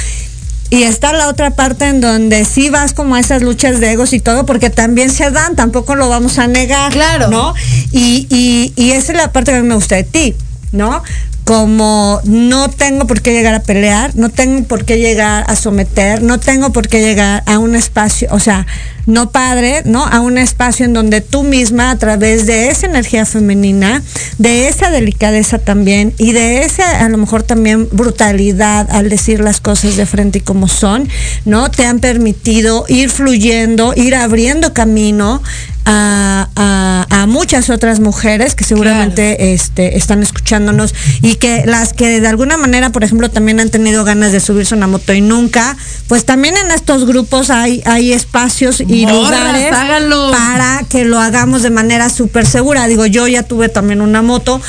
Y 0.69 0.83
está 0.83 1.13
la 1.13 1.27
otra 1.27 1.51
parte 1.51 1.87
en 1.87 2.01
donde 2.01 2.45
sí 2.45 2.69
vas 2.69 2.93
como 2.93 3.15
a 3.15 3.19
esas 3.19 3.43
luchas 3.43 3.79
de 3.79 3.91
egos 3.91 4.11
y 4.11 4.19
todo, 4.19 4.45
porque 4.45 4.71
también 4.71 5.11
se 5.11 5.29
dan, 5.29 5.55
tampoco 5.55 5.93
lo 5.93 6.09
vamos 6.09 6.39
a 6.39 6.47
negar. 6.47 6.91
Claro. 6.91 7.27
¿No? 7.27 7.53
Y, 7.91 8.25
y, 8.29 8.73
y 8.75 8.91
esa 8.91 9.11
es 9.11 9.17
la 9.19 9.31
parte 9.31 9.51
que 9.51 9.59
a 9.59 9.61
mí 9.61 9.67
me 9.67 9.75
gusta 9.75 9.95
de 9.95 10.03
ti, 10.03 10.35
¿no? 10.71 11.03
Como 11.43 12.21
no 12.23 12.69
tengo 12.69 13.05
por 13.05 13.21
qué 13.21 13.33
llegar 13.33 13.53
a 13.53 13.61
pelear, 13.61 14.15
no 14.15 14.29
tengo 14.29 14.63
por 14.63 14.85
qué 14.85 14.97
llegar 14.97 15.43
a 15.47 15.55
someter, 15.55 16.21
no 16.21 16.39
tengo 16.39 16.71
por 16.71 16.87
qué 16.87 17.01
llegar 17.01 17.43
a 17.45 17.59
un 17.59 17.75
espacio, 17.75 18.29
o 18.31 18.39
sea, 18.39 18.65
no 19.05 19.31
padre, 19.31 19.81
¿no? 19.83 20.05
A 20.05 20.21
un 20.21 20.37
espacio 20.37 20.85
en 20.85 20.93
donde 20.93 21.19
tú 21.19 21.43
misma, 21.43 21.91
a 21.91 21.97
través 21.97 22.45
de 22.45 22.69
esa 22.69 22.85
energía 22.85 23.25
femenina, 23.25 24.01
de 24.37 24.69
esa 24.69 24.89
delicadeza 24.89 25.57
también 25.57 26.13
y 26.17 26.31
de 26.31 26.63
esa, 26.63 27.03
a 27.03 27.09
lo 27.09 27.17
mejor 27.17 27.43
también 27.43 27.89
brutalidad 27.91 28.89
al 28.89 29.09
decir 29.09 29.41
las 29.41 29.59
cosas 29.59 29.97
de 29.97 30.05
frente 30.05 30.37
y 30.37 30.41
como 30.41 30.69
son, 30.69 31.09
¿no? 31.43 31.69
Te 31.69 31.85
han 31.85 31.99
permitido 31.99 32.85
ir 32.87 33.09
fluyendo, 33.09 33.93
ir 33.95 34.15
abriendo 34.15 34.73
camino 34.73 35.41
a, 35.85 37.25
muchas 37.27 37.69
otras 37.69 37.99
mujeres 38.01 38.53
que 38.53 38.65
seguramente 38.65 39.53
este, 39.53 39.97
están 39.97 40.21
escuchándonos 40.21 40.93
y 41.21 41.35
que 41.35 41.63
las 41.65 41.93
que 41.93 42.19
de 42.19 42.27
alguna 42.27 42.57
manera, 42.57 42.91
por 42.91 43.03
ejemplo, 43.03 43.31
también 43.31 43.59
han 43.61 43.69
tenido 43.69 44.03
ganas 44.03 44.33
de 44.33 44.39
subirse 44.41 44.75
a 44.75 44.77
una 44.77 44.87
moto 44.87 45.13
y 45.13 45.21
nunca, 45.21 45.77
pues 46.07 46.25
también 46.25 46.57
en 46.57 46.69
estos 46.71 47.05
grupos 47.05 47.49
hay, 47.49 47.81
hay 47.85 48.11
espacios 48.11 48.81
y 48.81 49.05
lugares 49.07 49.71
para 49.71 50.83
que 50.89 51.05
lo 51.05 51.17
hagamos 51.19 51.63
de 51.63 51.69
manera 51.69 52.09
súper 52.09 52.45
segura. 52.45 52.87
Digo, 52.87 53.05
yo 53.05 53.27
ya 53.27 53.43
tuve 53.43 53.69
también 53.69 54.01
una 54.01 54.21
moto 54.21 54.61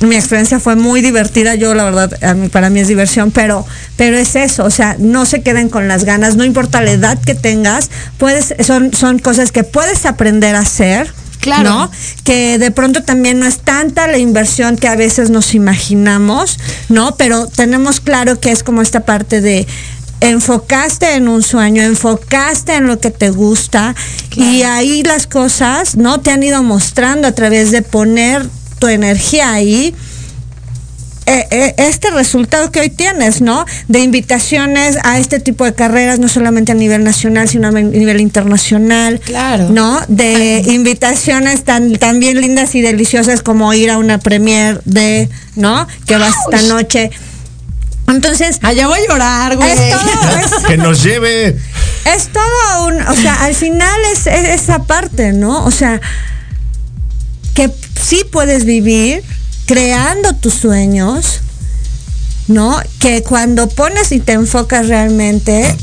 mi 0.00 0.16
experiencia 0.16 0.60
fue 0.60 0.76
muy 0.76 1.00
divertida, 1.00 1.54
yo 1.54 1.74
la 1.74 1.84
verdad, 1.84 2.50
para 2.50 2.70
mí 2.70 2.80
es 2.80 2.88
diversión, 2.88 3.30
pero, 3.30 3.66
pero 3.96 4.16
es 4.16 4.36
eso, 4.36 4.64
o 4.64 4.70
sea, 4.70 4.96
no 4.98 5.26
se 5.26 5.42
queden 5.42 5.68
con 5.68 5.88
las 5.88 6.04
ganas, 6.04 6.36
no 6.36 6.44
importa 6.44 6.80
la 6.82 6.92
edad 6.92 7.18
que 7.20 7.34
tengas, 7.34 7.90
puedes, 8.16 8.54
son, 8.64 8.94
son 8.94 9.18
cosas 9.18 9.50
que 9.50 9.64
puedes 9.64 10.06
aprender 10.06 10.54
a 10.54 10.60
hacer. 10.60 11.12
Claro. 11.40 11.70
¿no? 11.70 11.90
Que 12.24 12.58
de 12.58 12.72
pronto 12.72 13.04
también 13.04 13.38
no 13.38 13.46
es 13.46 13.60
tanta 13.60 14.08
la 14.08 14.18
inversión 14.18 14.76
que 14.76 14.88
a 14.88 14.96
veces 14.96 15.30
nos 15.30 15.54
imaginamos, 15.54 16.58
¿no? 16.88 17.14
Pero 17.14 17.46
tenemos 17.46 18.00
claro 18.00 18.40
que 18.40 18.50
es 18.50 18.64
como 18.64 18.82
esta 18.82 19.04
parte 19.04 19.40
de 19.40 19.64
enfocaste 20.20 21.14
en 21.14 21.28
un 21.28 21.44
sueño, 21.44 21.82
enfocaste 21.82 22.74
en 22.74 22.88
lo 22.88 22.98
que 22.98 23.12
te 23.12 23.30
gusta 23.30 23.94
y 24.34 24.62
ahí 24.62 25.04
las 25.04 25.28
cosas, 25.28 25.96
¿no? 25.96 26.20
Te 26.20 26.32
han 26.32 26.42
ido 26.42 26.62
mostrando 26.64 27.28
a 27.28 27.32
través 27.32 27.70
de 27.70 27.82
poner 27.82 28.48
tu 28.78 28.88
energía 28.88 29.52
ahí, 29.52 29.94
eh, 31.28 31.46
eh, 31.50 31.74
este 31.76 32.10
resultado 32.10 32.72
que 32.72 32.80
hoy 32.80 32.88
tienes, 32.88 33.42
¿no? 33.42 33.66
De 33.86 33.98
invitaciones 33.98 34.96
a 35.04 35.18
este 35.18 35.40
tipo 35.40 35.66
de 35.66 35.74
carreras, 35.74 36.18
no 36.18 36.26
solamente 36.26 36.72
a 36.72 36.74
nivel 36.74 37.04
nacional, 37.04 37.50
sino 37.50 37.68
a 37.68 37.70
nivel 37.70 38.22
internacional. 38.22 39.20
Claro. 39.20 39.68
¿No? 39.68 40.00
De 40.08 40.62
invitaciones 40.68 41.64
tan, 41.64 41.96
tan 41.96 42.18
bien 42.18 42.40
lindas 42.40 42.74
y 42.74 42.80
deliciosas 42.80 43.42
como 43.42 43.74
ir 43.74 43.90
a 43.90 43.98
una 43.98 44.16
premier 44.16 44.80
de, 44.86 45.28
¿no? 45.54 45.86
Que 46.06 46.16
vas 46.16 46.32
esta 46.50 46.62
noche. 46.62 47.10
Entonces. 48.08 48.58
Allá 48.62 48.86
voy 48.86 49.00
a 49.00 49.12
llorar, 49.12 49.56
güey. 49.56 49.70
que 50.66 50.78
nos 50.78 51.02
lleve. 51.02 51.48
Es 52.06 52.28
todo 52.32 52.86
un. 52.86 53.02
O 53.02 53.14
sea, 53.14 53.44
al 53.44 53.54
final 53.54 54.00
es 54.14 54.26
esa 54.26 54.84
parte, 54.84 55.34
¿no? 55.34 55.66
O 55.66 55.70
sea 55.70 56.00
que 57.58 57.68
sí 58.08 58.24
puedes 58.30 58.64
vivir 58.64 59.22
creando 59.66 60.34
tus 60.34 60.54
sueños, 60.54 61.40
¿no? 62.46 62.80
Que 63.00 63.22
cuando 63.22 63.68
pones 63.68 64.12
y 64.12 64.20
te 64.20 64.32
enfocas 64.32 64.88
realmente, 64.88 65.76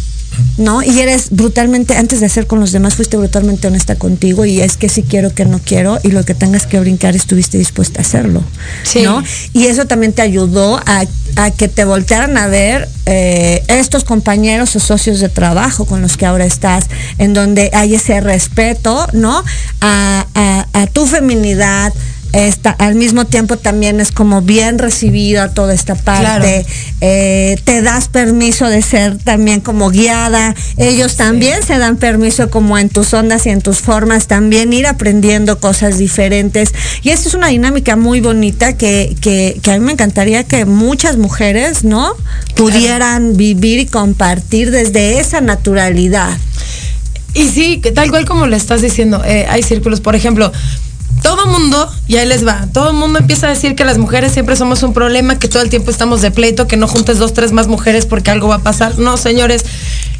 ¿no? 0.58 0.82
Y 0.82 1.02
eres 1.02 1.30
brutalmente, 1.30 1.96
antes 1.96 2.22
de 2.22 2.26
hacer 2.26 2.48
con 2.48 2.60
los 2.60 2.72
demás, 2.72 2.96
fuiste 2.96 3.16
brutalmente 3.16 3.68
honesta 3.68 3.96
contigo 3.96 4.44
y 4.44 4.60
es 4.60 4.76
que 4.76 4.90
si 4.90 5.04
quiero, 5.04 5.36
que 5.36 5.46
no 5.46 5.62
quiero, 5.64 6.00
y 6.02 6.10
lo 6.10 6.26
que 6.26 6.34
tengas 6.34 6.66
que 6.66 6.80
brincar 6.80 7.16
estuviste 7.16 7.60
dispuesta 7.60 8.00
a 8.00 8.02
hacerlo, 8.02 8.44
¿no? 9.04 9.24
Y 9.54 9.68
eso 9.68 9.86
también 9.86 10.12
te 10.12 10.24
ayudó 10.24 10.82
a, 10.84 11.06
que 11.52 11.68
te 11.68 11.86
voltearan 11.86 12.38
a 12.38 12.48
ver 12.48 12.90
eh, 13.06 13.62
estos 13.68 14.04
compañeros 14.04 14.76
o 14.76 14.80
socios 14.80 15.20
de 15.20 15.30
trabajo 15.30 15.86
con 15.86 16.02
los 16.02 16.18
que 16.18 16.26
ahora 16.26 16.46
estás, 16.46 16.86
en 17.20 17.36
donde 17.36 17.70
hay 17.72 17.94
ese 17.94 18.20
respeto, 18.20 19.06
¿no? 19.14 19.44
a, 19.82 20.26
a 20.74 20.88
tu 20.88 21.06
feminidad, 21.06 21.94
al 22.78 22.96
mismo 22.96 23.26
tiempo 23.26 23.58
también 23.58 24.00
es 24.00 24.12
como 24.12 24.42
bien 24.42 24.78
recibida 24.78 25.54
toda 25.54 25.74
esta 25.74 25.96
parte. 25.96 26.66
Eh, 27.02 27.58
te 27.64 27.82
das 27.82 28.08
permiso 28.08 28.68
de 28.68 28.82
ser 28.82 29.18
también 29.18 29.62
como 29.62 29.90
guiada. 29.90 30.54
Ellos 30.78 31.16
también 31.16 31.64
se 31.64 31.78
dan 31.78 31.98
permiso 31.98 32.50
como 32.50 32.78
en 32.78 32.90
tus 32.90 33.14
ondas 33.14 33.46
y 33.46 33.50
en 33.50 33.62
tus 33.62 33.80
formas 33.80 34.28
también 34.28 34.74
ir 34.74 34.88
aprendiendo 34.88 35.60
cosas 35.60 35.98
diferentes. 35.98 36.74
Y 37.04 37.10
esta 37.10 37.30
es 37.30 37.36
una 37.36 37.48
dinámica 37.48 37.96
muy 37.96 38.20
bonita 38.20 38.78
que, 38.78 39.16
que, 39.22 39.72
a 39.72 39.80
mí 39.80 39.86
me 39.86 39.94
encantaría 39.94 40.44
que 40.44 40.66
muchas 40.66 41.18
mujeres, 41.18 41.84
¿no? 41.84 42.14
Pudieran 42.56 43.38
vivir 43.38 43.80
y 43.80 43.86
compartir 43.86 44.72
desde 44.72 45.20
esa 45.20 45.42
naturalidad. 45.42 46.38
Y 47.34 47.50
sí, 47.50 47.82
que 47.82 47.92
tal 47.92 48.10
cual 48.10 48.26
como 48.26 48.48
le 48.48 48.56
estás 48.56 48.82
diciendo, 48.82 49.22
eh, 49.26 49.46
hay 49.50 49.62
círculos, 49.62 50.00
por 50.00 50.16
ejemplo, 50.16 50.52
todo 51.26 51.48
mundo, 51.48 51.92
y 52.08 52.18
ahí 52.18 52.28
les 52.28 52.46
va, 52.46 52.68
todo 52.72 52.92
el 52.92 52.96
mundo 52.96 53.18
empieza 53.18 53.48
a 53.48 53.50
decir 53.50 53.74
que 53.74 53.84
las 53.84 53.98
mujeres 53.98 54.32
siempre 54.32 54.56
somos 54.56 54.84
un 54.84 54.94
problema, 54.94 55.40
que 55.40 55.48
todo 55.48 55.64
el 55.64 55.72
tiempo 55.72 55.90
estamos 55.90 56.22
de 56.22 56.30
pleito, 56.30 56.68
que 56.68 56.78
no 56.78 56.88
juntes 56.88 57.18
dos, 57.18 57.34
tres 57.34 57.52
más 57.52 57.68
mujeres 57.68 58.06
porque 58.06 58.30
algo 58.30 58.48
va 58.48 58.58
a 58.58 58.60
pasar. 58.60 59.00
No, 59.00 59.18
señores, 59.18 59.66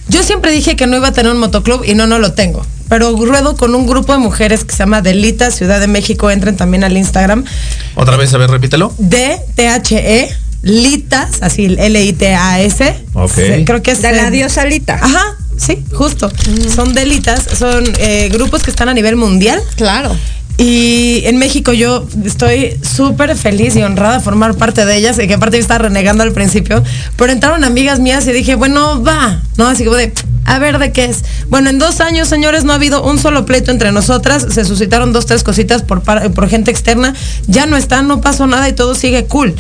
yo 0.08 0.24
siempre 0.24 0.52
dije 0.52 0.76
que 0.76 0.88
no 0.88 0.98
iba 0.98 1.10
a 1.10 1.12
tener 1.12 1.32
un 1.32 1.38
motoclub 1.38 1.84
y 1.86 1.94
no, 1.94 2.08
no 2.08 2.18
lo 2.18 2.34
tengo. 2.34 2.66
Pero 2.90 3.16
ruedo 3.16 3.56
con 3.56 3.76
un 3.76 3.86
grupo 3.86 4.14
de 4.14 4.18
mujeres 4.18 4.66
que 4.66 4.72
se 4.72 4.80
llama 4.80 5.04
Delita, 5.04 5.52
Ciudad 5.52 5.80
de 5.80 5.86
México, 5.86 6.32
entren 6.32 6.58
también 6.58 6.84
al 6.84 6.98
Instagram. 6.98 7.46
Otra 7.94 8.18
vez, 8.18 8.34
a 8.34 8.40
ver, 8.40 8.50
repítelo. 8.50 8.92
D-T-H-E, 8.98 10.36
Litas, 10.64 11.44
así 11.44 11.66
L-I-T-A-S. 11.66 12.96
Ok. 13.14 13.38
creo 13.64 13.84
que 13.84 13.92
es 13.92 14.02
de 14.02 14.12
la 14.12 14.32
diosa 14.32 14.66
Lita. 14.66 15.00
Ajá, 15.00 15.38
sí, 15.56 15.84
justo. 15.94 16.32
Son 16.74 16.96
delitas, 16.96 17.44
son 17.60 17.84
eh, 18.00 18.30
grupos 18.34 18.64
que 18.64 18.72
están 18.72 18.90
a 18.90 18.96
nivel 18.96 19.16
mundial. 19.16 19.62
Claro. 19.76 20.16
Y 20.58 21.22
en 21.26 21.38
México 21.38 21.74
yo 21.74 22.08
estoy 22.24 22.78
súper 22.82 23.36
feliz 23.36 23.76
y 23.76 23.84
honrada 23.84 24.16
de 24.16 24.20
formar 24.22 24.56
parte 24.56 24.86
de 24.86 24.96
ellas, 24.96 25.20
y 25.20 25.28
que 25.28 25.34
aparte 25.34 25.58
yo 25.58 25.62
estaba 25.62 25.80
renegando 25.80 26.24
al 26.24 26.32
principio, 26.32 26.82
pero 27.18 27.34
entraron 27.34 27.64
amigas 27.66 28.00
mías 28.00 28.26
y 28.28 28.32
dije, 28.32 28.56
bueno, 28.56 29.04
va, 29.04 29.42
¿no? 29.58 29.68
Así 29.68 29.84
como 29.84 29.98
de, 29.98 30.14
a 30.46 30.58
ver 30.60 30.80
de 30.80 30.94
qué 30.94 31.06
es. 31.06 31.26
Bueno, 31.50 31.70
en 31.70 31.78
dos 31.78 32.00
años, 32.00 32.30
señores, 32.30 32.64
no 32.64 32.72
ha 32.72 32.76
habido 32.76 33.04
un 33.04 33.20
solo 33.20 33.46
pleito 33.46 33.72
entre 33.72 33.92
nosotras, 33.92 34.48
se 34.50 34.64
suscitaron 34.64 35.12
dos, 35.12 35.26
tres 35.26 35.44
cositas 35.44 35.82
por, 35.82 36.04
por 36.04 36.48
gente 36.48 36.72
externa, 36.72 37.14
ya 37.48 37.66
no 37.66 37.76
están, 37.76 38.08
no 38.08 38.22
pasó 38.22 38.48
nada 38.48 38.70
y 38.70 38.74
todo 38.74 38.96
sigue 38.96 39.26
cool 39.26 39.56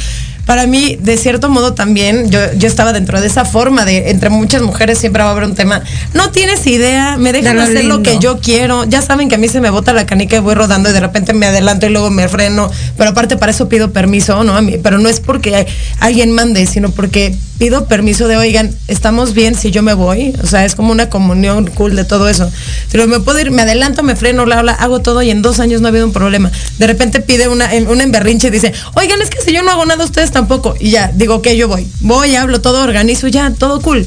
para 0.45 0.67
mí, 0.67 0.97
de 1.01 1.17
cierto 1.17 1.49
modo 1.49 1.73
también, 1.73 2.29
yo, 2.29 2.39
yo 2.53 2.67
estaba 2.67 2.93
dentro 2.93 3.19
de 3.19 3.27
esa 3.27 3.45
forma 3.45 3.85
de 3.85 4.09
entre 4.11 4.29
muchas 4.29 4.61
mujeres 4.61 4.99
siempre 4.99 5.23
va 5.23 5.29
a 5.29 5.31
haber 5.31 5.45
un 5.45 5.55
tema. 5.55 5.81
No 6.13 6.31
tienes 6.31 6.65
idea, 6.67 7.17
me 7.17 7.31
dejan 7.31 7.59
hacer 7.59 7.85
lo 7.85 8.03
que 8.03 8.19
yo 8.19 8.39
quiero. 8.39 8.83
Ya 8.85 9.01
saben 9.01 9.29
que 9.29 9.35
a 9.35 9.37
mí 9.37 9.47
se 9.47 9.59
me 9.61 9.69
bota 9.69 9.93
la 9.93 10.05
canica 10.05 10.35
y 10.35 10.39
voy 10.39 10.55
rodando 10.55 10.89
y 10.89 10.93
de 10.93 10.99
repente 10.99 11.33
me 11.33 11.47
adelanto 11.47 11.87
y 11.87 11.89
luego 11.89 12.09
me 12.11 12.27
freno. 12.27 12.69
Pero 12.97 13.09
aparte 13.09 13.37
para 13.37 13.51
eso 13.51 13.67
pido 13.69 13.91
permiso, 13.91 14.43
¿no? 14.43 14.55
A 14.55 14.61
mí, 14.61 14.75
pero 14.81 14.99
no 14.99 15.09
es 15.09 15.19
porque 15.19 15.65
alguien 15.99 16.31
mande, 16.31 16.65
sino 16.67 16.91
porque 16.91 17.35
pido 17.57 17.85
permiso 17.85 18.27
de, 18.27 18.37
oigan, 18.37 18.75
estamos 18.87 19.33
bien 19.33 19.55
si 19.55 19.71
yo 19.71 19.81
me 19.81 19.93
voy. 19.93 20.33
O 20.43 20.47
sea, 20.47 20.65
es 20.65 20.75
como 20.75 20.91
una 20.91 21.09
comunión 21.09 21.67
cool 21.67 21.95
de 21.95 22.03
todo 22.03 22.27
eso. 22.29 22.51
Pero 22.91 23.07
me 23.07 23.19
puedo 23.19 23.39
ir, 23.39 23.51
me 23.51 23.61
adelanto, 23.61 24.03
me 24.03 24.15
freno, 24.15 24.45
la, 24.45 24.59
hago 24.59 24.99
todo 24.99 25.21
y 25.21 25.31
en 25.31 25.41
dos 25.41 25.59
años 25.59 25.81
no 25.81 25.87
ha 25.87 25.89
habido 25.89 26.05
un 26.05 26.13
problema. 26.13 26.51
De 26.77 26.87
repente 26.87 27.21
pide 27.21 27.47
una, 27.47 27.69
una 27.87 28.03
emberrinche 28.03 28.47
y 28.47 28.51
dice, 28.51 28.73
oigan, 28.95 29.21
es 29.21 29.29
que 29.29 29.41
si 29.41 29.53
yo 29.53 29.63
no 29.63 29.71
hago 29.71 29.85
nada, 29.85 30.03
ustedes 30.03 30.31
tampoco. 30.36 30.75
Y 30.79 30.91
ya, 30.91 31.11
digo, 31.15 31.41
que 31.41 31.55
yo 31.55 31.69
voy. 31.69 31.88
Voy, 32.01 32.36
hablo, 32.36 32.59
todo 32.59 32.83
organizo, 32.83 33.29
ya, 33.29 33.51
todo 33.51 33.81
cool. 33.81 34.05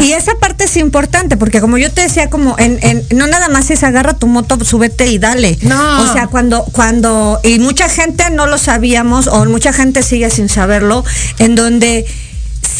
y 0.00 0.12
esa 0.12 0.34
parte 0.36 0.64
es 0.64 0.76
importante, 0.76 1.36
porque 1.36 1.60
como 1.60 1.78
yo 1.78 1.90
te 1.90 2.02
decía, 2.02 2.30
como 2.30 2.56
en, 2.58 2.78
en, 2.82 3.04
no 3.16 3.26
nada 3.26 3.48
más 3.48 3.70
es 3.70 3.82
agarra 3.82 4.14
tu 4.14 4.28
moto, 4.28 4.64
súbete 4.64 5.06
y 5.06 5.18
dale. 5.18 5.58
No. 5.62 6.02
O 6.02 6.12
sea, 6.12 6.28
cuando, 6.28 6.64
cuando, 6.72 7.40
y 7.42 7.58
mucha 7.58 7.88
gente 7.88 8.30
no 8.30 8.46
lo 8.46 8.56
sabíamos, 8.56 9.26
o 9.26 9.44
mucha 9.46 9.72
gente 9.72 10.04
sigue 10.04 10.30
sin 10.30 10.48
saberlo, 10.48 11.04
en 11.38 11.56
donde 11.56 12.06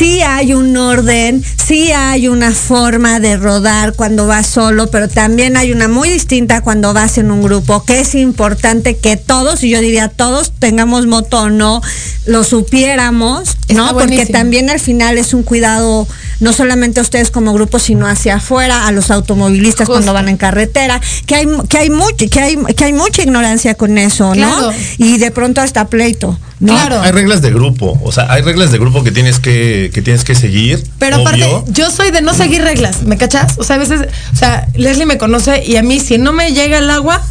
sí 0.03 0.21
hay 0.21 0.53
un 0.53 0.77
orden, 0.77 1.45
sí 1.65 1.93
hay 1.93 2.27
una 2.27 2.51
forma 2.51 3.21
de 3.21 3.37
rodar 3.37 3.93
cuando 3.93 4.27
vas 4.27 4.49
solo, 4.49 4.89
pero 4.89 5.09
también 5.09 5.57
hay 5.57 5.71
una 5.71 5.87
muy 5.87 6.09
distinta 6.09 6.61
cuando 6.61 6.93
vas 6.93 7.19
en 7.19 7.31
un 7.31 7.41
grupo, 7.41 7.85
que 7.85 8.01
es 8.01 8.17
importante 8.17 8.97
que 8.97 9.17
todos, 9.17 9.63
y 9.63 9.71
yo 9.71 9.81
diría 9.81 10.09
todos, 10.09 10.51
tengamos 10.59 11.07
moto 11.07 11.43
o 11.43 11.51
no, 11.51 11.81
lo 12.27 12.43
supiéramos, 12.43 13.57
¿no? 13.69 13.93
Porque 13.93 14.27
también 14.27 14.71
al 14.71 14.81
final 14.81 15.19
es 15.19 15.35
un 15.35 15.45
cuidado 15.45 16.09
no 16.41 16.53
solamente 16.53 16.99
a 16.99 17.05
ustedes 17.05 17.31
como 17.31 17.53
grupo, 17.55 17.79
sino 17.79 18.09
hacia 18.09 18.35
afuera, 18.37 18.89
a 18.89 18.91
los 18.91 19.13
automovilistas 19.13 19.89
cuando 19.89 20.13
van 20.13 20.29
en 20.29 20.37
carretera, 20.37 21.01
que 21.27 21.37
hay, 21.37 21.47
que 21.69 21.79
hay 21.79 21.91
mucho, 21.91 22.29
que 22.29 22.41
hay, 22.41 22.57
que 22.77 22.87
hay 22.87 22.93
mucha 22.93 23.23
ignorancia 23.23 23.77
con 23.77 23.97
eso, 23.99 24.35
¿no? 24.35 24.73
Y 24.99 25.19
de 25.19 25.31
pronto 25.31 25.61
hasta 25.61 25.87
pleito. 25.87 26.37
Claro. 26.65 27.01
Hay 27.01 27.11
reglas 27.11 27.43
de 27.43 27.51
grupo, 27.51 27.99
o 28.05 28.13
sea, 28.13 28.31
hay 28.33 28.43
reglas 28.43 28.71
de 28.71 28.79
grupo 28.79 29.03
que 29.03 29.11
tienes 29.11 29.41
que, 29.41 29.91
que 29.93 30.01
tienes 30.01 30.25
que 30.25 30.35
seguir. 30.35 30.85
Pero 30.99 31.17
aparte, 31.17 31.45
yo 31.69 31.91
soy 31.91 32.11
de 32.11 32.23
no 32.23 32.35
seguir 32.35 32.63
reglas, 32.63 33.03
¿me 33.03 33.17
cachas? 33.17 33.59
O 33.59 33.65
sea, 33.65 33.77
a 33.77 33.79
veces, 33.81 34.09
o 34.33 34.37
sea, 34.37 34.69
Leslie 34.75 35.07
me 35.07 35.19
conoce 35.19 35.65
y 35.67 35.77
a 35.77 35.83
mí 35.83 35.99
si 35.99 36.19
no 36.19 36.33
me 36.33 36.53
llega 36.53 36.79
el 36.79 36.91
agua, 36.91 37.23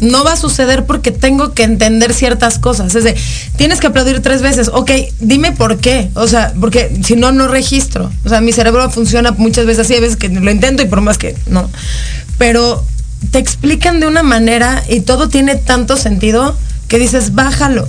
no 0.00 0.24
va 0.24 0.32
a 0.32 0.36
suceder 0.36 0.86
porque 0.86 1.10
tengo 1.10 1.52
que 1.52 1.62
entender 1.62 2.14
ciertas 2.14 2.58
cosas. 2.58 2.94
Es 2.94 3.04
de, 3.04 3.14
tienes 3.56 3.80
que 3.80 3.88
aplaudir 3.88 4.20
tres 4.20 4.42
veces. 4.42 4.70
Ok, 4.72 4.90
dime 5.20 5.52
por 5.52 5.78
qué. 5.78 6.10
O 6.14 6.26
sea, 6.26 6.52
porque 6.58 6.90
si 7.04 7.16
no, 7.16 7.32
no 7.32 7.48
registro. 7.48 8.10
O 8.24 8.28
sea, 8.28 8.40
mi 8.40 8.52
cerebro 8.52 8.90
funciona 8.90 9.32
muchas 9.32 9.66
veces 9.66 9.86
así, 9.86 9.94
a 9.94 10.00
veces 10.00 10.16
que 10.16 10.28
lo 10.28 10.50
intento 10.50 10.82
y 10.82 10.86
por 10.86 11.00
más 11.00 11.18
que 11.18 11.36
no. 11.46 11.68
Pero 12.38 12.84
te 13.30 13.38
explican 13.38 14.00
de 14.00 14.06
una 14.06 14.22
manera 14.22 14.82
y 14.88 15.00
todo 15.00 15.28
tiene 15.28 15.56
tanto 15.56 15.96
sentido 15.96 16.56
que 16.88 16.98
dices, 16.98 17.34
bájalo. 17.34 17.86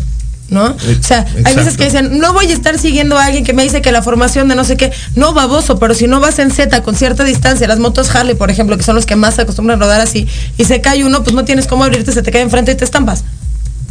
¿No? 0.52 0.66
O 0.66 1.04
sea, 1.04 1.26
hay 1.46 1.56
veces 1.56 1.78
que 1.78 1.86
dicen, 1.86 2.20
no 2.20 2.34
voy 2.34 2.46
a 2.46 2.54
estar 2.54 2.78
siguiendo 2.78 3.18
a 3.18 3.26
alguien 3.26 3.44
que 3.44 3.54
me 3.54 3.64
dice 3.64 3.82
que 3.82 3.92
la 3.92 4.04
formación 4.04 4.50
de 4.50 4.56
no 4.56 4.64
sé 4.64 4.78
qué, 4.78 4.92
no 5.16 5.34
baboso, 5.34 5.80
pero 5.80 5.96
si 5.96 6.08
no 6.08 6.20
vas 6.20 6.38
en 6.40 6.52
Z 6.52 6.84
con 6.84 6.96
cierta 6.96 7.24
distancia, 7.24 7.68
las 7.68 7.80
motos 7.80 8.14
Harley, 8.14 8.36
por 8.36 8.52
ejemplo, 8.52 8.78
que 8.78 8.84
son 8.84 8.96
los 8.96 9.06
que 9.06 9.16
más 9.16 9.36
se 9.36 9.44
acostumbran 9.44 9.80
a 9.80 9.86
rodar 9.86 10.02
así, 10.02 10.28
y 10.58 10.66
se 10.66 10.82
cae 10.82 11.04
uno, 11.04 11.24
pues 11.24 11.34
no 11.34 11.46
tienes 11.46 11.68
cómo 11.68 11.86
abrirte, 11.86 12.12
se 12.12 12.22
te 12.22 12.32
cae 12.32 12.42
enfrente 12.42 12.74
y 12.74 12.76
te 12.76 12.84
estampas. 12.84 13.24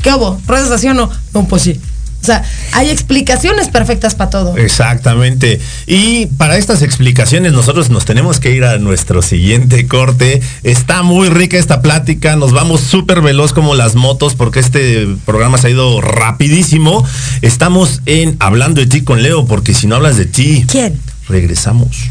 ¿Qué 0.02 0.12
hubo? 0.12 0.38
¿Ruedas 0.46 0.70
así 0.70 0.86
o 0.88 0.94
no? 0.94 1.10
No, 1.34 1.48
pues 1.48 1.62
sí. 1.62 1.80
O 2.22 2.24
sea, 2.24 2.44
hay 2.72 2.90
explicaciones 2.90 3.68
perfectas 3.68 4.14
para 4.14 4.30
todo. 4.30 4.56
Exactamente. 4.56 5.60
Y 5.86 6.26
para 6.26 6.58
estas 6.58 6.82
explicaciones 6.82 7.52
nosotros 7.52 7.90
nos 7.90 8.04
tenemos 8.04 8.40
que 8.40 8.52
ir 8.52 8.64
a 8.64 8.78
nuestro 8.78 9.22
siguiente 9.22 9.86
corte. 9.86 10.42
Está 10.62 11.02
muy 11.02 11.28
rica 11.28 11.56
esta 11.56 11.80
plática, 11.80 12.36
nos 12.36 12.52
vamos 12.52 12.82
súper 12.82 13.22
veloz 13.22 13.52
como 13.52 13.74
las 13.74 13.94
motos 13.94 14.34
porque 14.34 14.60
este 14.60 15.06
programa 15.24 15.58
se 15.58 15.68
ha 15.68 15.70
ido 15.70 16.00
rapidísimo. 16.00 17.04
Estamos 17.40 18.02
en 18.06 18.36
Hablando 18.38 18.80
de 18.80 18.86
ti 18.86 19.02
con 19.02 19.22
Leo 19.22 19.46
porque 19.46 19.74
si 19.74 19.86
no 19.86 19.96
hablas 19.96 20.16
de 20.16 20.26
ti... 20.26 20.64
¿Quién? 20.68 21.00
Regresamos. 21.28 22.10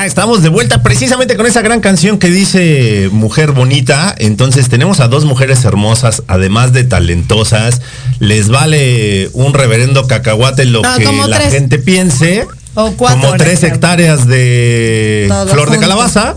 Ya 0.00 0.06
estamos 0.06 0.42
de 0.42 0.48
vuelta 0.48 0.82
precisamente 0.82 1.36
con 1.36 1.44
esa 1.44 1.60
gran 1.60 1.80
canción 1.80 2.18
que 2.18 2.30
dice 2.30 3.10
Mujer 3.12 3.52
Bonita. 3.52 4.14
Entonces 4.16 4.70
tenemos 4.70 4.98
a 5.00 5.08
dos 5.08 5.26
mujeres 5.26 5.62
hermosas, 5.66 6.22
además 6.26 6.72
de 6.72 6.84
talentosas. 6.84 7.82
Les 8.18 8.48
vale 8.48 9.28
un 9.34 9.52
reverendo 9.52 10.06
cacahuate 10.06 10.64
lo 10.64 10.80
que 10.80 11.04
la 11.28 11.40
gente 11.40 11.78
piense. 11.78 12.46
como 12.72 13.34
tres 13.36 13.62
hectáreas 13.62 14.26
de 14.26 15.30
flor 15.50 15.70
de 15.70 15.78
calabaza. 15.78 16.36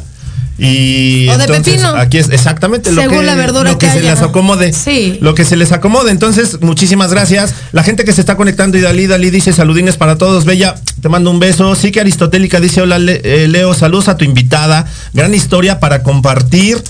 Y 0.58 1.28
O 1.30 1.38
de 1.38 1.46
entonces, 1.46 1.74
pepino. 1.74 1.90
aquí 1.96 2.20
es 2.20 2.30
exactamente 2.30 2.92
lo 2.92 3.02
Según 3.02 3.20
que, 3.20 3.26
la 3.26 3.36
verdura 3.36 3.72
lo 3.72 3.78
que, 3.78 3.88
que 3.88 3.94
se 3.94 4.02
les 4.02 4.22
acomode. 4.22 4.72
Sí. 4.72 5.18
Lo 5.20 5.34
que 5.34 5.46
se 5.46 5.58
les 5.58 5.72
acomode. 5.72 6.12
Entonces, 6.12 6.62
muchísimas 6.62 7.12
gracias. 7.12 7.56
La 7.72 7.84
gente 7.84 8.06
que 8.06 8.14
se 8.14 8.22
está 8.22 8.36
conectando 8.38 8.78
y 8.78 8.82
Dalí, 8.82 9.08
Dalí 9.08 9.32
dice 9.32 9.52
saludines 9.52 9.98
para 9.98 10.18
todos. 10.18 10.46
Bella, 10.46 10.76
te 11.02 11.10
mando 11.10 11.32
un 11.32 11.40
beso. 11.40 11.74
Sí 11.76 11.92
que 11.92 12.02
Aristotélica 12.02 12.60
dice, 12.60 12.82
hola 12.82 12.98
eh, 13.00 13.48
Leo, 13.50 13.74
saludos 13.74 14.10
a 14.10 14.18
tu 14.18 14.26
invitada. 14.26 14.86
Gran 15.14 15.34
historia 15.34 15.80
para 15.80 16.04
compartir. 16.04 16.84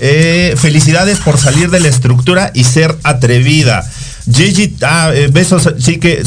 Eh, 0.00 0.54
felicidades 0.56 1.18
por 1.18 1.38
salir 1.38 1.70
de 1.70 1.80
la 1.80 1.88
estructura 1.88 2.52
y 2.54 2.64
ser 2.64 2.96
atrevida. 3.02 3.84
Yeji, 4.26 4.76
ah, 4.82 5.10
eh, 5.12 5.28
besos, 5.32 5.74
sí 5.78 5.98
que 5.98 6.22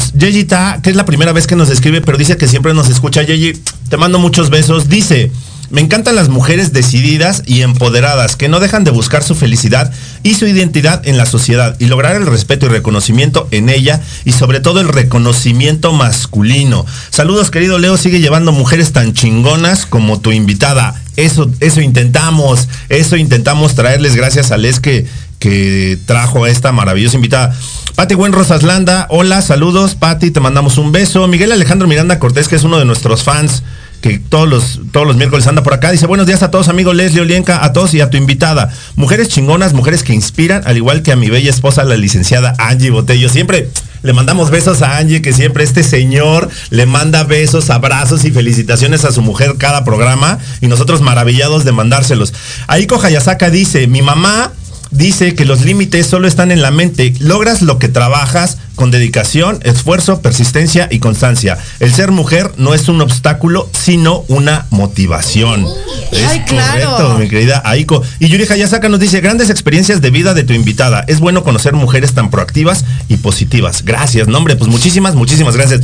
Ta, 0.46 0.80
que 0.82 0.90
es 0.90 0.96
la 0.96 1.06
primera 1.06 1.32
vez 1.32 1.46
que 1.46 1.56
nos 1.56 1.70
escribe, 1.70 2.00
pero 2.00 2.18
dice 2.18 2.36
que 2.36 2.48
siempre 2.48 2.74
nos 2.74 2.88
escucha. 2.88 3.22
Yeji, 3.22 3.54
te 3.88 3.96
mando 3.96 4.18
muchos 4.18 4.50
besos. 4.50 4.88
Dice, 4.88 5.30
me 5.72 5.80
encantan 5.80 6.16
las 6.16 6.28
mujeres 6.28 6.74
decididas 6.74 7.42
y 7.46 7.62
empoderadas, 7.62 8.36
que 8.36 8.50
no 8.50 8.60
dejan 8.60 8.84
de 8.84 8.90
buscar 8.90 9.22
su 9.22 9.34
felicidad 9.34 9.90
y 10.22 10.34
su 10.34 10.46
identidad 10.46 11.00
en 11.08 11.16
la 11.16 11.24
sociedad 11.24 11.76
y 11.78 11.86
lograr 11.86 12.14
el 12.14 12.26
respeto 12.26 12.66
y 12.66 12.68
reconocimiento 12.68 13.48
en 13.52 13.70
ella 13.70 14.02
y 14.26 14.32
sobre 14.32 14.60
todo 14.60 14.80
el 14.80 14.88
reconocimiento 14.88 15.94
masculino. 15.94 16.84
Saludos 17.08 17.50
querido 17.50 17.78
Leo, 17.78 17.96
sigue 17.96 18.20
llevando 18.20 18.52
mujeres 18.52 18.92
tan 18.92 19.14
chingonas 19.14 19.86
como 19.86 20.20
tu 20.20 20.30
invitada. 20.30 20.94
Eso, 21.16 21.50
eso 21.60 21.80
intentamos, 21.80 22.68
eso 22.90 23.16
intentamos 23.16 23.74
traerles 23.74 24.14
gracias 24.14 24.50
a 24.50 24.58
Les 24.58 24.78
que, 24.78 25.06
que 25.38 25.98
trajo 26.04 26.44
a 26.44 26.50
esta 26.50 26.72
maravillosa 26.72 27.16
invitada. 27.16 27.56
Pati 27.94 28.14
Buen 28.14 28.34
Rosas 28.34 28.62
Landa, 28.62 29.06
hola, 29.08 29.40
saludos, 29.40 29.94
Pati, 29.94 30.30
te 30.30 30.40
mandamos 30.40 30.76
un 30.76 30.92
beso. 30.92 31.26
Miguel 31.28 31.50
Alejandro 31.50 31.88
Miranda 31.88 32.18
Cortés, 32.18 32.48
que 32.48 32.56
es 32.56 32.64
uno 32.64 32.78
de 32.78 32.84
nuestros 32.84 33.22
fans, 33.22 33.62
que 34.02 34.18
todos 34.18 34.48
los, 34.48 34.80
todos 34.90 35.06
los 35.06 35.16
miércoles 35.16 35.46
anda 35.46 35.62
por 35.62 35.72
acá, 35.72 35.92
dice 35.92 36.06
buenos 36.06 36.26
días 36.26 36.42
a 36.42 36.50
todos, 36.50 36.68
amigo 36.68 36.92
Leslie 36.92 37.22
Olienka, 37.22 37.64
a 37.64 37.72
todos 37.72 37.94
y 37.94 38.00
a 38.00 38.10
tu 38.10 38.16
invitada. 38.16 38.70
Mujeres 38.96 39.28
chingonas, 39.28 39.72
mujeres 39.72 40.02
que 40.02 40.12
inspiran, 40.12 40.62
al 40.66 40.76
igual 40.76 41.02
que 41.02 41.12
a 41.12 41.16
mi 41.16 41.30
bella 41.30 41.48
esposa, 41.48 41.84
la 41.84 41.96
licenciada 41.96 42.54
Angie 42.58 42.90
Botello. 42.90 43.28
Siempre 43.28 43.70
le 44.02 44.12
mandamos 44.12 44.50
besos 44.50 44.82
a 44.82 44.98
Angie, 44.98 45.22
que 45.22 45.32
siempre 45.32 45.62
este 45.62 45.84
señor 45.84 46.48
le 46.70 46.84
manda 46.84 47.22
besos, 47.22 47.70
abrazos 47.70 48.24
y 48.24 48.32
felicitaciones 48.32 49.04
a 49.04 49.12
su 49.12 49.22
mujer 49.22 49.54
cada 49.56 49.84
programa 49.84 50.38
y 50.60 50.66
nosotros 50.66 51.00
maravillados 51.00 51.64
de 51.64 51.70
mandárselos. 51.70 52.34
Aiko 52.66 53.00
Hayasaka 53.00 53.50
dice, 53.50 53.86
mi 53.86 54.02
mamá 54.02 54.50
dice 54.92 55.34
que 55.34 55.44
los 55.44 55.64
límites 55.64 56.06
solo 56.06 56.28
están 56.28 56.52
en 56.52 56.62
la 56.62 56.70
mente. 56.70 57.12
Logras 57.18 57.62
lo 57.62 57.78
que 57.78 57.88
trabajas 57.88 58.58
con 58.76 58.90
dedicación, 58.90 59.58
esfuerzo, 59.64 60.22
persistencia 60.22 60.88
y 60.90 61.00
constancia. 61.00 61.58
El 61.80 61.92
ser 61.92 62.12
mujer 62.12 62.52
no 62.56 62.74
es 62.74 62.88
un 62.88 63.00
obstáculo, 63.00 63.68
sino 63.72 64.24
una 64.28 64.66
motivación. 64.70 65.66
Es 66.12 66.24
Ay, 66.24 66.42
claro. 66.46 66.90
correcto, 66.90 67.18
mi 67.18 67.28
querida 67.28 67.62
Aiko. 67.64 68.02
Y 68.20 68.28
Yuri 68.28 68.46
Hayasaka 68.48 68.88
nos 68.88 69.00
dice, 69.00 69.20
grandes 69.20 69.50
experiencias 69.50 70.00
de 70.00 70.10
vida 70.10 70.34
de 70.34 70.44
tu 70.44 70.52
invitada. 70.52 71.04
Es 71.08 71.20
bueno 71.20 71.42
conocer 71.42 71.72
mujeres 71.72 72.12
tan 72.12 72.30
proactivas 72.30 72.84
y 73.08 73.16
positivas. 73.16 73.84
Gracias, 73.84 74.28
no, 74.28 74.38
hombre, 74.38 74.56
pues 74.56 74.70
muchísimas, 74.70 75.14
muchísimas 75.14 75.56
gracias. 75.56 75.80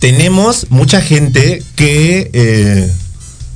Tenemos 0.00 0.66
mucha 0.70 1.00
gente 1.00 1.62
que 1.74 2.30
eh, 2.32 2.92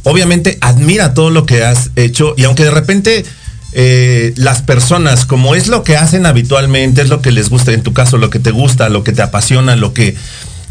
obviamente 0.04 0.58
admira 0.60 1.14
todo 1.14 1.30
lo 1.30 1.46
que 1.46 1.64
has 1.64 1.90
hecho 1.96 2.34
y 2.36 2.44
aunque 2.44 2.64
de 2.64 2.72
repente 2.72 3.24
eh, 3.72 4.32
las 4.36 4.62
personas, 4.62 5.24
como 5.24 5.54
es 5.54 5.68
lo 5.68 5.82
que 5.82 5.96
hacen 5.96 6.26
habitualmente, 6.26 7.02
es 7.02 7.08
lo 7.08 7.22
que 7.22 7.32
les 7.32 7.48
gusta, 7.48 7.72
en 7.72 7.82
tu 7.82 7.92
caso, 7.92 8.18
lo 8.18 8.30
que 8.30 8.38
te 8.38 8.50
gusta, 8.50 8.88
lo 8.88 9.02
que 9.02 9.12
te 9.12 9.22
apasiona, 9.22 9.76
lo 9.76 9.94
que, 9.94 10.14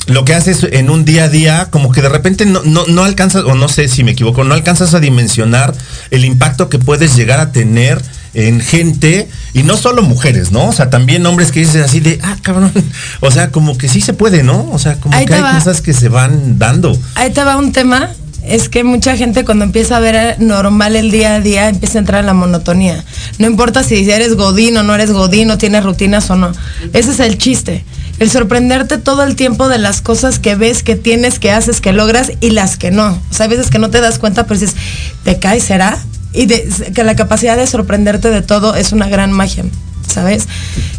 lo 0.08 0.26
que 0.26 0.34
haces 0.36 0.68
en 0.72 0.90
un 0.90 1.06
día 1.06 1.26
a 1.26 1.30
día, 1.30 1.68
como 1.72 1.92
que 1.92 2.02
de 2.02 2.10
repente 2.10 2.46
no, 2.46 2.62
no, 2.64 2.86
no 2.88 3.04
alcanzas, 3.04 3.44
o 3.44 3.56
no 3.56 3.70
sé 3.70 3.88
si 3.88 4.04
me 4.04 4.12
equivoco, 4.12 4.44
no 4.44 4.54
alcanzas 4.54 4.94
a 4.94 5.00
dimensionar 5.00 5.74
el 6.12 6.26
impacto 6.26 6.70
que 6.70 6.80
puedes 6.80 7.16
llegar 7.16 7.40
a 7.40 7.52
tener 7.52 8.02
en 8.34 8.62
gente, 8.62 9.28
y 9.54 9.64
no 9.64 9.76
solo 9.76 10.04
mujeres, 10.04 10.52
¿no? 10.52 10.68
O 10.68 10.72
sea, 10.72 10.90
también 10.90 11.26
hombres 11.26 11.52
que 11.52 11.60
dices 11.60 11.84
así 11.84 12.00
de, 12.00 12.20
ah, 12.24 12.38
cabrón, 12.42 12.72
o 13.20 13.32
sea, 13.32 13.52
como 13.52 13.78
que 13.78 13.90
sí 13.90 14.00
se 14.00 14.14
puede, 14.14 14.44
¿no? 14.44 14.70
O 14.72 14.80
sea, 14.80 14.96
como 14.96 15.16
Ahí 15.16 15.26
que 15.26 15.34
hay 15.34 15.42
va. 15.42 15.56
cosas 15.56 15.82
que 15.82 15.94
se 15.94 16.08
van 16.08 16.58
dando. 16.58 16.98
Ahí 17.16 17.32
te 17.32 17.44
va 17.44 17.58
un 17.58 17.72
tema. 17.74 18.10
Es 18.52 18.68
que 18.68 18.84
mucha 18.84 19.16
gente 19.16 19.46
cuando 19.46 19.64
empieza 19.64 19.96
a 19.96 20.02
ver 20.02 20.36
normal 20.42 20.98
el 20.98 21.10
día 21.10 21.36
a 21.36 21.40
día 21.40 21.70
empieza 21.70 21.98
a 21.98 22.00
entrar 22.00 22.20
en 22.20 22.26
la 22.26 22.34
monotonía. 22.34 23.02
No 23.40 23.48
importa 23.48 23.82
si 23.82 24.12
eres 24.12 24.36
godín 24.36 24.76
o 24.76 24.84
no 24.84 24.94
eres 24.94 25.12
godín 25.12 25.50
o 25.52 25.58
tienes 25.58 25.86
rutinas 25.86 26.30
o 26.30 26.36
no. 26.36 26.52
Ese 26.92 27.12
es 27.12 27.22
el 27.22 27.38
chiste. 27.38 27.86
El 28.20 28.30
sorprenderte 28.30 28.98
todo 28.98 29.24
el 29.24 29.38
tiempo 29.38 29.70
de 29.70 29.78
las 29.78 30.02
cosas 30.02 30.38
que 30.38 30.56
ves, 30.56 30.84
que 30.84 30.98
tienes, 30.98 31.40
que 31.40 31.50
haces, 31.50 31.80
que 31.80 31.94
logras 31.94 32.34
y 32.42 32.50
las 32.50 32.76
que 32.76 32.92
no. 32.92 33.12
O 33.32 33.34
sea, 33.34 33.46
hay 33.46 33.52
veces 33.52 33.70
que 33.70 33.80
no 33.80 33.90
te 33.90 34.02
das 34.02 34.20
cuenta, 34.20 34.46
pero 34.46 34.60
dices, 34.60 34.76
¿te 35.24 35.40
cae? 35.40 35.62
¿Será? 35.62 35.98
Y 36.34 36.48
que 36.48 37.06
la 37.06 37.16
capacidad 37.16 37.56
de 37.56 37.68
sorprenderte 37.68 38.32
de 38.32 38.42
todo 38.42 38.76
es 38.76 38.92
una 38.92 39.08
gran 39.08 39.32
magia. 39.32 39.64
¿Sabes? 40.12 40.48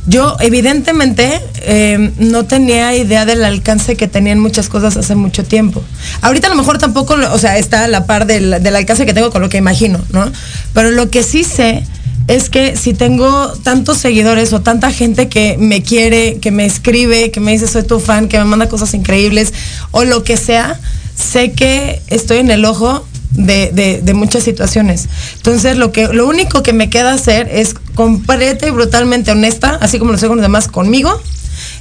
Yo 0.07 0.37
evidentemente 0.41 1.41
eh, 1.61 2.13
no 2.19 2.45
tenía 2.45 2.95
idea 2.97 3.25
del 3.25 3.45
alcance 3.45 3.97
que 3.97 4.09
tenían 4.09 4.39
muchas 4.41 4.69
cosas 4.69 4.97
hace 4.97 5.15
mucho 5.15 5.45
tiempo. 5.45 5.83
Ahorita 6.21 6.49
a 6.49 6.51
lo 6.51 6.57
mejor 6.57 6.79
tampoco, 6.79 7.15
o 7.15 7.39
sea, 7.39 7.59
está 7.59 7.85
a 7.85 7.89
la 7.89 8.07
par 8.07 8.27
del, 8.27 8.63
del 8.63 8.77
alcance 8.77 9.07
que 9.07 9.15
tengo 9.15 9.31
con 9.31 9.43
lo 9.43 9.49
que 9.49 9.59
imagino, 9.59 10.01
¿no? 10.13 10.31
Pero 10.73 10.91
lo 10.91 11.11
que 11.11 11.23
sí 11.23 11.45
sé 11.45 11.85
es 12.29 12.51
que 12.51 12.77
si 12.77 12.95
tengo 12.95 13.53
tantos 13.63 13.99
seguidores 13.99 14.53
o 14.53 14.63
tanta 14.63 14.91
gente 14.91 15.29
que 15.29 15.57
me 15.59 15.83
quiere, 15.83 16.39
que 16.39 16.51
me 16.51 16.65
escribe, 16.65 17.31
que 17.31 17.41
me 17.41 17.53
dice 17.53 17.67
soy 17.67 17.83
tu 17.83 18.01
fan, 18.01 18.29
que 18.29 18.39
me 18.39 18.45
manda 18.45 18.69
cosas 18.69 18.95
increíbles 18.95 19.53
o 19.91 20.05
lo 20.05 20.25
que 20.25 20.37
sea, 20.37 20.79
sé 21.17 21.53
que 21.53 22.01
estoy 22.09 22.39
en 22.39 22.51
el 22.51 22.65
ojo 22.65 23.07
de, 23.35 24.01
de- 24.03 24.15
muchas 24.15 24.45
situaciones. 24.45 25.09
Entonces, 25.37 25.77
lo, 25.77 25.91
que, 25.93 26.09
lo 26.09 26.27
único 26.27 26.63
que 26.63 26.73
me 26.73 26.91
queda 26.91 27.13
hacer 27.15 27.49
es 27.51 27.75
completa 27.95 28.67
y 28.67 28.71
brutalmente 28.71 29.31
honesta, 29.31 29.79
así 29.81 29.99
como 29.99 30.13
lo 30.13 30.19
soy 30.19 30.29
con 30.29 30.37
los 30.39 30.45
demás 30.45 30.69
conmigo, 30.69 31.21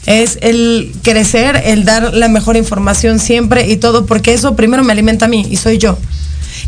es 0.05 0.37
el 0.41 0.93
crecer, 1.03 1.61
el 1.65 1.85
dar 1.85 2.13
la 2.13 2.27
mejor 2.27 2.57
información 2.57 3.19
siempre 3.19 3.67
y 3.69 3.77
todo, 3.77 4.05
porque 4.05 4.33
eso 4.33 4.55
primero 4.55 4.83
me 4.83 4.93
alimenta 4.93 5.25
a 5.25 5.29
mí 5.29 5.45
y 5.49 5.57
soy 5.57 5.77
yo. 5.77 5.97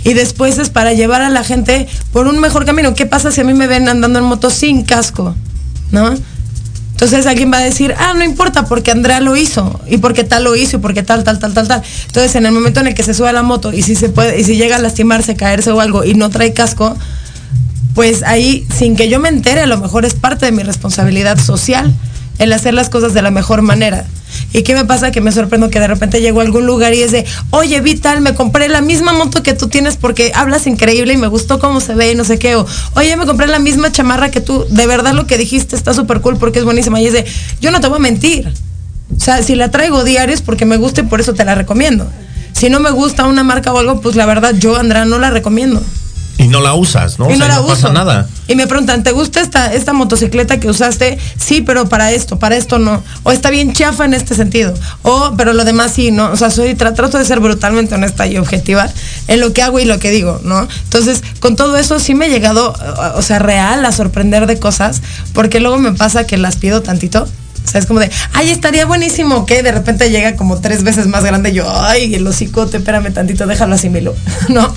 Y 0.04 0.14
después 0.14 0.58
es 0.58 0.70
para 0.70 0.94
llevar 0.94 1.22
a 1.22 1.30
la 1.30 1.44
gente 1.44 1.88
por 2.12 2.28
un 2.28 2.40
mejor 2.40 2.66
camino. 2.66 2.94
¿Qué 2.94 3.06
pasa 3.06 3.32
si 3.32 3.42
a 3.42 3.44
mí 3.44 3.54
me 3.54 3.68
ven 3.68 3.88
andando 3.88 4.20
en 4.20 4.26
moto 4.26 4.50
sin 4.50 4.84
casco? 4.84 5.36
¿No? 5.92 6.14
Entonces 7.04 7.28
alguien 7.28 7.52
va 7.52 7.58
a 7.58 7.64
decir, 7.64 7.94
ah, 7.98 8.14
no 8.16 8.24
importa, 8.24 8.66
porque 8.66 8.90
Andrea 8.90 9.20
lo 9.20 9.36
hizo, 9.36 9.82
y 9.88 9.98
porque 9.98 10.24
tal 10.24 10.46
lo 10.46 10.56
hizo, 10.56 10.78
y 10.78 10.80
porque 10.80 11.04
tal, 11.04 11.26
tal, 11.26 11.38
tal, 11.38 11.54
tal, 11.54 11.68
tal. 11.68 11.84
Entonces, 12.08 12.34
en 12.36 12.46
el 12.46 12.54
momento 12.54 12.80
en 12.80 12.88
el 12.88 12.94
que 12.94 13.04
se 13.04 13.14
sube 13.14 13.28
a 13.28 13.34
la 13.34 13.44
moto 13.44 13.74
y 13.74 13.82
si 13.82 13.96
se 13.96 14.08
puede, 14.08 14.40
y 14.40 14.46
si 14.46 14.56
llega 14.56 14.78
a 14.78 14.80
lastimarse, 14.80 15.36
caerse 15.36 15.70
o 15.72 15.82
algo 15.82 16.06
y 16.06 16.14
no 16.14 16.30
trae 16.30 16.54
casco, 16.54 16.96
pues 17.94 18.24
ahí, 18.24 18.66
sin 18.74 18.96
que 18.96 19.10
yo 19.10 19.20
me 19.20 19.28
entere, 19.28 19.60
a 19.60 19.68
lo 19.68 19.78
mejor 19.80 20.06
es 20.06 20.14
parte 20.14 20.46
de 20.46 20.54
mi 20.54 20.64
responsabilidad 20.64 21.38
social 21.38 21.94
el 22.40 22.54
hacer 22.54 22.74
las 22.74 22.90
cosas 22.90 23.14
de 23.14 23.22
la 23.22 23.32
mejor 23.32 23.62
manera. 23.62 24.06
¿Y 24.52 24.64
qué 24.64 24.74
me 24.74 24.86
pasa? 24.86 25.12
Que 25.12 25.22
me 25.22 25.32
sorprendo 25.32 25.70
que 25.70 25.80
de 25.80 25.88
repente 25.88 26.22
llego 26.22 26.40
a 26.40 26.44
algún 26.44 26.66
lugar 26.66 26.94
y 26.94 27.02
es 27.02 27.12
de, 27.12 27.26
oye, 27.52 27.80
Vital, 27.82 28.22
me 28.22 28.34
compré 28.34 28.70
la 28.70 28.82
misma 28.82 29.14
moto 29.14 29.44
que 29.44 29.54
tú 29.54 29.68
tienes 29.68 29.98
porque 29.98 30.32
hablas 30.36 30.68
increíble 30.68 31.14
y 31.14 31.18
me 31.18 31.28
gustó 31.28 31.60
cómo 31.60 31.80
se 31.82 31.96
ve 31.96 32.12
y 32.12 32.16
no 32.16 32.24
sé 32.24 32.40
qué. 32.40 32.56
O, 32.56 32.66
oye, 32.96 33.16
me 33.16 33.26
compré 33.26 33.48
la 33.48 33.60
misma 33.60 33.92
chamarra 33.92 34.32
que 34.32 34.42
tú. 34.42 34.66
De 34.70 34.88
verdad 34.88 35.14
lo 35.14 35.28
que 35.28 35.38
dijiste 35.38 35.76
está 35.76 35.94
súper 35.94 36.22
cool 36.22 36.38
porque 36.38 36.60
es 36.60 36.66
buenísima. 36.66 37.00
Y 37.02 37.08
es 37.08 37.14
de, 37.14 37.26
yo 37.62 37.72
no 37.72 37.82
te 37.82 37.88
voy 37.88 37.98
a 37.98 38.02
mentir. 38.02 38.52
O 39.16 39.20
sea, 39.20 39.42
si 39.44 39.56
la 39.56 39.70
traigo 39.72 40.04
diario 40.04 40.34
es 40.34 40.42
porque 40.42 40.66
me 40.66 40.78
gusta 40.78 41.02
y 41.02 41.04
por 41.06 41.20
eso 41.20 41.34
te 41.34 41.46
la 41.46 41.56
recomiendo. 41.56 42.08
Si 42.54 42.70
no 42.70 42.80
me 42.80 42.92
gusta 42.92 43.26
una 43.26 43.44
marca 43.44 43.74
o 43.74 43.78
algo, 43.78 44.02
pues 44.02 44.16
la 44.16 44.26
verdad 44.26 44.54
yo, 44.58 44.78
Andrea, 44.78 45.06
no 45.06 45.20
la 45.20 45.30
recomiendo. 45.30 45.82
Y 46.38 46.48
no 46.48 46.62
la 46.62 46.74
usas, 46.74 47.20
¿no? 47.20 47.30
Y 47.30 47.34
O 47.34 47.38
no 47.38 47.46
sea, 47.46 47.48
la 47.56 47.62
no 47.62 47.68
pasa 47.68 47.90
nada. 47.94 48.28
Y 48.48 48.56
me 48.56 48.66
preguntan, 48.68 49.04
¿te 49.04 49.12
gusta 49.12 49.40
esta, 49.40 49.72
esta 49.74 49.94
motocicleta 49.94 50.60
que 50.60 50.68
usaste? 50.68 51.18
Sí, 51.38 51.62
pero 51.62 51.88
para 51.88 52.12
esto, 52.12 52.40
para 52.40 52.58
esto 52.58 52.80
no. 52.80 53.04
O 53.24 53.32
está 53.32 53.50
bien 53.52 53.72
chafa 53.74 54.06
en 54.06 54.14
este 54.14 54.36
sentido. 54.36 54.74
O, 55.04 55.34
pero 55.38 55.54
lo 55.54 55.64
demás 55.64 55.92
sí, 55.94 56.12
¿no? 56.12 56.32
O 56.32 56.36
sea, 56.36 56.50
soy, 56.50 56.74
tra- 56.76 56.96
trato 56.96 57.18
de 57.20 57.26
ser 57.26 57.40
brutalmente 57.40 57.96
honesta 57.96 58.26
y 58.28 58.38
objetiva 58.38 58.90
en 59.28 59.40
lo 59.40 59.54
que 59.54 59.62
hago 59.62 59.80
y 59.80 59.86
lo 59.86 60.00
que 60.00 60.10
digo, 60.12 60.42
¿no? 60.44 60.68
Entonces, 60.86 61.24
con 61.40 61.56
todo 61.56 61.78
eso 61.78 62.00
sí 62.00 62.16
me 62.16 62.26
he 62.26 62.30
llegado, 62.30 62.74
o 63.16 63.22
sea, 63.22 63.40
real 63.40 63.86
a 63.86 63.92
sorprender 63.92 64.48
de 64.48 64.58
cosas, 64.60 65.02
porque 65.34 65.60
luego 65.60 65.78
me 65.78 65.94
pasa 65.94 66.26
que 66.26 66.38
las 66.38 66.56
pido 66.58 66.82
tantito. 66.82 67.28
O 67.64 67.68
sea, 67.68 67.80
es 67.80 67.86
como 67.86 68.00
de, 68.00 68.12
ay, 68.34 68.50
estaría 68.50 68.86
buenísimo 68.86 69.46
que 69.46 69.64
de 69.64 69.72
repente 69.72 70.10
llega 70.10 70.36
como 70.36 70.60
tres 70.60 70.84
veces 70.84 71.08
más 71.08 71.24
grande. 71.24 71.54
Yo, 71.54 71.66
ay, 71.70 72.14
el 72.16 72.28
hocicote, 72.28 72.78
espérame 72.78 73.14
tantito, 73.14 73.48
déjalo 73.48 73.76
asimilo, 73.76 74.16
¿no? 74.50 74.74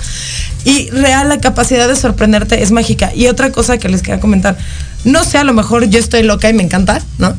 Y 0.63 0.89
real, 0.89 1.29
la 1.29 1.39
capacidad 1.39 1.87
de 1.87 1.95
sorprenderte 1.95 2.61
es 2.61 2.71
mágica. 2.71 3.13
Y 3.13 3.27
otra 3.27 3.51
cosa 3.51 3.77
que 3.77 3.89
les 3.89 4.01
quería 4.01 4.19
comentar, 4.19 4.57
no 5.03 5.23
sé, 5.23 5.37
a 5.37 5.43
lo 5.43 5.53
mejor 5.53 5.85
yo 5.89 5.99
estoy 5.99 6.23
loca 6.23 6.49
y 6.49 6.53
me 6.53 6.63
encanta, 6.63 7.01
¿no? 7.17 7.35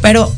Pero 0.00 0.34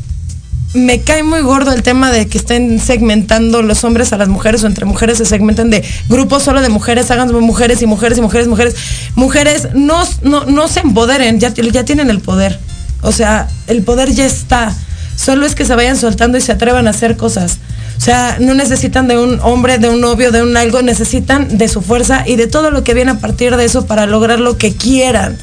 me 0.73 1.01
cae 1.01 1.23
muy 1.23 1.41
gordo 1.41 1.71
el 1.71 1.81
tema 1.81 2.11
de 2.11 2.27
que 2.27 2.37
estén 2.37 2.79
segmentando 2.79 3.61
los 3.61 3.83
hombres 3.83 4.11
a 4.13 4.17
las 4.17 4.27
mujeres 4.27 4.63
o 4.63 4.67
entre 4.67 4.85
mujeres 4.85 5.17
se 5.17 5.25
segmenten 5.25 5.69
de 5.69 5.83
grupos 6.09 6.43
solo 6.43 6.61
de 6.61 6.69
mujeres, 6.69 7.09
hagan 7.09 7.33
mujeres 7.41 7.81
y 7.81 7.85
mujeres 7.85 8.17
y 8.17 8.21
mujeres, 8.21 8.47
mujeres. 8.47 8.75
Mujeres, 9.15 9.69
no, 9.73 10.03
no, 10.23 10.45
no 10.45 10.67
se 10.67 10.81
empoderen, 10.81 11.39
ya, 11.39 11.53
ya 11.53 11.85
tienen 11.85 12.09
el 12.09 12.19
poder. 12.19 12.59
O 13.01 13.11
sea, 13.11 13.47
el 13.67 13.83
poder 13.83 14.11
ya 14.11 14.25
está. 14.25 14.75
Solo 15.15 15.45
es 15.45 15.55
que 15.55 15.65
se 15.65 15.75
vayan 15.75 15.97
soltando 15.97 16.37
y 16.37 16.41
se 16.41 16.51
atrevan 16.51 16.87
a 16.87 16.91
hacer 16.91 17.17
cosas. 17.17 17.57
O 17.97 18.01
sea, 18.01 18.37
no 18.39 18.53
necesitan 18.53 19.07
de 19.07 19.17
un 19.17 19.39
hombre, 19.41 19.79
de 19.79 19.89
un 19.89 19.99
novio, 19.99 20.31
de 20.31 20.43
un 20.43 20.55
algo, 20.55 20.81
necesitan 20.81 21.57
de 21.57 21.67
su 21.67 21.81
fuerza 21.81 22.23
y 22.27 22.35
de 22.35 22.47
todo 22.47 22.69
lo 22.69 22.83
que 22.83 22.93
viene 22.93 23.11
a 23.11 23.19
partir 23.19 23.55
de 23.55 23.65
eso 23.65 23.87
para 23.87 24.05
lograr 24.05 24.39
lo 24.39 24.57
que 24.57 24.75
quieran. 24.75 25.37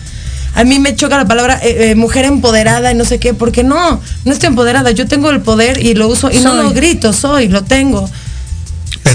A 0.54 0.62
mí 0.62 0.78
me 0.78 0.94
choca 0.94 1.16
la 1.16 1.26
palabra 1.26 1.58
eh, 1.62 1.90
eh, 1.90 1.94
mujer 1.96 2.24
empoderada 2.24 2.92
y 2.92 2.94
no 2.94 3.04
sé 3.04 3.18
qué, 3.18 3.34
porque 3.34 3.64
no, 3.64 4.00
no 4.24 4.32
estoy 4.32 4.48
empoderada. 4.48 4.92
Yo 4.92 5.08
tengo 5.08 5.30
el 5.30 5.40
poder 5.40 5.84
y 5.84 5.94
lo 5.94 6.06
uso 6.06 6.30
y 6.30 6.38
no 6.38 6.54
lo 6.54 6.70
grito, 6.70 7.12
soy, 7.12 7.48
lo 7.48 7.64
tengo. 7.64 8.08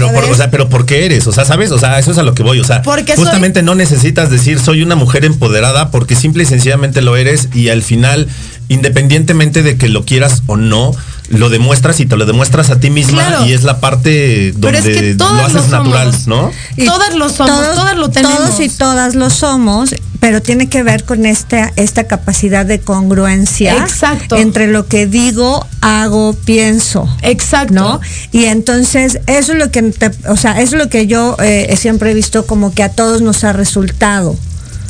Pero 0.00 0.14
por, 0.14 0.24
o 0.24 0.34
sea, 0.34 0.50
pero 0.50 0.68
¿por 0.68 0.86
qué 0.86 1.06
eres? 1.06 1.26
O 1.26 1.32
sea, 1.32 1.44
¿sabes? 1.44 1.70
O 1.70 1.78
sea, 1.78 1.98
eso 1.98 2.10
es 2.10 2.18
a 2.18 2.22
lo 2.22 2.34
que 2.34 2.42
voy. 2.42 2.60
O 2.60 2.64
sea, 2.64 2.82
justamente 3.16 3.62
no 3.62 3.74
necesitas 3.74 4.30
decir 4.30 4.58
soy 4.58 4.82
una 4.82 4.96
mujer 4.96 5.24
empoderada 5.24 5.90
porque 5.90 6.16
simple 6.16 6.44
y 6.44 6.46
sencillamente 6.46 7.02
lo 7.02 7.16
eres 7.16 7.48
y 7.54 7.68
al 7.68 7.82
final, 7.82 8.28
independientemente 8.68 9.62
de 9.62 9.76
que 9.76 9.88
lo 9.88 10.04
quieras 10.04 10.42
o 10.46 10.56
no, 10.56 10.92
lo 11.28 11.48
demuestras 11.48 12.00
y 12.00 12.06
te 12.06 12.16
lo 12.16 12.26
demuestras 12.26 12.70
a 12.70 12.80
ti 12.80 12.90
misma 12.90 13.44
y 13.46 13.52
es 13.52 13.62
la 13.62 13.78
parte 13.80 14.52
donde 14.52 15.14
lo 15.14 15.44
haces 15.44 15.68
natural, 15.68 16.12
¿no? 16.26 16.50
todas 16.84 17.14
lo 17.14 17.28
somos, 17.28 17.74
todas 17.74 17.96
lo 17.96 18.08
tenemos. 18.10 18.38
Todos 18.38 18.60
y 18.60 18.68
todas 18.68 19.14
lo 19.14 19.30
somos 19.30 19.94
pero 20.20 20.42
tiene 20.42 20.68
que 20.68 20.82
ver 20.82 21.04
con 21.04 21.24
esta, 21.24 21.72
esta 21.76 22.04
capacidad 22.04 22.66
de 22.66 22.80
congruencia 22.80 23.76
Exacto. 23.78 24.36
entre 24.36 24.66
lo 24.66 24.86
que 24.86 25.06
digo, 25.06 25.66
hago, 25.80 26.34
pienso. 26.44 27.08
Exacto. 27.22 27.74
¿No? 27.74 28.00
Y 28.30 28.44
entonces, 28.44 29.20
eso 29.26 29.52
es 29.52 29.58
lo 29.58 29.70
que, 29.70 29.92
o 30.28 30.36
sea, 30.36 30.60
eso 30.60 30.76
es 30.76 30.82
lo 30.84 30.90
que 30.90 31.06
yo 31.06 31.36
eh, 31.42 31.74
siempre 31.76 32.10
he 32.10 32.14
visto 32.14 32.46
como 32.46 32.72
que 32.72 32.82
a 32.82 32.90
todos 32.90 33.22
nos 33.22 33.44
ha 33.44 33.52
resultado. 33.52 34.36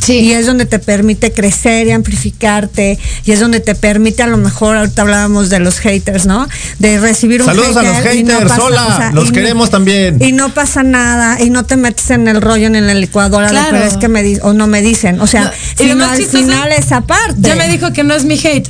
Y 0.08 0.32
es 0.32 0.46
donde 0.46 0.66
te 0.66 0.78
permite 0.78 1.32
crecer 1.32 1.86
y 1.86 1.90
amplificarte. 1.92 2.98
Y 3.24 3.32
es 3.32 3.40
donde 3.40 3.60
te 3.60 3.74
permite, 3.74 4.22
a 4.22 4.26
lo 4.26 4.36
mejor, 4.36 4.76
ahorita 4.76 5.02
hablábamos 5.02 5.50
de 5.50 5.60
los 5.60 5.78
haters, 5.78 6.26
¿no? 6.26 6.48
De 6.78 6.98
recibir 6.98 7.42
un 7.42 7.46
Saludos 7.46 7.76
a 7.76 7.82
los 7.82 7.96
haters, 7.98 8.52
hola, 8.58 9.10
los 9.14 9.32
queremos 9.32 9.70
también. 9.70 10.18
Y 10.20 10.32
no 10.32 10.52
pasa 10.54 10.82
nada, 10.82 11.40
y 11.40 11.50
no 11.50 11.64
te 11.64 11.76
metes 11.76 12.10
en 12.10 12.28
el 12.28 12.40
rollo 12.40 12.70
ni 12.70 12.78
en 12.78 12.90
el 12.90 13.00
licuadora, 13.00 13.48
claro. 13.48 13.68
pero 13.70 13.84
es 13.84 13.96
que 13.96 14.08
me 14.08 14.38
o 14.42 14.52
no 14.52 14.66
me 14.66 14.82
dicen. 14.82 15.20
O 15.20 15.26
sea, 15.26 15.52
no, 15.94 16.04
al 16.04 16.22
final 16.22 16.72
esa 16.72 17.02
parte. 17.02 17.36
Ya 17.38 17.56
me 17.56 17.68
dijo 17.68 17.92
que 17.92 18.04
no 18.04 18.14
es 18.14 18.24
mi 18.24 18.34
hate. 18.34 18.68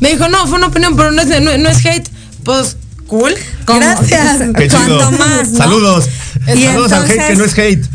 Me 0.00 0.10
dijo, 0.10 0.28
no, 0.28 0.46
fue 0.46 0.58
una 0.58 0.68
opinión, 0.68 0.96
pero 0.96 1.10
no 1.10 1.22
es, 1.22 1.40
no, 1.40 1.50
es 1.50 1.84
hate. 1.84 2.08
Pues 2.44 2.76
cool. 3.06 3.34
Gracias. 3.66 4.38
Cuanto 4.70 5.10
más. 5.12 5.50
Saludos. 5.56 6.08
saludos 6.46 6.92
al 6.92 7.10
hate 7.10 7.26
que 7.28 7.36
no 7.36 7.44
es 7.44 7.58
hate. 7.58 7.86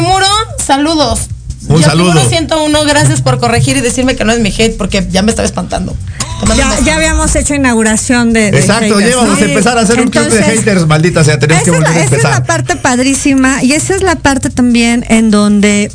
Muro, 0.00 0.26
saludos. 0.64 1.28
Un 1.68 1.80
Yo 1.80 1.82
saludo. 1.82 2.28
101, 2.28 2.84
gracias 2.84 3.20
por 3.22 3.38
corregir 3.38 3.76
y 3.76 3.80
decirme 3.80 4.16
que 4.16 4.24
no 4.24 4.32
es 4.32 4.40
mi 4.40 4.50
hate 4.50 4.76
porque 4.76 5.06
ya 5.10 5.22
me 5.22 5.30
estaba 5.30 5.46
espantando. 5.46 5.96
Ya, 6.84 6.96
habíamos 6.96 7.34
hecho 7.34 7.54
inauguración 7.54 8.32
de, 8.32 8.48
Exacto, 8.48 9.00
ya 9.00 9.16
vamos 9.16 9.40
a 9.40 9.44
empezar 9.44 9.78
a 9.78 9.80
hacer 9.80 10.00
un 10.00 10.08
club 10.08 10.28
de 10.28 10.42
haters, 10.42 10.86
maldita 10.86 11.24
sea, 11.24 11.38
tenemos 11.38 11.64
que 11.64 11.70
volver 11.70 11.88
a 11.88 12.04
empezar. 12.04 12.18
Esa 12.18 12.28
es 12.28 12.38
la 12.38 12.44
parte 12.44 12.76
padrísima 12.76 13.62
y 13.62 13.72
esa 13.72 13.94
es 13.94 14.02
la 14.02 14.16
parte 14.16 14.50
también 14.50 15.04
en 15.08 15.30
donde 15.30 15.90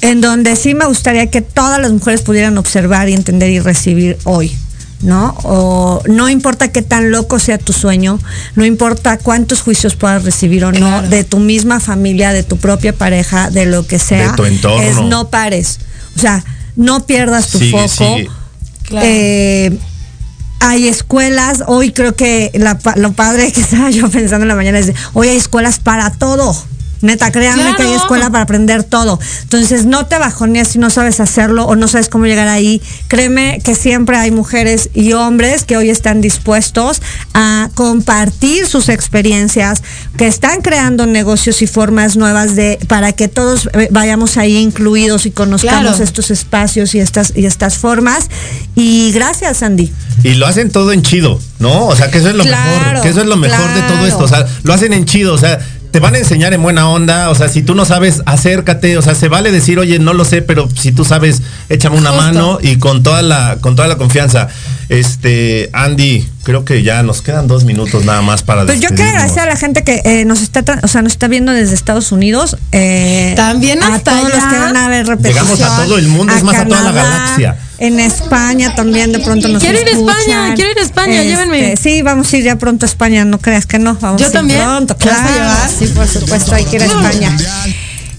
en 0.00 0.20
donde 0.20 0.56
sí 0.56 0.74
me 0.74 0.84
gustaría 0.86 1.30
que 1.30 1.42
todas 1.42 1.80
las 1.80 1.92
mujeres 1.92 2.22
pudieran 2.22 2.58
observar 2.58 3.08
y 3.08 3.14
entender 3.14 3.50
y 3.50 3.60
recibir 3.60 4.18
hoy. 4.24 4.54
¿No? 5.02 5.36
O 5.42 6.02
no 6.08 6.28
importa 6.28 6.68
qué 6.68 6.82
tan 6.82 7.10
loco 7.10 7.38
sea 7.38 7.58
tu 7.58 7.72
sueño, 7.72 8.18
no 8.54 8.64
importa 8.64 9.18
cuántos 9.18 9.60
juicios 9.62 9.94
puedas 9.94 10.24
recibir 10.24 10.64
o 10.64 10.72
no, 10.72 11.02
de 11.02 11.24
tu 11.24 11.38
misma 11.38 11.80
familia, 11.80 12.32
de 12.32 12.42
tu 12.42 12.56
propia 12.56 12.92
pareja, 12.92 13.50
de 13.50 13.66
lo 13.66 13.86
que 13.86 13.98
sea, 13.98 14.30
de 14.30 14.36
tu 14.36 14.44
entorno. 14.44 14.82
es 14.82 15.00
no 15.00 15.28
pares. 15.28 15.78
O 16.16 16.18
sea, 16.18 16.42
no 16.76 17.06
pierdas 17.06 17.48
tu 17.48 17.58
foco. 17.58 18.16
Eh, 18.90 19.76
hay 20.60 20.88
escuelas, 20.88 21.64
hoy 21.66 21.92
creo 21.92 22.16
que 22.16 22.50
lo 22.96 23.12
padre 23.12 23.52
que 23.52 23.60
estaba 23.62 23.90
yo 23.90 24.08
pensando 24.08 24.44
en 24.44 24.48
la 24.48 24.54
mañana 24.54 24.78
es, 24.78 24.92
hoy 25.12 25.28
hay 25.28 25.36
escuelas 25.36 25.78
para 25.78 26.10
todo. 26.10 26.56
Neta, 27.06 27.30
créanme 27.30 27.74
que 27.76 27.84
hay 27.84 27.92
escuela 27.92 28.30
para 28.30 28.44
aprender 28.44 28.84
todo. 28.84 29.18
Entonces, 29.42 29.86
no 29.86 30.06
te 30.06 30.18
bajonees 30.18 30.68
si 30.68 30.78
no 30.78 30.90
sabes 30.90 31.20
hacerlo 31.20 31.64
o 31.64 31.76
no 31.76 31.88
sabes 31.88 32.08
cómo 32.08 32.26
llegar 32.26 32.48
ahí. 32.48 32.82
Créeme 33.08 33.60
que 33.64 33.74
siempre 33.74 34.16
hay 34.16 34.30
mujeres 34.30 34.90
y 34.92 35.12
hombres 35.12 35.64
que 35.64 35.76
hoy 35.76 35.90
están 35.90 36.20
dispuestos 36.20 37.00
a 37.32 37.70
compartir 37.74 38.66
sus 38.66 38.88
experiencias, 38.88 39.82
que 40.16 40.26
están 40.26 40.62
creando 40.62 41.06
negocios 41.06 41.62
y 41.62 41.66
formas 41.66 42.16
nuevas 42.16 42.56
de 42.56 42.78
para 42.88 43.12
que 43.12 43.28
todos 43.28 43.68
eh, 43.72 43.88
vayamos 43.90 44.36
ahí 44.36 44.56
incluidos 44.56 45.26
y 45.26 45.30
conozcamos 45.30 46.00
estos 46.00 46.30
espacios 46.30 46.94
y 46.94 46.98
estas 46.98 47.32
y 47.36 47.46
estas 47.46 47.78
formas. 47.78 48.28
Y 48.74 49.12
gracias, 49.12 49.62
Andy. 49.62 49.92
Y 50.22 50.34
lo 50.34 50.46
hacen 50.46 50.70
todo 50.70 50.92
en 50.92 51.02
chido, 51.02 51.40
¿no? 51.58 51.86
O 51.86 51.96
sea, 51.96 52.10
que 52.10 52.18
eso 52.18 52.30
es 52.30 52.34
lo 52.34 52.44
mejor, 52.44 53.00
que 53.02 53.08
eso 53.08 53.20
es 53.20 53.26
lo 53.26 53.36
mejor 53.36 53.74
de 53.74 53.82
todo 53.82 54.06
esto. 54.06 54.24
O 54.24 54.28
sea, 54.28 54.46
lo 54.62 54.72
hacen 54.72 54.92
en 54.92 55.04
chido, 55.04 55.34
o 55.34 55.38
sea, 55.38 55.58
te 55.90 56.00
van 56.00 56.14
a 56.14 56.18
enseñar 56.18 56.52
en 56.54 56.62
buena 56.62 56.88
onda, 56.88 57.30
o 57.30 57.34
sea, 57.34 57.48
si 57.48 57.62
tú 57.62 57.74
no 57.74 57.84
sabes, 57.84 58.22
acércate, 58.26 58.98
o 58.98 59.02
sea, 59.02 59.14
se 59.14 59.28
vale 59.28 59.52
decir, 59.52 59.78
oye, 59.78 59.98
no 59.98 60.12
lo 60.12 60.24
sé, 60.24 60.42
pero 60.42 60.68
si 60.70 60.92
tú 60.92 61.04
sabes, 61.04 61.42
échame 61.68 61.96
una 61.96 62.12
mano 62.12 62.58
y 62.60 62.76
con 62.76 63.02
toda 63.02 63.22
la, 63.22 63.58
con 63.60 63.76
toda 63.76 63.88
la 63.88 63.96
confianza. 63.96 64.48
Este, 64.88 65.70
Andy, 65.72 66.26
creo 66.46 66.64
que 66.64 66.84
ya 66.84 67.02
nos 67.02 67.22
quedan 67.22 67.48
dos 67.48 67.64
minutos 67.64 68.04
nada 68.04 68.22
más 68.22 68.44
para 68.44 68.64
Pues 68.64 68.78
yo 68.78 68.90
quiero 68.90 69.10
agradecer 69.10 69.40
a 69.40 69.46
la 69.46 69.56
gente 69.56 69.82
que 69.82 70.00
eh, 70.04 70.24
nos 70.24 70.42
está, 70.42 70.62
o 70.80 70.86
sea, 70.86 71.02
nos 71.02 71.14
está 71.14 71.26
viendo 71.26 71.50
desde 71.50 71.74
Estados 71.74 72.12
Unidos. 72.12 72.56
Eh, 72.70 73.32
También 73.34 73.82
hasta 73.82 74.12
a 74.12 74.20
todos 74.20 74.32
los 74.32 74.44
que 74.44 74.56
van 74.56 74.76
a 74.76 74.88
ver 74.88 75.06
Llegamos 75.18 75.60
a 75.60 75.84
todo 75.84 75.98
el 75.98 76.06
mundo, 76.06 76.32
es 76.32 76.44
más 76.44 76.54
a 76.54 76.64
toda 76.64 76.82
la 76.82 76.92
galaxia 76.92 77.56
en 77.78 78.00
España 78.00 78.74
también 78.74 79.12
de 79.12 79.18
pronto 79.18 79.48
nos 79.48 79.62
Quiero 79.62 79.78
ir 79.78 79.86
a 79.86 79.90
España, 79.90 80.54
quiero 80.54 80.70
ir 80.70 80.78
a 80.78 80.82
España, 80.82 81.16
este, 81.16 81.28
llévenme. 81.28 81.76
Sí, 81.76 82.00
vamos 82.02 82.32
a 82.32 82.36
ir 82.36 82.44
ya 82.44 82.56
pronto 82.56 82.86
a 82.86 82.88
España, 82.88 83.24
no 83.24 83.38
creas 83.38 83.66
que 83.66 83.78
no, 83.78 83.96
vamos 84.00 84.22
Yo 84.22 84.30
también. 84.30 84.62
pronto, 84.62 84.96
claro. 84.96 85.54
Sí, 85.78 85.86
por 85.88 86.06
supuesto, 86.06 86.54
hay 86.54 86.64
que 86.64 86.76
ir 86.76 86.82
a 86.82 86.86
España. 86.86 87.36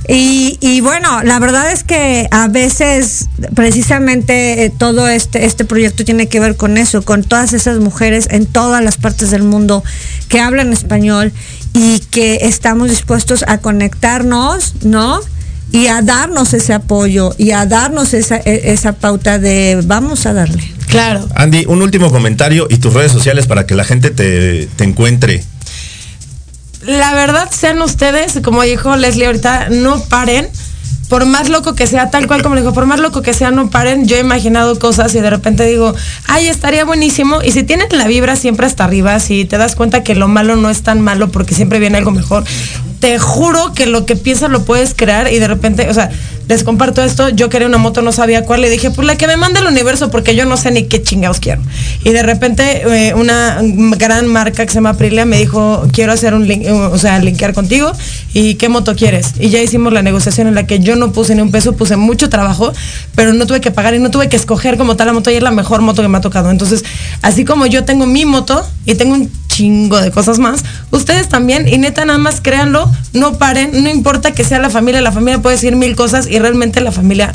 Y, 0.07 0.57
y, 0.61 0.79
bueno, 0.81 1.21
la 1.23 1.37
verdad 1.39 1.71
es 1.71 1.83
que 1.83 2.27
a 2.31 2.47
veces 2.47 3.27
precisamente 3.55 4.63
eh, 4.63 4.69
todo 4.77 5.07
este, 5.09 5.45
este 5.45 5.65
proyecto 5.65 6.05
tiene 6.05 6.27
que 6.27 6.39
ver 6.39 6.55
con 6.55 6.77
eso, 6.77 7.01
con 7.01 7.23
todas 7.23 7.51
esas 7.51 7.79
mujeres 7.79 8.27
en 8.31 8.45
todas 8.45 8.81
las 8.81 8.97
partes 8.97 9.31
del 9.31 9.43
mundo 9.43 9.83
que 10.29 10.39
hablan 10.39 10.71
español 10.71 11.33
y 11.73 11.99
que 11.99 12.39
estamos 12.43 12.89
dispuestos 12.89 13.43
a 13.47 13.57
conectarnos, 13.57 14.75
¿no? 14.83 15.19
y 15.71 15.87
a 15.87 16.01
darnos 16.01 16.53
ese 16.53 16.73
apoyo 16.73 17.33
y 17.37 17.51
a 17.51 17.65
darnos 17.65 18.13
esa, 18.13 18.37
e, 18.37 18.71
esa 18.71 18.93
pauta 18.93 19.39
de 19.39 19.81
vamos 19.85 20.25
a 20.25 20.33
darle. 20.33 20.63
Claro. 20.87 21.27
Andy, 21.35 21.65
un 21.67 21.81
último 21.81 22.11
comentario 22.11 22.67
y 22.69 22.77
tus 22.77 22.93
redes 22.93 23.11
sociales 23.11 23.47
para 23.47 23.65
que 23.65 23.75
la 23.75 23.83
gente 23.83 24.11
te, 24.11 24.67
te 24.67 24.83
encuentre. 24.83 25.43
La 26.87 27.13
verdad, 27.13 27.49
sean 27.51 27.81
ustedes, 27.81 28.39
como 28.41 28.63
dijo 28.63 28.95
Leslie 28.95 29.25
ahorita, 29.25 29.67
no 29.69 29.99
paren 30.05 30.47
por 31.09 31.25
más 31.25 31.49
loco 31.49 31.75
que 31.75 31.85
sea, 31.85 32.09
tal 32.09 32.27
cual 32.27 32.41
como 32.41 32.55
dijo, 32.55 32.73
por 32.73 32.85
más 32.85 32.99
loco 32.99 33.21
que 33.21 33.33
sea, 33.33 33.51
no 33.51 33.69
paren. 33.69 34.07
Yo 34.07 34.15
he 34.15 34.19
imaginado 34.19 34.79
cosas 34.79 35.13
y 35.15 35.19
de 35.19 35.29
repente 35.29 35.65
digo, 35.65 35.93
ay, 36.27 36.47
estaría 36.47 36.85
buenísimo. 36.85 37.41
Y 37.43 37.51
si 37.51 37.63
tienes 37.63 37.91
la 37.91 38.07
vibra 38.07 38.37
siempre 38.37 38.65
hasta 38.65 38.85
arriba, 38.85 39.19
si 39.19 39.43
te 39.43 39.57
das 39.57 39.75
cuenta 39.75 40.03
que 40.03 40.15
lo 40.15 40.29
malo 40.29 40.55
no 40.55 40.69
es 40.69 40.81
tan 40.81 41.01
malo 41.01 41.29
porque 41.29 41.55
siempre 41.55 41.79
viene 41.79 41.97
algo 41.97 42.11
mejor, 42.11 42.45
te 42.99 43.19
juro 43.19 43.73
que 43.73 43.85
lo 43.85 44.05
que 44.05 44.15
piensas 44.15 44.49
lo 44.49 44.63
puedes 44.63 44.93
crear 44.93 45.31
y 45.31 45.39
de 45.39 45.47
repente, 45.47 45.89
o 45.89 45.93
sea, 45.93 46.09
les 46.47 46.63
comparto 46.63 47.03
esto, 47.03 47.29
yo 47.29 47.49
quería 47.49 47.67
una 47.67 47.77
moto, 47.77 48.01
no 48.01 48.11
sabía 48.11 48.45
cuál, 48.45 48.61
le 48.61 48.69
dije, 48.69 48.89
pues 48.89 49.05
la 49.05 49.17
que 49.17 49.27
me 49.27 49.35
manda 49.35 49.59
el 49.59 49.67
universo, 49.67 50.09
porque 50.09 50.33
yo 50.33 50.45
no 50.45 50.55
sé 50.55 50.71
ni 50.71 50.83
qué 50.83 51.03
chingados 51.03 51.39
quiero. 51.39 51.61
Y 52.05 52.11
de 52.11 52.23
repente 52.23 52.83
eh, 52.87 53.13
una 53.13 53.59
gran 53.61 54.27
marca 54.27 54.65
que 54.65 54.71
se 54.71 54.75
llama 54.75 54.91
Aprilia 54.91 55.25
me 55.25 55.37
dijo, 55.37 55.85
quiero 55.91 56.13
hacer 56.13 56.33
un 56.33 56.47
link, 56.47 56.65
o 56.69 56.97
sea, 56.97 57.19
linkear 57.19 57.53
contigo, 57.53 57.91
y 58.33 58.55
qué 58.55 58.69
moto 58.69 58.95
quieres. 58.95 59.33
Y 59.39 59.49
ya 59.49 59.61
hicimos 59.61 59.91
la 59.91 60.01
negociación 60.01 60.47
en 60.47 60.55
la 60.55 60.65
que 60.65 60.79
yo 60.79 60.95
no 60.95 61.11
puse 61.11 61.35
ni 61.35 61.41
un 61.41 61.51
peso, 61.51 61.73
puse 61.73 61.97
mucho 61.97 62.29
trabajo, 62.29 62.71
pero 63.13 63.33
no 63.33 63.45
tuve 63.45 63.59
que 63.59 63.71
pagar 63.71 63.93
y 63.93 63.99
no 63.99 64.09
tuve 64.09 64.29
que 64.29 64.37
escoger 64.37 64.77
como 64.77 64.95
tal 64.95 65.07
la 65.07 65.13
moto 65.13 65.29
y 65.29 65.35
es 65.35 65.43
la 65.43 65.51
mejor 65.51 65.81
moto 65.81 66.01
que 66.01 66.07
me 66.07 66.17
ha 66.17 66.21
tocado. 66.21 66.49
Entonces, 66.49 66.85
así 67.21 67.43
como 67.43 67.65
yo 67.65 67.83
tengo 67.83 68.05
mi 68.05 68.23
moto 68.25 68.65
y 68.85 68.95
tengo 68.95 69.15
un 69.15 69.29
chingo 69.57 69.99
de 69.99 70.11
cosas 70.11 70.37
más. 70.37 70.63
Ustedes 70.91 71.29
también, 71.29 71.67
y 71.67 71.77
neta, 71.77 72.05
nada 72.05 72.19
más 72.19 72.41
créanlo, 72.41 72.91
no 73.13 73.37
paren, 73.37 73.83
no 73.83 73.89
importa 73.89 74.31
que 74.31 74.43
sea 74.43 74.59
la 74.59 74.69
familia, 74.69 75.01
la 75.01 75.11
familia 75.11 75.41
puede 75.41 75.55
decir 75.55 75.75
mil 75.75 75.95
cosas 75.95 76.27
y 76.27 76.37
realmente 76.37 76.79
la 76.79 76.91
familia 76.91 77.33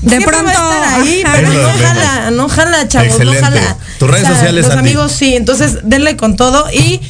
de 0.00 0.20
pronto. 0.20 0.50
ahí, 0.50 1.22
pero 1.32 1.48
no 1.52 1.68
jala, 1.78 2.30
no 2.32 2.48
jala, 2.48 2.88
chavos, 2.88 3.18
no 3.20 3.32
jala. 3.34 3.76
Tus 3.98 4.10
redes 4.10 4.26
sociales, 4.26 4.66
Los 4.66 4.76
amigos 4.76 5.12
sí, 5.12 5.36
entonces 5.36 5.80
denle 5.84 6.16
con 6.16 6.36
todo 6.36 6.66
y 6.72 7.00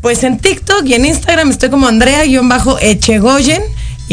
pues 0.00 0.24
en 0.24 0.38
TikTok 0.38 0.84
y 0.84 0.94
en 0.94 1.06
Instagram 1.06 1.50
estoy 1.50 1.70
como 1.70 1.86
Andrea-Echegoyen 1.86 3.62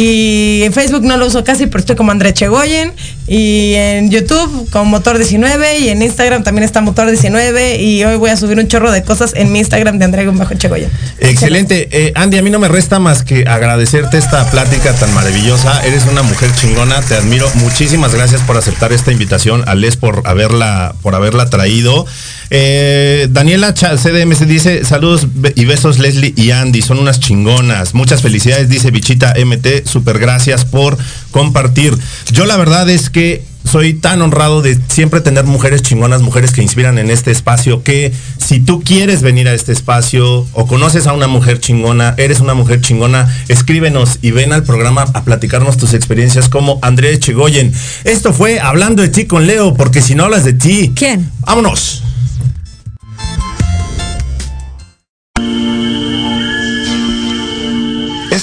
Y 0.02 0.64
en 0.64 0.72
Facebook 0.72 1.04
no 1.04 1.18
lo 1.18 1.28
uso 1.28 1.44
casi, 1.44 1.66
pero 1.66 1.80
estoy 1.80 1.98
como 1.98 2.12
André 2.12 2.34
Chegoyen. 2.34 2.94
Y 3.28 3.74
en 3.74 4.10
YouTube 4.10 4.70
como 4.72 4.86
Motor 4.86 5.18
19. 5.18 5.80
Y 5.80 5.90
en 5.90 6.02
Instagram 6.02 6.42
también 6.42 6.64
está 6.64 6.80
Motor 6.80 7.10
19. 7.10 7.82
Y 7.82 8.06
hoy 8.06 8.16
voy 8.16 8.30
a 8.30 8.38
subir 8.38 8.58
un 8.58 8.70
chorro 8.70 8.94
de 8.94 9.04
cosas 9.04 9.34
en 9.36 9.52
mi 9.52 9.60
Instagram 9.60 10.00
de 10.00 10.06
André 10.06 10.26
Bajo 10.26 10.54
Chegoyen. 10.54 10.90
Excelente. 11.20 11.90
Eh, 11.92 12.14
Andy, 12.16 12.38
a 12.38 12.42
mí 12.42 12.50
no 12.50 12.60
me 12.60 12.70
resta 12.70 13.00
más 13.00 13.24
que 13.24 13.44
agradecerte 13.46 14.18
esta 14.18 14.50
plática 14.50 14.94
tan 14.94 15.14
maravillosa. 15.14 15.86
Eres 15.86 16.06
una 16.06 16.24
mujer 16.24 16.50
chingona, 16.56 17.02
te 17.02 17.16
admiro. 17.16 17.52
Muchísimas 17.56 18.16
gracias 18.16 18.40
por 18.44 18.56
aceptar 18.56 18.94
esta 18.94 19.12
invitación. 19.12 19.68
A 19.68 19.76
Les 19.76 19.98
por 19.98 20.22
haberla, 20.24 20.96
por 21.02 21.14
haberla 21.14 21.50
traído. 21.50 22.06
Eh, 22.52 23.28
Daniela 23.30 23.74
CDMS 23.74 24.48
dice, 24.48 24.84
saludos 24.84 25.28
y 25.56 25.66
besos 25.66 26.00
Leslie 26.00 26.34
y 26.36 26.52
Andy, 26.52 26.82
son 26.82 27.00
unas 27.00 27.20
chingonas. 27.20 27.94
Muchas 27.94 28.22
felicidades, 28.22 28.70
dice 28.70 28.90
Bichita 28.92 29.36
MT, 29.38 29.88
super 29.90 30.20
gracias 30.20 30.66
por 30.66 30.98
compartir. 31.32 31.98
Yo 32.32 32.46
la 32.46 32.58
verdad 32.58 32.90
es 32.90 33.10
que 33.10 33.44
soy 33.70 33.94
tan 33.94 34.22
honrado 34.22 34.62
de 34.62 34.80
siempre 34.88 35.22
tener 35.22 35.44
mujeres 35.46 35.82
chingonas, 35.82 36.22
mujeres 36.22 36.52
que 36.52 36.62
inspiran 36.62 36.98
en 36.98 37.12
este 37.12 37.32
espacio, 37.32 37.84
que 37.84 38.12
si 38.38 38.60
tú 38.60 38.82
quieres 38.82 39.22
venir 39.22 39.48
a 39.48 39.54
este 39.54 39.72
espacio 39.72 40.48
o 40.54 40.66
conoces 40.66 41.08
a 41.08 41.14
una 41.14 41.28
mujer 41.28 41.60
chingona, 41.60 42.16
eres 42.18 42.40
una 42.40 42.54
mujer 42.54 42.82
chingona, 42.82 43.28
escríbenos 43.48 44.20
y 44.22 44.32
ven 44.32 44.54
al 44.54 44.64
programa 44.64 45.06
a 45.14 45.24
platicarnos 45.24 45.78
tus 45.78 45.94
experiencias 45.94 46.50
como 46.50 46.80
Andrea 46.82 47.18
Chigoyen. 47.20 47.74
Esto 48.06 48.34
fue 48.34 48.60
Hablando 48.60 49.02
de 49.02 49.10
ti 49.10 49.26
con 49.26 49.46
Leo, 49.46 49.74
porque 49.74 50.02
si 50.02 50.16
no 50.16 50.26
hablas 50.26 50.46
de 50.46 50.54
ti... 50.54 50.92
¿Quién? 50.96 51.30
Vámonos. 51.42 52.04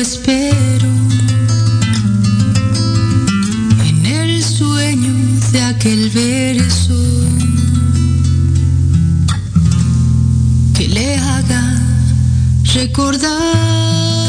espero 0.00 0.88
en 3.86 4.06
el 4.06 4.42
sueño 4.42 5.14
de 5.52 5.62
aquel 5.62 6.08
verso 6.10 6.94
que 10.74 10.88
le 10.88 11.16
haga 11.16 11.82
recordar. 12.74 14.19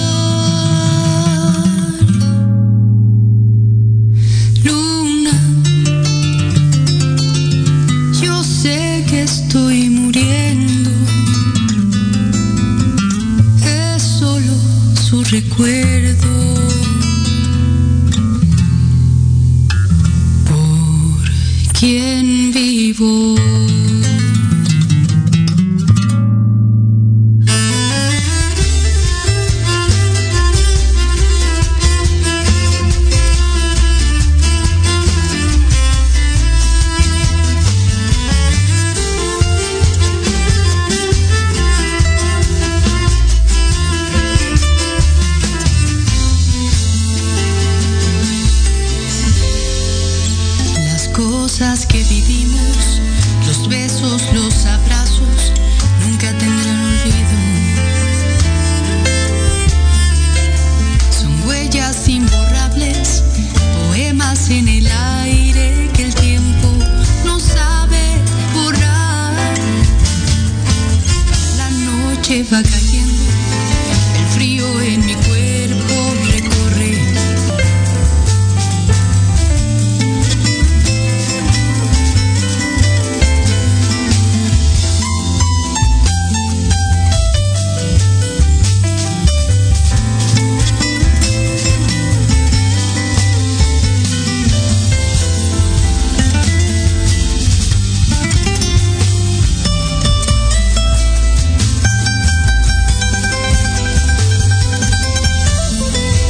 Vivo. 22.92 23.41